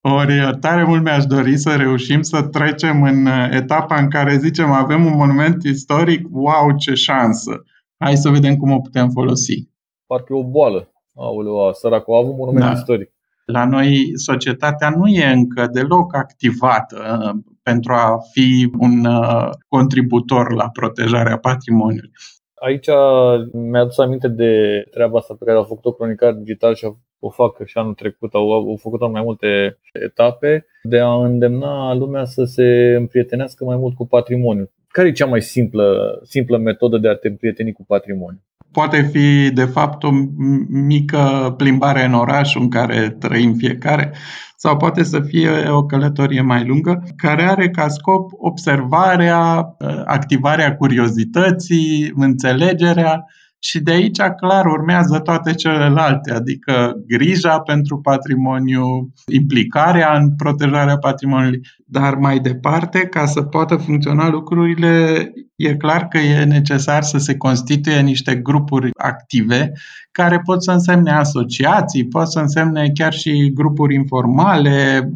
Ori 0.00 0.58
tare 0.60 0.84
mult 0.84 1.02
mi-aș 1.02 1.24
dori 1.24 1.56
să 1.56 1.74
reușim 1.76 2.22
să 2.22 2.42
trecem 2.42 3.02
în 3.02 3.26
etapa 3.50 4.00
în 4.00 4.08
care 4.08 4.36
zicem 4.36 4.70
avem 4.70 5.04
un 5.04 5.16
monument 5.16 5.62
istoric, 5.62 6.26
wow, 6.30 6.76
ce 6.76 6.94
șansă! 6.94 7.62
Hai 7.98 8.16
să 8.16 8.28
vedem 8.28 8.56
cum 8.56 8.70
o 8.70 8.80
putem 8.80 9.08
folosi. 9.08 9.68
Parcă 10.06 10.32
e 10.32 10.36
o 10.36 10.44
boală. 10.44 10.92
Aoleu, 11.14 11.72
săracul, 11.72 12.14
a 12.14 12.18
avut 12.18 12.36
monument 12.36 12.64
da. 12.64 12.72
istoric. 12.72 13.10
La 13.44 13.64
noi 13.66 14.10
societatea 14.14 14.90
nu 14.90 15.06
e 15.06 15.24
încă 15.24 15.66
deloc 15.72 16.14
activată 16.14 16.96
uh, 17.22 17.40
pentru 17.62 17.92
a 17.92 18.18
fi 18.32 18.70
un 18.78 19.04
uh, 19.04 19.48
contributor 19.68 20.52
la 20.52 20.68
protejarea 20.68 21.38
patrimoniului. 21.38 22.10
Aici 22.54 22.86
mi-a 23.52 23.80
adus 23.80 23.98
aminte 23.98 24.28
de 24.28 24.82
treaba 24.90 25.18
asta 25.18 25.34
pe 25.38 25.44
care 25.44 25.58
a 25.58 25.62
făcut-o 25.62 25.92
cronicar 25.92 26.32
digital 26.32 26.74
și 26.74 26.92
o 27.18 27.30
fac 27.30 27.64
și 27.64 27.78
anul 27.78 27.94
trecut, 27.94 28.34
au, 28.34 28.52
au 28.52 28.78
făcut-o 28.80 29.04
în 29.04 29.10
mai 29.10 29.22
multe 29.22 29.78
etape, 29.92 30.66
de 30.82 30.98
a 30.98 31.14
îndemna 31.14 31.94
lumea 31.94 32.24
să 32.24 32.44
se 32.44 32.94
împrietenească 32.98 33.64
mai 33.64 33.76
mult 33.76 33.94
cu 33.94 34.06
patrimoniul. 34.06 34.70
Care 34.98 35.10
e 35.10 35.12
cea 35.12 35.26
mai 35.26 35.42
simplă, 35.42 36.20
simplă 36.24 36.58
metodă 36.58 36.98
de 36.98 37.08
a 37.08 37.14
te 37.14 37.28
împrieteni 37.28 37.72
cu 37.72 37.84
patrimoniul? 37.84 38.42
Poate 38.72 39.02
fi, 39.12 39.50
de 39.50 39.64
fapt, 39.64 40.02
o 40.02 40.10
mică 40.68 41.54
plimbare 41.56 42.04
în 42.04 42.14
oraș 42.14 42.54
în 42.54 42.68
care 42.68 43.16
trăim 43.18 43.54
fiecare, 43.54 44.12
sau 44.56 44.76
poate 44.76 45.02
să 45.02 45.20
fie 45.20 45.50
o 45.68 45.84
călătorie 45.84 46.40
mai 46.40 46.66
lungă, 46.66 47.02
care 47.16 47.42
are 47.42 47.70
ca 47.70 47.88
scop 47.88 48.30
observarea, 48.38 49.74
activarea 50.04 50.76
curiozității, 50.76 52.12
înțelegerea 52.16 53.24
și 53.58 53.80
de 53.80 53.90
aici 53.90 54.20
clar 54.20 54.66
urmează 54.66 55.18
toate 55.18 55.54
celelalte, 55.54 56.32
adică 56.32 56.92
grija 57.06 57.60
pentru 57.60 58.00
patrimoniu, 58.00 59.12
implicarea 59.32 60.18
în 60.18 60.34
protejarea 60.36 60.98
patrimoniului, 60.98 61.60
dar 61.86 62.14
mai 62.14 62.38
departe, 62.38 62.98
ca 62.98 63.26
să 63.26 63.42
poată 63.42 63.76
funcționa 63.76 64.28
lucrurile, 64.28 65.24
e 65.56 65.76
clar 65.76 66.08
că 66.08 66.18
e 66.18 66.44
necesar 66.44 67.02
să 67.02 67.18
se 67.18 67.36
constituie 67.36 68.00
niște 68.00 68.36
grupuri 68.36 68.90
active 68.96 69.72
care 70.10 70.40
pot 70.44 70.62
să 70.62 70.72
însemne 70.72 71.10
asociații, 71.10 72.08
pot 72.08 72.30
să 72.30 72.40
însemne 72.40 72.90
chiar 72.94 73.12
și 73.12 73.52
grupuri 73.54 73.94
informale, 73.94 75.08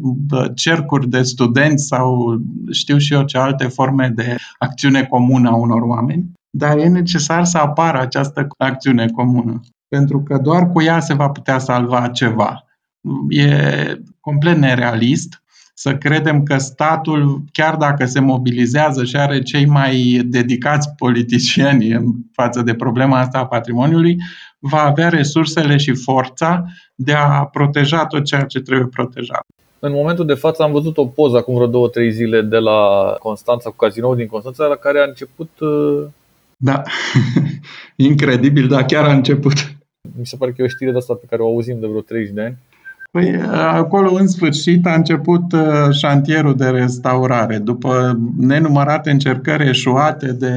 cercuri 0.55 1.09
de 1.09 1.21
studenți 1.21 1.85
sau 1.85 2.37
știu 2.71 2.97
și 2.97 3.13
eu 3.13 3.23
ce 3.23 3.37
alte 3.37 3.67
forme 3.67 4.11
de 4.15 4.35
acțiune 4.57 5.03
comună 5.03 5.49
a 5.49 5.55
unor 5.55 5.81
oameni 5.81 6.31
dar 6.55 6.77
e 6.77 6.87
necesar 6.87 7.43
să 7.43 7.57
apară 7.57 7.99
această 7.99 8.47
acțiune 8.57 9.07
comună, 9.07 9.59
pentru 9.87 10.21
că 10.21 10.37
doar 10.37 10.69
cu 10.69 10.81
ea 10.81 10.99
se 10.99 11.13
va 11.13 11.29
putea 11.29 11.57
salva 11.57 12.07
ceva. 12.07 12.65
E 13.29 13.47
complet 14.19 14.57
nerealist 14.57 15.43
să 15.73 15.95
credem 15.95 16.43
că 16.43 16.57
statul, 16.57 17.41
chiar 17.51 17.75
dacă 17.75 18.05
se 18.05 18.19
mobilizează 18.19 19.03
și 19.03 19.17
are 19.17 19.41
cei 19.41 19.65
mai 19.65 20.21
dedicați 20.25 20.89
politicieni 20.97 21.91
în 21.91 22.05
față 22.31 22.61
de 22.61 22.73
problema 22.73 23.19
asta 23.19 23.37
a 23.37 23.45
patrimoniului, 23.45 24.17
va 24.59 24.83
avea 24.83 25.09
resursele 25.09 25.77
și 25.77 25.93
forța 25.93 26.65
de 26.95 27.13
a 27.13 27.45
proteja 27.45 28.05
tot 28.05 28.23
ceea 28.23 28.43
ce 28.43 28.59
trebuie 28.59 28.87
protejat. 28.87 29.45
În 29.79 29.91
momentul 29.91 30.25
de 30.25 30.33
față 30.33 30.63
am 30.63 30.71
văzut 30.71 30.97
o 30.97 31.05
poză 31.05 31.37
acum 31.37 31.53
vreo 31.55 31.67
două, 31.67 31.87
trei 31.87 32.11
zile 32.11 32.41
de 32.41 32.57
la 32.57 32.79
Constanța, 33.19 33.69
cu 33.69 33.75
cazinoul 33.75 34.15
din 34.15 34.27
Constanța, 34.27 34.65
la 34.65 34.75
care 34.75 34.99
a 34.99 35.07
început 35.07 35.49
uh, 35.59 36.03
da, 36.63 36.81
incredibil, 38.09 38.67
dar 38.67 38.85
chiar 38.85 39.03
a 39.03 39.13
început. 39.13 39.53
Mi 40.17 40.25
se 40.25 40.35
pare 40.37 40.51
că 40.51 40.61
e 40.61 40.65
o 40.65 40.67
știre 40.67 40.91
de 40.91 40.97
asta 40.97 41.13
pe 41.13 41.25
care 41.29 41.41
o 41.41 41.45
auzim 41.45 41.79
de 41.79 41.87
vreo 41.87 42.01
30 42.01 42.33
de 42.33 42.41
ani. 42.41 42.57
Păi 43.11 43.41
acolo 43.51 44.13
în 44.13 44.27
sfârșit 44.27 44.85
a 44.85 44.93
început 44.93 45.51
uh, 45.51 45.91
șantierul 45.91 46.55
de 46.55 46.65
restaurare. 46.65 47.57
După 47.57 48.19
nenumărate 48.37 49.11
încercări 49.11 49.69
eșuate 49.69 50.31
de 50.31 50.53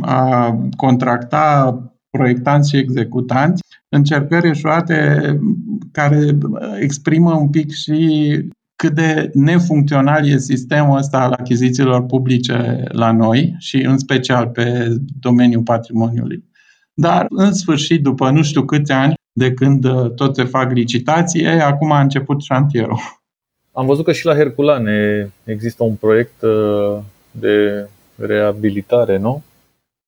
a 0.00 0.58
contracta 0.76 1.78
proiectanți 2.10 2.70
și 2.70 2.76
executanți, 2.76 3.62
încercări 3.88 4.48
eșuate 4.48 5.38
care 5.92 6.38
exprimă 6.80 7.34
un 7.34 7.48
pic 7.48 7.70
și 7.70 8.28
cât 8.80 8.94
de 8.94 9.30
nefuncțional 9.34 10.28
e 10.28 10.38
sistemul 10.38 10.96
ăsta 10.96 11.20
al 11.20 11.32
achizițiilor 11.32 12.06
publice 12.06 12.84
la 12.88 13.12
noi 13.12 13.54
și 13.58 13.76
în 13.76 13.98
special 13.98 14.46
pe 14.46 14.96
domeniul 15.20 15.62
patrimoniului. 15.62 16.44
Dar, 16.94 17.26
în 17.28 17.52
sfârșit, 17.52 18.02
după 18.02 18.30
nu 18.30 18.42
știu 18.42 18.64
câți 18.64 18.92
ani 18.92 19.14
de 19.32 19.52
când 19.52 19.84
uh, 19.84 20.10
tot 20.10 20.34
se 20.34 20.44
fac 20.44 20.72
licitații, 20.72 21.46
acum 21.46 21.92
a 21.92 22.00
început 22.00 22.42
șantierul. 22.42 22.98
Am 23.72 23.86
văzut 23.86 24.04
că 24.04 24.12
și 24.12 24.26
la 24.26 24.34
Herculane 24.34 25.30
există 25.44 25.84
un 25.84 25.94
proiect 25.94 26.42
uh, 26.42 26.98
de 27.30 27.88
reabilitare, 28.16 29.18
nu? 29.18 29.42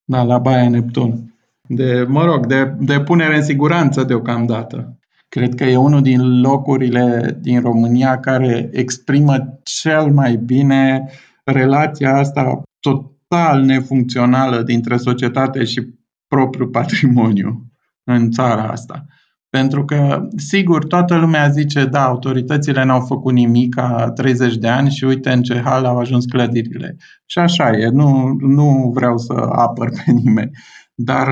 Da, 0.05 0.23
la 0.23 0.39
Baia 0.39 0.69
Neptun. 0.69 1.35
De, 1.69 2.05
mă 2.09 2.25
rog, 2.25 2.47
de, 2.47 2.75
de 2.79 3.01
punere 3.01 3.37
în 3.37 3.43
siguranță 3.43 4.05
deocamdată. 4.05 4.97
Cred 5.35 5.55
că 5.55 5.65
e 5.65 5.77
unul 5.77 6.03
din 6.03 6.41
locurile 6.41 7.39
din 7.41 7.61
România 7.61 8.21
care 8.21 8.69
exprimă 8.73 9.59
cel 9.63 10.13
mai 10.13 10.37
bine 10.37 11.11
relația 11.45 12.17
asta 12.17 12.63
total 12.81 13.63
nefuncțională 13.63 14.63
dintre 14.63 14.97
societate 14.97 15.65
și 15.65 15.95
propriul 16.29 16.69
patrimoniu 16.69 17.67
în 18.05 18.31
țara 18.31 18.69
asta. 18.69 19.07
Pentru 19.49 19.85
că, 19.85 20.29
sigur, 20.37 20.87
toată 20.87 21.17
lumea 21.17 21.49
zice, 21.49 21.85
da, 21.85 22.05
autoritățile 22.05 22.85
n-au 22.85 23.01
făcut 23.01 23.33
nimic 23.33 23.75
ca 23.75 24.11
30 24.15 24.57
de 24.57 24.69
ani 24.69 24.91
și 24.91 25.05
uite 25.05 25.31
în 25.31 25.43
ce 25.43 25.61
hal 25.65 25.85
au 25.85 25.99
ajuns 25.99 26.25
clădirile. 26.25 26.97
Și 27.27 27.39
așa 27.39 27.71
e, 27.71 27.89
nu, 27.89 28.37
nu 28.39 28.91
vreau 28.95 29.19
să 29.19 29.33
apăr 29.53 29.89
pe 29.89 30.11
nimeni. 30.11 30.51
Dar 30.95 31.29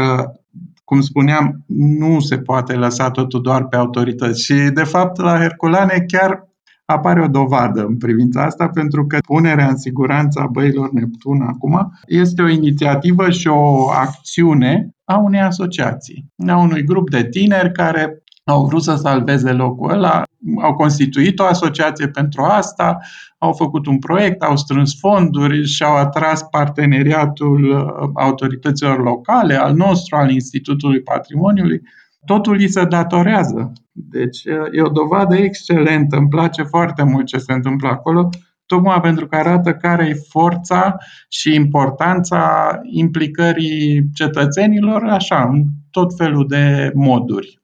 cum 0.91 1.01
spuneam, 1.01 1.65
nu 1.67 2.21
se 2.21 2.39
poate 2.39 2.75
lăsa 2.75 3.11
totul 3.11 3.43
doar 3.43 3.67
pe 3.67 3.77
autorități. 3.77 4.45
Și, 4.45 4.55
de 4.55 4.83
fapt, 4.83 5.21
la 5.21 5.39
Herculane 5.39 6.05
chiar 6.07 6.49
apare 6.85 7.23
o 7.23 7.27
dovadă 7.27 7.85
în 7.85 7.97
privința 7.97 8.43
asta, 8.45 8.69
pentru 8.69 9.07
că 9.07 9.19
punerea 9.27 9.69
în 9.69 9.77
siguranță 9.77 10.41
a 10.41 10.47
băilor 10.47 10.91
Neptun 10.93 11.41
acum 11.41 11.93
este 12.07 12.43
o 12.43 12.49
inițiativă 12.49 13.31
și 13.31 13.49
o 13.49 13.91
acțiune 13.91 14.91
a 15.05 15.19
unei 15.19 15.41
asociații, 15.41 16.27
a 16.47 16.57
unui 16.57 16.85
grup 16.85 17.11
de 17.11 17.29
tineri 17.29 17.73
care 17.73 18.23
au 18.51 18.67
vrut 18.67 18.83
să 18.83 18.95
salveze 18.95 19.53
locul 19.53 19.91
ăla, 19.91 20.23
au 20.63 20.75
constituit 20.75 21.39
o 21.39 21.45
asociație 21.45 22.09
pentru 22.09 22.43
asta, 22.43 22.99
au 23.39 23.53
făcut 23.53 23.87
un 23.87 23.99
proiect, 23.99 24.43
au 24.43 24.57
strâns 24.57 24.99
fonduri 24.99 25.67
și 25.67 25.83
au 25.83 25.97
atras 25.97 26.43
parteneriatul 26.43 27.65
uh, 27.65 28.11
autorităților 28.15 29.03
locale, 29.03 29.55
al 29.55 29.75
nostru, 29.75 30.17
al 30.17 30.31
Institutului 30.31 31.03
Patrimoniului. 31.03 31.81
Totul 32.25 32.55
li 32.55 32.69
se 32.69 32.85
datorează. 32.85 33.73
Deci 33.93 34.45
uh, 34.45 34.79
e 34.79 34.83
o 34.83 34.89
dovadă 34.89 35.37
excelentă, 35.37 36.17
îmi 36.17 36.29
place 36.29 36.63
foarte 36.63 37.03
mult 37.03 37.27
ce 37.27 37.39
se 37.39 37.53
întâmplă 37.53 37.89
acolo, 37.89 38.29
tocmai 38.67 39.01
pentru 39.01 39.27
că 39.27 39.37
arată 39.37 39.73
care 39.73 40.07
e 40.07 40.15
forța 40.29 40.97
și 41.29 41.55
importanța 41.55 42.71
implicării 42.83 44.09
cetățenilor, 44.15 45.05
așa, 45.05 45.49
în 45.53 45.65
tot 45.91 46.17
felul 46.17 46.47
de 46.49 46.91
moduri 46.95 47.60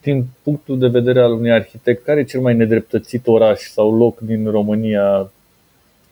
din 0.00 0.26
punctul 0.42 0.78
de 0.78 0.86
vedere 0.86 1.20
al 1.20 1.32
unui 1.32 1.52
arhitect, 1.52 2.04
care 2.04 2.20
e 2.20 2.24
cel 2.24 2.40
mai 2.40 2.54
nedreptățit 2.54 3.26
oraș 3.26 3.60
sau 3.60 3.96
loc 3.96 4.18
din 4.18 4.50
România 4.50 5.30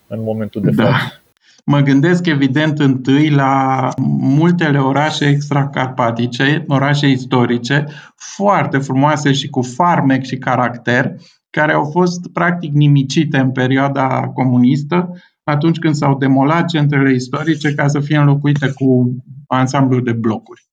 în 0.07 0.23
momentul 0.23 0.63
de 0.63 0.71
da. 0.71 0.83
față? 0.83 1.05
Da. 1.09 1.29
Mă 1.65 1.81
gândesc 1.81 2.27
evident 2.27 2.79
întâi 2.79 3.31
la 3.31 3.89
multele 4.21 4.79
orașe 4.79 5.25
extracarpatice, 5.25 6.65
orașe 6.69 7.09
istorice, 7.09 7.87
foarte 8.17 8.79
frumoase 8.79 9.33
și 9.33 9.49
cu 9.49 9.63
farmec 9.63 10.25
și 10.25 10.39
caracter, 10.39 11.15
care 11.51 11.73
au 11.73 11.85
fost 11.85 12.29
practic 12.33 12.73
nimicite 12.73 13.39
în 13.39 13.51
perioada 13.51 14.31
comunistă, 14.35 15.21
atunci 15.45 15.79
când 15.79 15.95
s-au 15.95 16.19
demolat 16.19 16.69
centrele 16.69 17.13
istorice 17.13 17.75
ca 17.75 17.89
să 17.89 18.01
fie 18.01 18.17
înlocuite 18.17 18.73
cu 18.75 19.17
ansamblu 19.47 20.01
de 20.01 20.13
blocuri. 20.13 20.68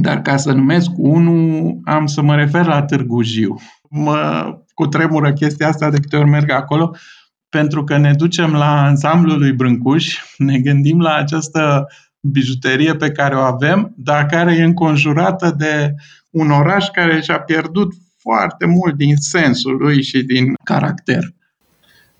Dar 0.00 0.22
ca 0.22 0.36
să 0.36 0.52
numesc 0.52 0.90
unul, 0.96 1.78
am 1.84 2.06
să 2.06 2.22
mă 2.22 2.34
refer 2.34 2.66
la 2.66 2.82
Târgu 2.82 3.22
Jiu. 3.22 3.60
Mă 3.90 4.44
cutremură 4.74 5.32
chestia 5.32 5.68
asta 5.68 5.90
de 5.90 5.98
câte 6.00 6.16
ori 6.16 6.28
merg 6.28 6.50
acolo, 6.50 6.96
pentru 7.48 7.84
că 7.84 7.96
ne 7.96 8.12
ducem 8.12 8.52
la 8.52 8.82
ansamblul 8.82 9.38
lui 9.38 9.52
Brâncuș, 9.52 10.18
ne 10.36 10.58
gândim 10.58 11.00
la 11.00 11.14
această 11.14 11.86
bijuterie 12.20 12.94
pe 12.94 13.10
care 13.10 13.34
o 13.34 13.40
avem, 13.40 13.94
dar 13.96 14.26
care 14.26 14.54
e 14.54 14.62
înconjurată 14.62 15.54
de 15.58 15.94
un 16.30 16.50
oraș 16.50 16.88
care 16.88 17.20
și-a 17.20 17.40
pierdut 17.40 17.92
foarte 18.18 18.66
mult 18.66 18.94
din 18.94 19.16
sensul 19.16 19.76
lui 19.76 20.02
și 20.02 20.22
din 20.22 20.54
caracter. 20.64 21.22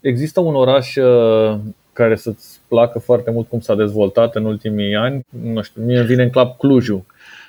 Există 0.01 0.41
un 0.41 0.55
oraș 0.55 0.97
uh, 0.97 1.59
care 1.93 2.16
să-ți 2.16 2.61
placă 2.68 2.99
foarte 2.99 3.31
mult 3.31 3.49
cum 3.49 3.61
s-a 3.61 3.74
dezvoltat 3.74 4.35
în 4.35 4.45
ultimii 4.45 4.95
ani? 4.95 5.20
Nu 5.43 5.62
știu, 5.62 5.83
mie 5.83 6.03
vine 6.03 6.22
în 6.22 6.31
clap 6.31 6.59
Clujul. 6.59 7.05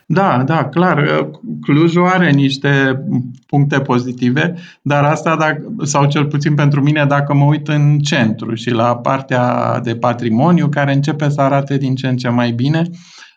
Da, 0.09 0.43
da, 0.43 0.69
clar. 0.69 1.29
Clujul 1.61 2.07
are 2.07 2.31
niște 2.31 3.03
puncte 3.47 3.79
pozitive, 3.79 4.53
dar 4.81 5.03
asta, 5.03 5.35
dacă, 5.35 5.73
sau 5.83 6.05
cel 6.05 6.25
puțin 6.25 6.55
pentru 6.55 6.81
mine, 6.81 7.05
dacă 7.05 7.33
mă 7.33 7.43
uit 7.43 7.67
în 7.67 7.99
centru 7.99 8.53
și 8.53 8.69
la 8.69 8.97
partea 8.97 9.79
de 9.79 9.95
patrimoniu, 9.95 10.69
care 10.69 10.93
începe 10.93 11.29
să 11.29 11.41
arate 11.41 11.77
din 11.77 11.95
ce 11.95 12.07
în 12.07 12.17
ce 12.17 12.29
mai 12.29 12.51
bine, 12.51 12.89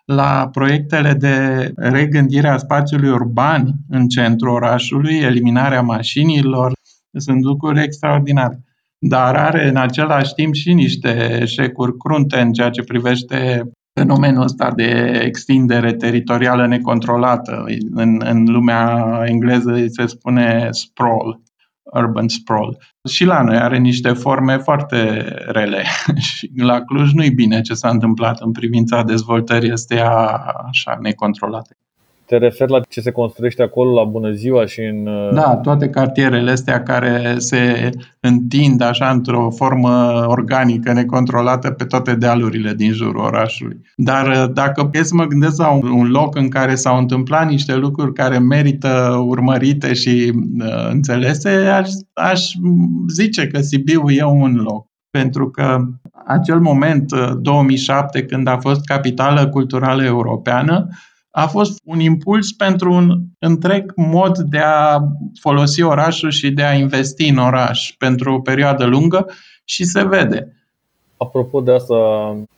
la 0.04 0.48
proiectele 0.52 1.12
de 1.12 1.70
regândire 1.76 2.48
a 2.48 2.56
spațiului 2.56 3.10
urban 3.10 3.72
în 3.88 4.08
centrul 4.08 4.54
orașului, 4.54 5.16
eliminarea 5.16 5.82
mașinilor, 5.82 6.72
sunt 7.18 7.42
lucruri 7.42 7.82
extraordinare. 7.82 8.64
Dar 8.98 9.34
are 9.36 9.68
în 9.68 9.76
același 9.76 10.34
timp 10.34 10.54
și 10.54 10.72
niște 10.72 11.38
eșecuri 11.40 11.96
crunte 11.96 12.40
în 12.40 12.52
ceea 12.52 12.70
ce 12.70 12.82
privește 12.82 13.70
fenomenul 14.01 14.42
ăsta 14.42 14.70
de 14.70 15.20
extindere 15.24 15.92
teritorială 15.92 16.66
necontrolată. 16.66 17.64
În, 17.90 18.20
în 18.24 18.44
lumea 18.44 19.22
engleză 19.26 19.84
se 19.86 20.07
spune 20.07 20.68
sprawl, 20.70 21.42
urban 21.82 22.28
sprawl. 22.28 22.76
Și 23.09 23.24
la 23.24 23.42
noi 23.42 23.57
are 23.57 23.78
niște 23.78 24.12
forme 24.12 24.57
foarte 24.57 24.96
rele. 25.46 25.84
și 26.34 26.51
la 26.57 26.80
Cluj 26.80 27.12
nu-i 27.12 27.30
bine 27.30 27.61
ce 27.61 27.74
s-a 27.74 27.88
întâmplat 27.88 28.40
în 28.40 28.53
privința 28.53 29.03
dezvoltării 29.03 29.72
astea 29.72 30.11
așa 30.68 30.98
necontrolate. 31.01 31.76
Te 32.31 32.37
referi 32.37 32.70
la 32.70 32.81
ce 32.81 33.01
se 33.01 33.11
construiește 33.11 33.62
acolo 33.62 33.93
la 33.93 34.05
Bună 34.05 34.31
Ziua 34.31 34.66
și 34.66 34.81
în... 34.81 35.07
Uh, 35.07 35.33
da, 35.35 35.57
toate 35.57 35.89
cartierele 35.89 36.51
astea 36.51 36.83
care 36.83 37.35
se 37.39 37.91
întind 38.20 38.81
așa 38.81 39.11
într-o 39.11 39.51
formă 39.51 40.24
organică, 40.26 40.93
necontrolată 40.93 41.70
pe 41.70 41.85
toate 41.85 42.14
dealurile 42.14 42.74
din 42.74 42.93
jurul 42.93 43.24
orașului. 43.24 43.81
Dar 43.97 44.26
uh, 44.26 44.53
dacă 44.53 44.91
e 44.93 45.03
să 45.03 45.14
mă 45.14 45.24
gândesc 45.24 45.59
la 45.59 45.70
un 45.70 46.11
loc 46.11 46.37
în 46.37 46.49
care 46.49 46.74
s-au 46.74 46.99
întâmplat 46.99 47.49
niște 47.49 47.76
lucruri 47.76 48.12
care 48.12 48.39
merită 48.39 49.22
urmărite 49.26 49.93
și 49.93 50.33
uh, 50.35 50.91
înțelese, 50.91 51.51
aș, 51.51 51.89
aș 52.12 52.43
zice 53.09 53.47
că 53.47 53.61
Sibiu 53.61 54.11
e 54.11 54.24
un 54.24 54.55
loc. 54.55 54.87
Pentru 55.11 55.51
că 55.51 55.78
acel 56.26 56.61
moment, 56.61 57.12
2007, 57.41 58.18
uh, 58.18 58.26
când 58.26 58.49
a 58.49 58.59
fost 58.59 58.85
capitală 58.85 59.49
culturală 59.49 60.05
europeană, 60.05 60.89
a 61.31 61.47
fost 61.47 61.81
un 61.85 62.01
impuls 62.01 62.53
pentru 62.53 62.93
un 62.93 63.18
întreg 63.39 63.93
mod 63.97 64.39
de 64.39 64.59
a 64.59 64.99
folosi 65.41 65.83
orașul 65.83 66.31
și 66.31 66.51
de 66.51 66.62
a 66.62 66.74
investi 66.74 67.28
în 67.28 67.37
oraș 67.37 67.95
pentru 67.99 68.35
o 68.35 68.41
perioadă 68.41 68.85
lungă 68.85 69.26
și 69.64 69.85
se 69.85 70.05
vede. 70.05 70.55
Apropo 71.16 71.61
de 71.61 71.72
asta, 71.72 71.95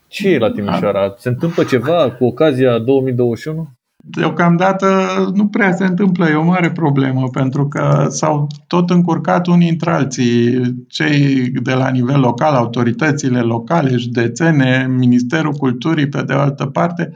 ce 0.09 0.29
e 0.29 0.39
la 0.39 0.51
Timișoara? 0.51 1.15
Se 1.19 1.29
întâmplă 1.29 1.65
ceva 1.65 2.11
cu 2.11 2.25
ocazia 2.25 2.79
2021? 2.79 3.69
Deocamdată 4.05 4.87
nu 5.35 5.47
prea 5.47 5.73
se 5.73 5.85
întâmplă, 5.85 6.29
e 6.29 6.35
o 6.35 6.45
mare 6.45 6.71
problemă, 6.71 7.29
pentru 7.29 7.69
că 7.69 8.07
s-au 8.09 8.47
tot 8.67 8.91
încurcat 8.91 9.47
unii 9.47 9.69
între 9.69 9.91
alții, 9.91 10.61
cei 10.89 11.51
de 11.51 11.73
la 11.73 11.89
nivel 11.89 12.21
local, 12.21 12.55
autoritățile 12.55 13.41
locale, 13.41 13.97
județene, 13.97 14.87
Ministerul 14.97 15.53
Culturii, 15.53 16.09
pe 16.09 16.23
de 16.23 16.33
altă 16.33 16.67
parte, 16.67 17.13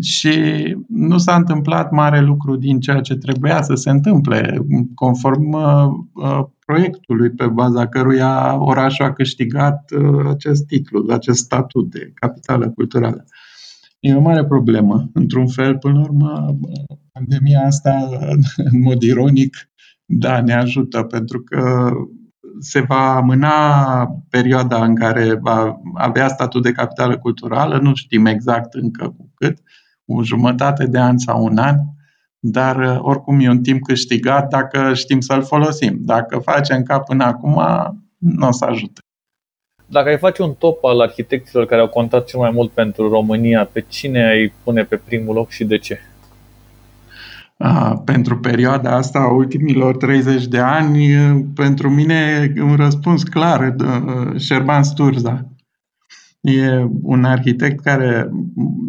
și 0.00 0.34
nu 0.88 1.18
s-a 1.18 1.34
întâmplat 1.36 1.90
mare 1.90 2.20
lucru 2.20 2.56
din 2.56 2.80
ceea 2.80 3.00
ce 3.00 3.14
trebuia 3.14 3.62
să 3.62 3.74
se 3.74 3.90
întâmple, 3.90 4.66
conform 4.94 5.52
uh, 5.52 5.88
uh, 6.12 6.44
proiectului 6.66 7.30
pe 7.30 7.46
baza 7.46 7.88
căruia 7.88 8.60
orașul 8.60 9.04
a 9.04 9.12
câștigat 9.12 9.90
uh, 9.90 10.26
acest 10.28 10.66
titlu, 10.66 11.06
acest 11.10 11.38
statut 11.38 11.90
de 11.90 12.10
capitală 12.14 12.70
culturală. 12.70 13.24
E 14.00 14.14
o 14.14 14.20
mare 14.20 14.44
problemă. 14.44 15.10
Într-un 15.12 15.46
fel, 15.46 15.78
până 15.78 15.94
la 15.94 16.00
urmă, 16.00 16.58
pandemia 17.12 17.60
asta, 17.66 18.08
în 18.70 18.80
mod 18.80 19.02
ironic, 19.02 19.56
da, 20.04 20.40
ne 20.40 20.52
ajută, 20.52 21.02
pentru 21.02 21.40
că 21.40 21.90
se 22.58 22.80
va 22.80 23.16
amâna 23.16 24.06
perioada 24.28 24.84
în 24.84 24.94
care 24.94 25.34
va 25.34 25.80
avea 25.94 26.28
statut 26.28 26.62
de 26.62 26.72
capitală 26.72 27.18
culturală, 27.18 27.78
nu 27.78 27.94
știm 27.94 28.26
exact 28.26 28.74
încă 28.74 29.04
cu 29.04 29.30
cât, 29.34 29.58
o 30.16 30.22
jumătate 30.22 30.86
de 30.86 30.98
an 30.98 31.18
sau 31.18 31.44
un 31.44 31.58
an, 31.58 31.76
dar 32.38 32.76
uh, 32.76 32.98
oricum 33.00 33.40
e 33.40 33.48
un 33.48 33.62
timp 33.62 33.82
câștigat 33.82 34.48
dacă 34.48 34.94
știm 34.94 35.20
să-l 35.20 35.42
folosim. 35.42 35.96
Dacă 36.00 36.38
facem 36.38 36.82
ca 36.82 36.98
până 36.98 37.24
acum, 37.24 37.62
nu 38.18 38.46
o 38.46 38.52
să 38.52 38.64
ajute. 38.64 39.00
Dacă 39.86 40.08
ai 40.08 40.18
face 40.18 40.42
un 40.42 40.54
top 40.58 40.84
al 40.84 41.00
arhitecților 41.00 41.66
care 41.66 41.80
au 41.80 41.88
contat 41.88 42.24
cel 42.24 42.40
mai 42.40 42.50
mult 42.50 42.70
pentru 42.70 43.08
România, 43.08 43.64
pe 43.64 43.84
cine 43.88 44.24
ai 44.24 44.52
pune 44.64 44.82
pe 44.84 44.96
primul 44.96 45.34
loc 45.34 45.50
și 45.50 45.64
de 45.64 45.78
ce? 45.78 46.00
A, 47.56 48.02
pentru 48.04 48.38
perioada 48.38 48.96
asta, 48.96 49.18
ultimilor 49.18 49.96
30 49.96 50.46
de 50.46 50.58
ani, 50.58 51.14
pentru 51.54 51.90
mine 51.90 52.52
un 52.60 52.76
răspuns 52.76 53.22
clar, 53.22 53.74
uh, 53.78 54.40
Șerban 54.40 54.82
Sturza. 54.82 55.46
E 56.40 56.86
un 57.02 57.24
arhitect 57.24 57.80
care, 57.80 58.30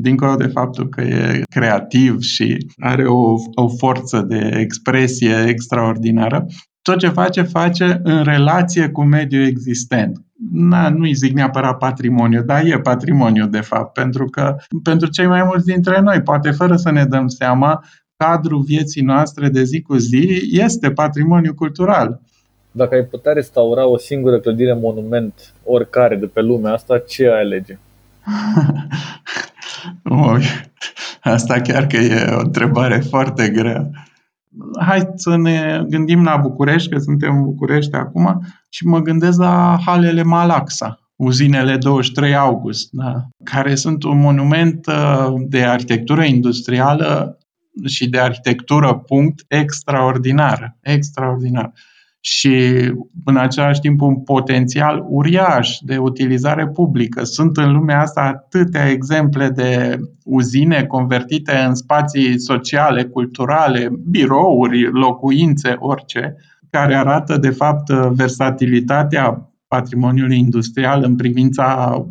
dincolo 0.02 0.36
de 0.36 0.48
faptul 0.48 0.90
că 0.90 1.02
e 1.02 1.42
creativ 1.50 2.20
și 2.20 2.68
are 2.80 3.08
o, 3.08 3.36
o 3.56 3.68
forță 3.68 4.22
de 4.22 4.58
expresie 4.60 5.46
extraordinară, 5.48 6.46
tot 6.82 6.98
ce 6.98 7.10
face, 7.10 7.42
face 7.42 8.00
în 8.04 8.24
relație 8.24 8.90
cu 8.90 9.04
mediul 9.04 9.46
existent. 9.46 10.26
Na, 10.52 10.90
nu-i 10.90 11.14
zic 11.14 11.34
neapărat 11.34 11.78
patrimoniu, 11.78 12.42
dar 12.42 12.66
e 12.66 12.80
patrimoniu, 12.80 13.48
de 13.48 13.60
fapt, 13.60 13.94
pentru 13.94 14.26
că 14.26 14.56
pentru 14.84 15.10
cei 15.10 15.28
mai 15.28 15.44
mulți 15.44 15.66
dintre 15.66 16.02
noi, 16.02 16.22
poate 16.22 16.52
fără 16.52 16.76
să 16.76 16.92
ne 16.92 17.06
dăm 17.06 17.28
seama, 17.28 17.84
cadrul 18.18 18.62
vieții 18.62 19.02
noastre 19.02 19.50
de 19.50 19.64
zi 19.64 19.82
cu 19.82 19.96
zi 19.96 20.50
este 20.52 20.92
patrimoniu 20.92 21.54
cultural. 21.54 22.22
Dacă 22.72 22.96
ai 22.96 23.04
putea 23.04 23.34
restaura 23.34 23.86
o 23.88 23.98
singură 23.98 24.40
clădire 24.40 24.74
monument, 24.74 25.54
oricare 25.64 26.16
de 26.16 26.26
pe 26.26 26.42
lumea 26.42 26.74
asta, 26.74 26.98
ce 26.98 27.28
ai 27.28 27.40
alege? 27.40 27.78
Oi, 30.30 30.44
asta 31.22 31.62
chiar 31.62 31.88
că 31.88 31.98
e 31.98 32.34
o 32.36 32.40
întrebare 32.40 33.00
foarte 33.00 33.50
grea. 33.50 33.90
Hai 34.80 35.12
să 35.16 35.36
ne 35.36 35.84
gândim 35.88 36.24
la 36.24 36.38
București, 36.38 36.90
că 36.90 36.98
suntem 36.98 37.36
în 37.36 37.44
București 37.44 37.96
acum, 37.96 38.42
și 38.70 38.86
mă 38.86 39.00
gândesc 39.00 39.40
la 39.40 39.80
halele 39.86 40.24
Malaxa, 40.24 41.00
uzinele 41.16 41.78
23 41.78 42.36
august, 42.36 42.90
da, 42.92 43.28
care 43.44 43.76
sunt 43.76 44.04
un 44.04 44.20
monument 44.20 44.86
uh, 44.88 45.34
de 45.48 45.64
arhitectură 45.64 46.24
industrială 46.24 47.38
și 47.86 48.10
de 48.10 48.20
arhitectură 48.20 48.94
punct 48.94 49.46
extraordinar, 49.48 50.78
extraordinar 50.82 51.72
și 52.22 52.56
în 53.26 53.38
același 53.38 53.80
timp 53.80 54.02
un 54.02 54.16
potențial 54.16 55.06
uriaș 55.10 55.78
de 55.82 55.98
utilizare 55.98 56.68
publică. 56.68 57.24
Sunt 57.24 57.58
în 57.58 57.72
lumea 57.72 58.02
asta 58.02 58.22
atâtea 58.22 58.90
exemple 58.90 59.50
de 59.50 60.00
uzine 60.24 60.84
convertite 60.84 61.66
în 61.68 61.76
spații 61.76 62.40
sociale, 62.40 63.04
culturale, 63.04 63.90
birouri, 64.10 64.92
locuințe, 64.92 65.76
orice, 65.80 66.36
care 66.70 66.96
arată 66.96 67.38
de 67.38 67.50
fapt 67.50 67.90
versatilitatea 67.90 69.51
patrimoniului 69.76 70.38
industrial 70.38 71.04
în 71.04 71.16
privința 71.16 71.68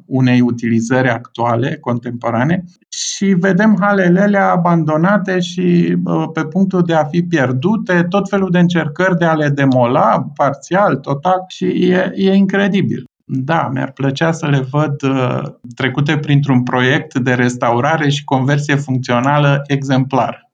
unei 0.07 0.41
utilizări 0.41 1.09
actuale, 1.09 1.77
contemporane 1.81 2.65
și 2.89 3.25
vedem 3.25 3.77
halele 3.81 4.39
abandonate 4.39 5.41
și 5.41 5.97
pe 6.33 6.45
punctul 6.45 6.83
de 6.83 6.95
a 6.95 7.05
fi 7.05 7.23
pierdute, 7.23 8.07
tot 8.09 8.29
felul 8.29 8.51
de 8.51 8.59
încercări 8.59 9.19
de 9.19 9.25
a 9.25 9.35
le 9.35 9.49
demola 9.49 10.27
parțial, 10.35 10.97
total 10.97 11.45
și 11.49 11.65
e, 11.65 12.13
e 12.15 12.33
incredibil. 12.33 13.05
Da, 13.25 13.71
mi-ar 13.73 13.93
plăcea 13.93 14.33
să 14.33 14.47
le 14.47 14.61
văd 14.71 15.03
uh, 15.03 15.43
trecute 15.75 16.19
printr-un 16.19 16.63
proiect 16.63 17.19
de 17.19 17.33
restaurare 17.33 18.09
și 18.09 18.25
conversie 18.25 18.75
funcțională 18.75 19.63
exemplar. 19.67 20.51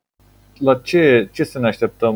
La 0.59 0.75
ce, 0.75 1.29
ce 1.33 1.45
să 1.45 1.59
ne 1.59 1.67
așteptăm? 1.67 2.15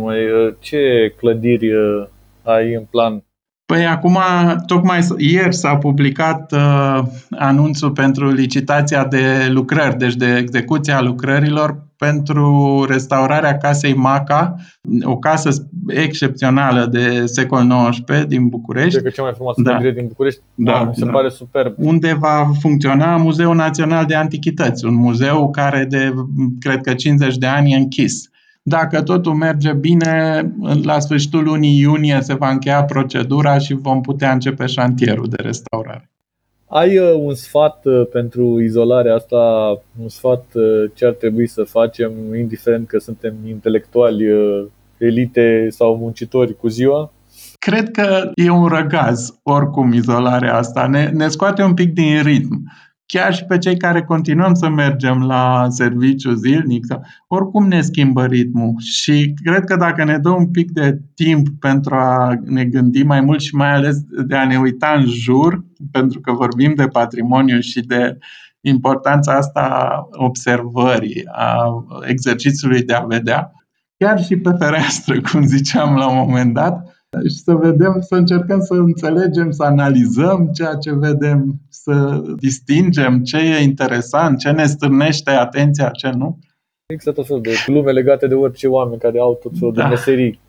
Ce 0.58 0.78
clădiri 1.16 1.74
uh, 1.74 2.06
ai 2.42 2.74
în 2.74 2.84
plan 2.90 3.22
Păi 3.70 3.86
acum, 3.86 4.18
tocmai 4.66 4.98
ieri 5.16 5.54
s-a 5.54 5.76
publicat 5.76 6.52
uh, 6.52 7.02
anunțul 7.30 7.90
pentru 7.90 8.30
licitația 8.30 9.04
de 9.04 9.48
lucrări, 9.48 9.98
deci 9.98 10.14
de 10.14 10.36
execuția 10.36 11.00
lucrărilor 11.00 11.86
pentru 11.96 12.84
restaurarea 12.88 13.56
casei 13.56 13.94
Maca, 13.94 14.54
o 15.02 15.16
casă 15.16 15.68
excepțională 15.88 16.86
de 16.86 17.26
secol 17.26 17.90
XIX 17.90 18.24
din 18.24 18.48
București. 18.48 18.90
Cred 18.90 19.02
că 19.02 19.10
cea 19.10 19.22
mai 19.22 19.32
frumoasă 19.34 19.62
da. 19.62 19.78
din 19.78 20.06
București. 20.06 20.40
Da, 20.54 20.72
da, 20.72 20.84
mi 20.84 20.94
se 20.94 21.04
da. 21.04 21.10
pare 21.10 21.28
superb. 21.28 21.74
Unde 21.76 22.16
va 22.20 22.50
funcționa 22.60 23.16
Muzeul 23.16 23.56
Național 23.56 24.04
de 24.04 24.14
Antichități, 24.14 24.84
un 24.84 24.94
muzeu 24.94 25.50
care 25.50 25.86
de, 25.88 26.14
cred 26.60 26.80
că 26.80 26.94
50 26.94 27.36
de 27.36 27.46
ani 27.46 27.72
e 27.72 27.76
închis. 27.76 28.29
Dacă 28.70 29.02
totul 29.02 29.34
merge 29.34 29.72
bine, 29.72 30.42
la 30.82 30.98
sfârșitul 30.98 31.44
lunii 31.44 31.78
iunie 31.78 32.18
se 32.20 32.34
va 32.34 32.50
încheia 32.50 32.84
procedura 32.84 33.58
și 33.58 33.74
vom 33.74 34.00
putea 34.00 34.32
începe 34.32 34.66
șantierul 34.66 35.26
de 35.28 35.42
restaurare. 35.42 36.10
Ai 36.66 36.98
uh, 36.98 37.14
un 37.18 37.34
sfat 37.34 37.84
uh, 37.84 38.06
pentru 38.12 38.60
izolarea 38.60 39.14
asta, 39.14 39.36
un 40.02 40.08
sfat 40.08 40.44
uh, 40.54 40.90
ce 40.94 41.06
ar 41.06 41.12
trebui 41.12 41.46
să 41.46 41.62
facem, 41.62 42.12
indiferent 42.38 42.88
că 42.88 42.98
suntem 42.98 43.34
intelectuali, 43.48 44.24
elite 44.98 45.66
sau 45.70 45.96
muncitori 45.96 46.56
cu 46.56 46.68
ziua? 46.68 47.12
Cred 47.58 47.90
că 47.90 48.30
e 48.34 48.50
un 48.50 48.66
răgaz, 48.66 49.40
oricum, 49.42 49.92
izolarea 49.92 50.56
asta. 50.56 50.86
Ne, 50.86 51.10
ne 51.14 51.28
scoate 51.28 51.62
un 51.62 51.74
pic 51.74 51.92
din 51.92 52.22
ritm 52.22 52.62
chiar 53.10 53.34
și 53.34 53.44
pe 53.44 53.58
cei 53.58 53.76
care 53.76 54.02
continuăm 54.02 54.54
să 54.54 54.68
mergem 54.68 55.22
la 55.22 55.66
serviciu 55.68 56.32
zilnic, 56.32 56.84
oricum 57.26 57.68
ne 57.68 57.80
schimbă 57.80 58.24
ritmul. 58.24 58.74
Și 58.78 59.34
cred 59.44 59.64
că 59.64 59.76
dacă 59.76 60.04
ne 60.04 60.18
dă 60.18 60.28
un 60.28 60.50
pic 60.50 60.70
de 60.70 61.00
timp 61.14 61.48
pentru 61.60 61.94
a 61.94 62.34
ne 62.44 62.64
gândi 62.64 63.02
mai 63.02 63.20
mult 63.20 63.40
și 63.40 63.54
mai 63.54 63.72
ales 63.74 63.96
de 64.26 64.36
a 64.36 64.46
ne 64.46 64.58
uita 64.58 64.94
în 64.96 65.06
jur, 65.06 65.64
pentru 65.90 66.20
că 66.20 66.32
vorbim 66.32 66.74
de 66.74 66.86
patrimoniu 66.86 67.60
și 67.60 67.80
de 67.80 68.18
importanța 68.60 69.36
asta 69.36 69.60
a 69.60 70.08
observării, 70.24 71.24
a 71.32 71.84
exercițiului 72.06 72.82
de 72.82 72.92
a 72.92 73.04
vedea, 73.04 73.52
chiar 73.96 74.22
și 74.22 74.36
pe 74.36 74.50
fereastră, 74.58 75.20
cum 75.30 75.46
ziceam 75.46 75.94
la 75.94 76.08
un 76.08 76.16
moment 76.16 76.54
dat, 76.54 77.00
și 77.28 77.42
să 77.42 77.54
vedem, 77.54 77.96
să 78.00 78.14
încercăm 78.14 78.60
să 78.60 78.74
înțelegem, 78.74 79.50
să 79.50 79.62
analizăm 79.62 80.50
ceea 80.52 80.74
ce 80.74 80.94
vedem, 80.94 81.60
să 81.82 82.22
distingem 82.36 83.22
ce 83.22 83.36
e 83.36 83.62
interesant, 83.62 84.38
ce 84.38 84.50
ne 84.50 84.66
stârnește 84.66 85.30
atenția, 85.30 85.88
ce 85.88 86.10
nu. 86.10 86.38
Există 86.86 87.12
tot 87.12 87.26
felul 87.26 87.42
de 87.42 87.50
glume 87.66 87.90
legate 87.90 88.26
de 88.26 88.34
orice 88.34 88.66
oameni 88.66 89.00
care 89.00 89.18
au 89.18 89.38
tot 89.42 89.52
felul 89.58 89.74
Da. 89.74 89.82
de 89.82 89.88
meserii. 89.88 90.40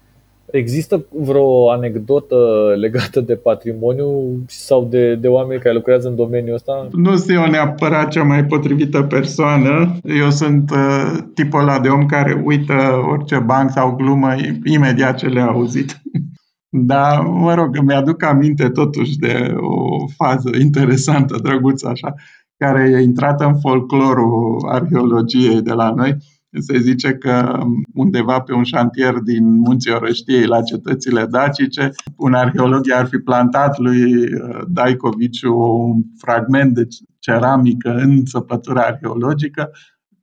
Există 0.51 1.05
vreo 1.09 1.71
anecdotă 1.71 2.35
legată 2.79 3.21
de 3.21 3.35
patrimoniu 3.35 4.39
sau 4.47 4.87
de, 4.89 5.15
de 5.15 5.27
oameni 5.27 5.61
care 5.61 5.73
lucrează 5.75 6.07
în 6.07 6.15
domeniul 6.15 6.55
ăsta? 6.55 6.87
Nu 6.91 7.15
sunt 7.15 7.37
eu 7.37 7.49
neapărat 7.49 8.07
cea 8.09 8.23
mai 8.23 8.45
potrivită 8.45 9.01
persoană. 9.01 9.97
Eu 10.03 10.29
sunt 10.29 10.71
uh, 10.71 11.17
tipul 11.33 11.59
ăla 11.59 11.79
de 11.79 11.87
om 11.87 12.05
care 12.05 12.41
uită 12.45 12.73
orice 13.11 13.39
banc 13.39 13.71
sau 13.71 13.95
glumă 13.95 14.35
imediat 14.63 15.17
ce 15.17 15.27
le-a 15.27 15.45
auzit. 15.47 16.01
Dar, 16.73 17.21
mă 17.21 17.53
rog, 17.53 17.77
mi-aduc 17.77 18.23
aminte 18.23 18.69
totuși 18.69 19.17
de 19.17 19.55
o 19.57 20.07
fază 20.07 20.49
interesantă, 20.59 21.37
drăguță 21.43 21.87
așa, 21.87 22.13
care 22.57 22.89
e 22.89 23.01
intrată 23.01 23.45
în 23.45 23.59
folclorul 23.59 24.65
arheologiei 24.69 25.61
de 25.61 25.73
la 25.73 25.89
noi. 25.89 26.17
Se 26.59 26.79
zice 26.79 27.13
că 27.13 27.63
undeva 27.93 28.39
pe 28.39 28.53
un 28.53 28.63
șantier 28.63 29.13
din 29.13 29.55
Munții 29.55 29.91
Orăștiei, 29.91 30.45
la 30.45 30.61
cetățile 30.61 31.25
dacice, 31.25 31.91
un 32.15 32.33
arheolog 32.33 32.85
i-ar 32.85 33.05
fi 33.05 33.17
plantat 33.17 33.77
lui 33.77 34.13
uh, 34.13 34.61
Daicoviciu 34.67 35.57
un 35.57 36.01
fragment 36.17 36.73
de 36.73 36.87
ceramică 37.19 37.93
în 37.93 38.25
săpătura 38.25 38.81
arheologică 38.81 39.71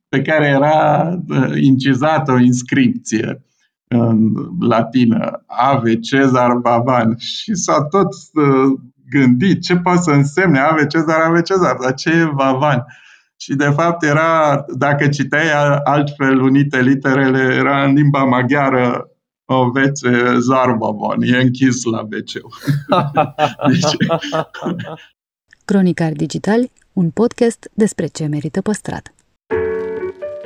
pe 0.09 0.21
care 0.21 0.45
era 0.45 1.09
uh, 1.27 1.61
incizată 1.61 2.31
o 2.31 2.39
inscripție 2.39 3.27
în 3.27 3.48
latină, 4.59 5.43
Ave 5.45 5.99
Cezar 5.99 6.53
Bavan 6.53 7.17
și 7.17 7.55
s-a 7.55 7.83
tot 7.83 8.13
uh, 8.33 8.79
gândit 9.09 9.61
ce 9.61 9.75
poate 9.75 10.01
să 10.01 10.11
însemne 10.11 10.59
Ave 10.59 10.85
Cezar, 10.85 11.19
Ave 11.21 11.41
Cezar, 11.41 11.75
dar 11.75 11.93
ce 11.93 12.09
e 12.09 12.31
Bavan? 12.35 12.85
Și 13.37 13.55
de 13.55 13.69
fapt 13.69 14.03
era, 14.03 14.65
dacă 14.77 15.07
citeai 15.07 15.79
altfel 15.83 16.41
unite 16.41 16.81
literele, 16.81 17.55
era 17.55 17.83
în 17.83 17.93
limba 17.93 18.23
maghiară 18.23 19.09
o 19.45 19.69
vețe 19.69 20.37
Zarbabon, 20.39 21.21
e 21.21 21.37
închis 21.37 21.83
la 21.83 21.99
wc 21.99 22.11
deci, 23.71 24.09
Cronicari 25.65 26.15
Digitali, 26.15 26.71
un 26.93 27.09
podcast 27.09 27.69
despre 27.73 28.07
ce 28.07 28.25
merită 28.25 28.61
păstrat. 28.61 29.13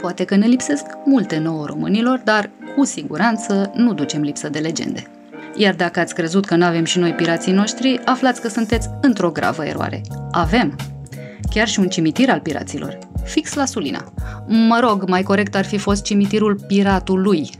Poate 0.00 0.24
că 0.24 0.36
ne 0.36 0.46
lipsesc 0.46 0.84
multe 1.04 1.38
nouă 1.38 1.66
românilor, 1.66 2.20
dar 2.24 2.50
cu 2.76 2.84
siguranță 2.84 3.70
nu 3.74 3.94
ducem 3.94 4.20
lipsă 4.20 4.48
de 4.48 4.58
legende. 4.58 5.02
Iar 5.56 5.74
dacă 5.74 6.00
ați 6.00 6.14
crezut 6.14 6.44
că 6.44 6.56
nu 6.56 6.64
avem 6.64 6.84
și 6.84 6.98
noi 6.98 7.12
pirații 7.12 7.52
noștri, 7.52 8.00
aflați 8.04 8.40
că 8.40 8.48
sunteți 8.48 8.88
într-o 9.00 9.30
gravă 9.30 9.64
eroare. 9.64 10.00
Avem! 10.30 10.76
Chiar 11.50 11.68
și 11.68 11.80
un 11.80 11.88
cimitir 11.88 12.30
al 12.30 12.40
piraților, 12.40 12.98
fix 13.24 13.54
la 13.54 13.64
Sulina. 13.64 14.12
Mă 14.46 14.78
rog, 14.80 15.08
mai 15.08 15.22
corect 15.22 15.54
ar 15.54 15.64
fi 15.64 15.78
fost 15.78 16.02
cimitirul 16.02 16.60
piratului, 16.66 17.50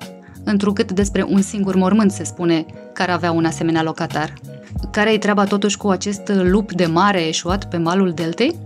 întrucât 0.44 0.92
despre 0.92 1.22
un 1.28 1.42
singur 1.42 1.74
mormânt 1.74 2.10
se 2.10 2.24
spune 2.24 2.66
care 2.92 3.12
avea 3.12 3.32
un 3.32 3.44
asemenea 3.44 3.82
locatar. 3.82 4.32
Care-i 4.90 5.18
treaba 5.18 5.44
totuși 5.44 5.76
cu 5.76 5.88
acest 5.88 6.32
lup 6.42 6.72
de 6.72 6.86
mare 6.86 7.26
eșuat 7.26 7.68
pe 7.68 7.76
malul 7.76 8.12
deltei? 8.12 8.56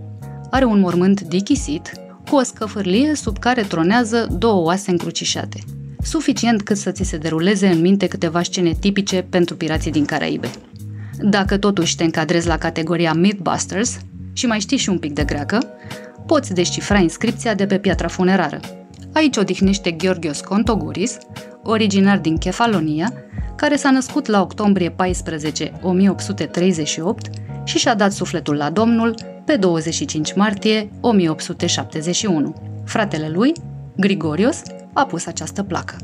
Are 0.51 0.65
un 0.65 0.79
mormânt 0.79 1.21
dichisit, 1.21 1.91
cu 2.29 2.35
o 2.35 2.43
scăfârlie 2.43 3.15
sub 3.15 3.39
care 3.39 3.61
tronează 3.61 4.27
două 4.37 4.65
oase 4.65 4.91
încrucișate. 4.91 5.59
Suficient 6.01 6.61
cât 6.61 6.77
să 6.77 6.91
ți 6.91 7.03
se 7.03 7.17
deruleze 7.17 7.67
în 7.67 7.81
minte 7.81 8.07
câteva 8.07 8.43
scene 8.43 8.73
tipice 8.79 9.25
pentru 9.29 9.55
pirații 9.55 9.91
din 9.91 10.05
Caraibe. 10.05 10.49
Dacă 11.19 11.57
totuși 11.57 11.95
te 11.95 12.03
încadrezi 12.03 12.47
la 12.47 12.57
categoria 12.57 13.13
Mythbusters 13.13 13.99
și 14.33 14.45
mai 14.45 14.59
știi 14.59 14.77
și 14.77 14.89
un 14.89 14.99
pic 14.99 15.13
de 15.13 15.23
greacă, 15.23 15.57
poți 16.25 16.53
descifra 16.53 16.97
inscripția 16.97 17.53
de 17.53 17.65
pe 17.65 17.77
piatra 17.77 18.07
funerară. 18.07 18.59
Aici 19.13 19.37
odihnește 19.37 19.95
Georgios 19.95 20.39
Contoguris, 20.39 21.17
originar 21.63 22.19
din 22.19 22.37
Kefalonia, 22.37 23.13
care 23.55 23.75
s-a 23.75 23.91
născut 23.91 24.25
la 24.25 24.41
octombrie 24.41 24.89
14, 24.89 25.79
1838 25.81 27.29
și 27.63 27.77
și-a 27.77 27.95
dat 27.95 28.11
sufletul 28.11 28.55
la 28.55 28.69
Domnul 28.69 29.15
pe 29.45 29.55
25 29.55 30.33
martie 30.33 30.89
1871. 31.01 32.55
Fratele 32.85 33.29
lui, 33.29 33.53
Grigorios, 33.97 34.61
a 34.93 35.05
pus 35.05 35.25
această 35.25 35.63
placă. 35.63 35.95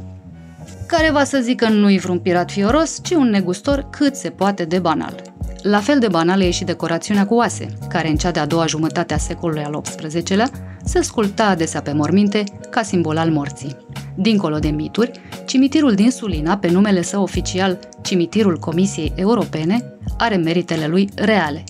Care 0.87 1.11
va 1.11 1.23
să 1.23 1.39
zică 1.41 1.69
nu-i 1.69 1.97
vreun 1.97 2.19
pirat 2.19 2.51
fioros, 2.51 2.99
ci 3.03 3.11
un 3.11 3.29
negustor 3.29 3.87
cât 3.89 4.15
se 4.15 4.29
poate 4.29 4.65
de 4.65 4.79
banal. 4.79 5.21
La 5.61 5.79
fel 5.79 5.99
de 5.99 6.07
banală 6.07 6.43
e 6.43 6.51
și 6.51 6.63
decorațiunea 6.63 7.25
cu 7.25 7.33
oase, 7.33 7.67
care 7.89 8.07
în 8.07 8.15
cea 8.15 8.31
de-a 8.31 8.45
doua 8.45 8.65
jumătate 8.65 9.13
a 9.13 9.17
secolului 9.17 9.63
al 9.63 9.81
XVIII-lea 9.81 10.49
se 10.83 11.01
sculpta 11.01 11.45
adesea 11.45 11.81
pe 11.81 11.91
morminte 11.91 12.43
ca 12.69 12.81
simbol 12.81 13.17
al 13.17 13.31
morții. 13.31 13.77
Dincolo 14.15 14.59
de 14.59 14.69
mituri, 14.69 15.11
cimitirul 15.45 15.93
din 15.93 16.11
Sulina, 16.11 16.57
pe 16.57 16.69
numele 16.69 17.01
său 17.01 17.21
oficial 17.21 17.79
Cimitirul 18.01 18.57
Comisiei 18.57 19.13
Europene, 19.15 19.93
are 20.17 20.35
meritele 20.35 20.87
lui 20.87 21.09
reale. 21.15 21.63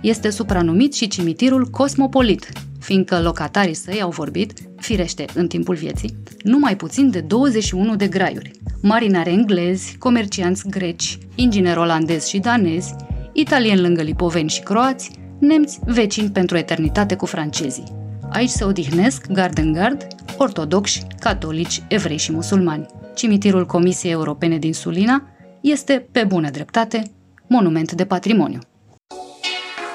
Este 0.00 0.30
supranumit 0.30 0.94
și 0.94 1.08
cimitirul 1.08 1.66
cosmopolit, 1.66 2.52
fiindcă 2.80 3.20
locatarii 3.20 3.74
săi 3.74 4.00
au 4.02 4.10
vorbit, 4.10 4.52
firește 4.76 5.24
în 5.34 5.46
timpul 5.46 5.74
vieții, 5.74 6.16
numai 6.42 6.76
puțin 6.76 7.10
de 7.10 7.20
21 7.20 7.96
de 7.96 8.06
graiuri. 8.06 8.50
Marinari 8.82 9.30
englezi, 9.30 9.96
comercianți 9.98 10.68
greci, 10.68 11.18
ingineri 11.34 11.78
olandezi 11.78 12.30
și 12.30 12.38
danezi, 12.38 12.94
italieni 13.32 13.80
lângă 13.80 14.02
lipoveni 14.02 14.48
și 14.48 14.60
croați, 14.60 15.10
nemți 15.38 15.78
vecini 15.84 16.30
pentru 16.30 16.56
eternitate 16.56 17.14
cu 17.14 17.26
francezii. 17.26 17.96
Aici 18.30 18.48
se 18.48 18.64
odihnesc 18.64 19.26
gard 19.26 19.58
în 19.58 19.72
gard 19.72 20.06
ortodoxi, 20.36 21.06
catolici, 21.20 21.82
evrei 21.88 22.16
și 22.16 22.32
musulmani. 22.32 22.86
Cimitirul 23.14 23.66
Comisiei 23.66 24.12
Europene 24.12 24.58
din 24.58 24.72
Sulina 24.72 25.22
este, 25.60 26.06
pe 26.12 26.24
bună 26.24 26.50
dreptate, 26.50 27.02
monument 27.46 27.92
de 27.92 28.04
patrimoniu. 28.04 28.60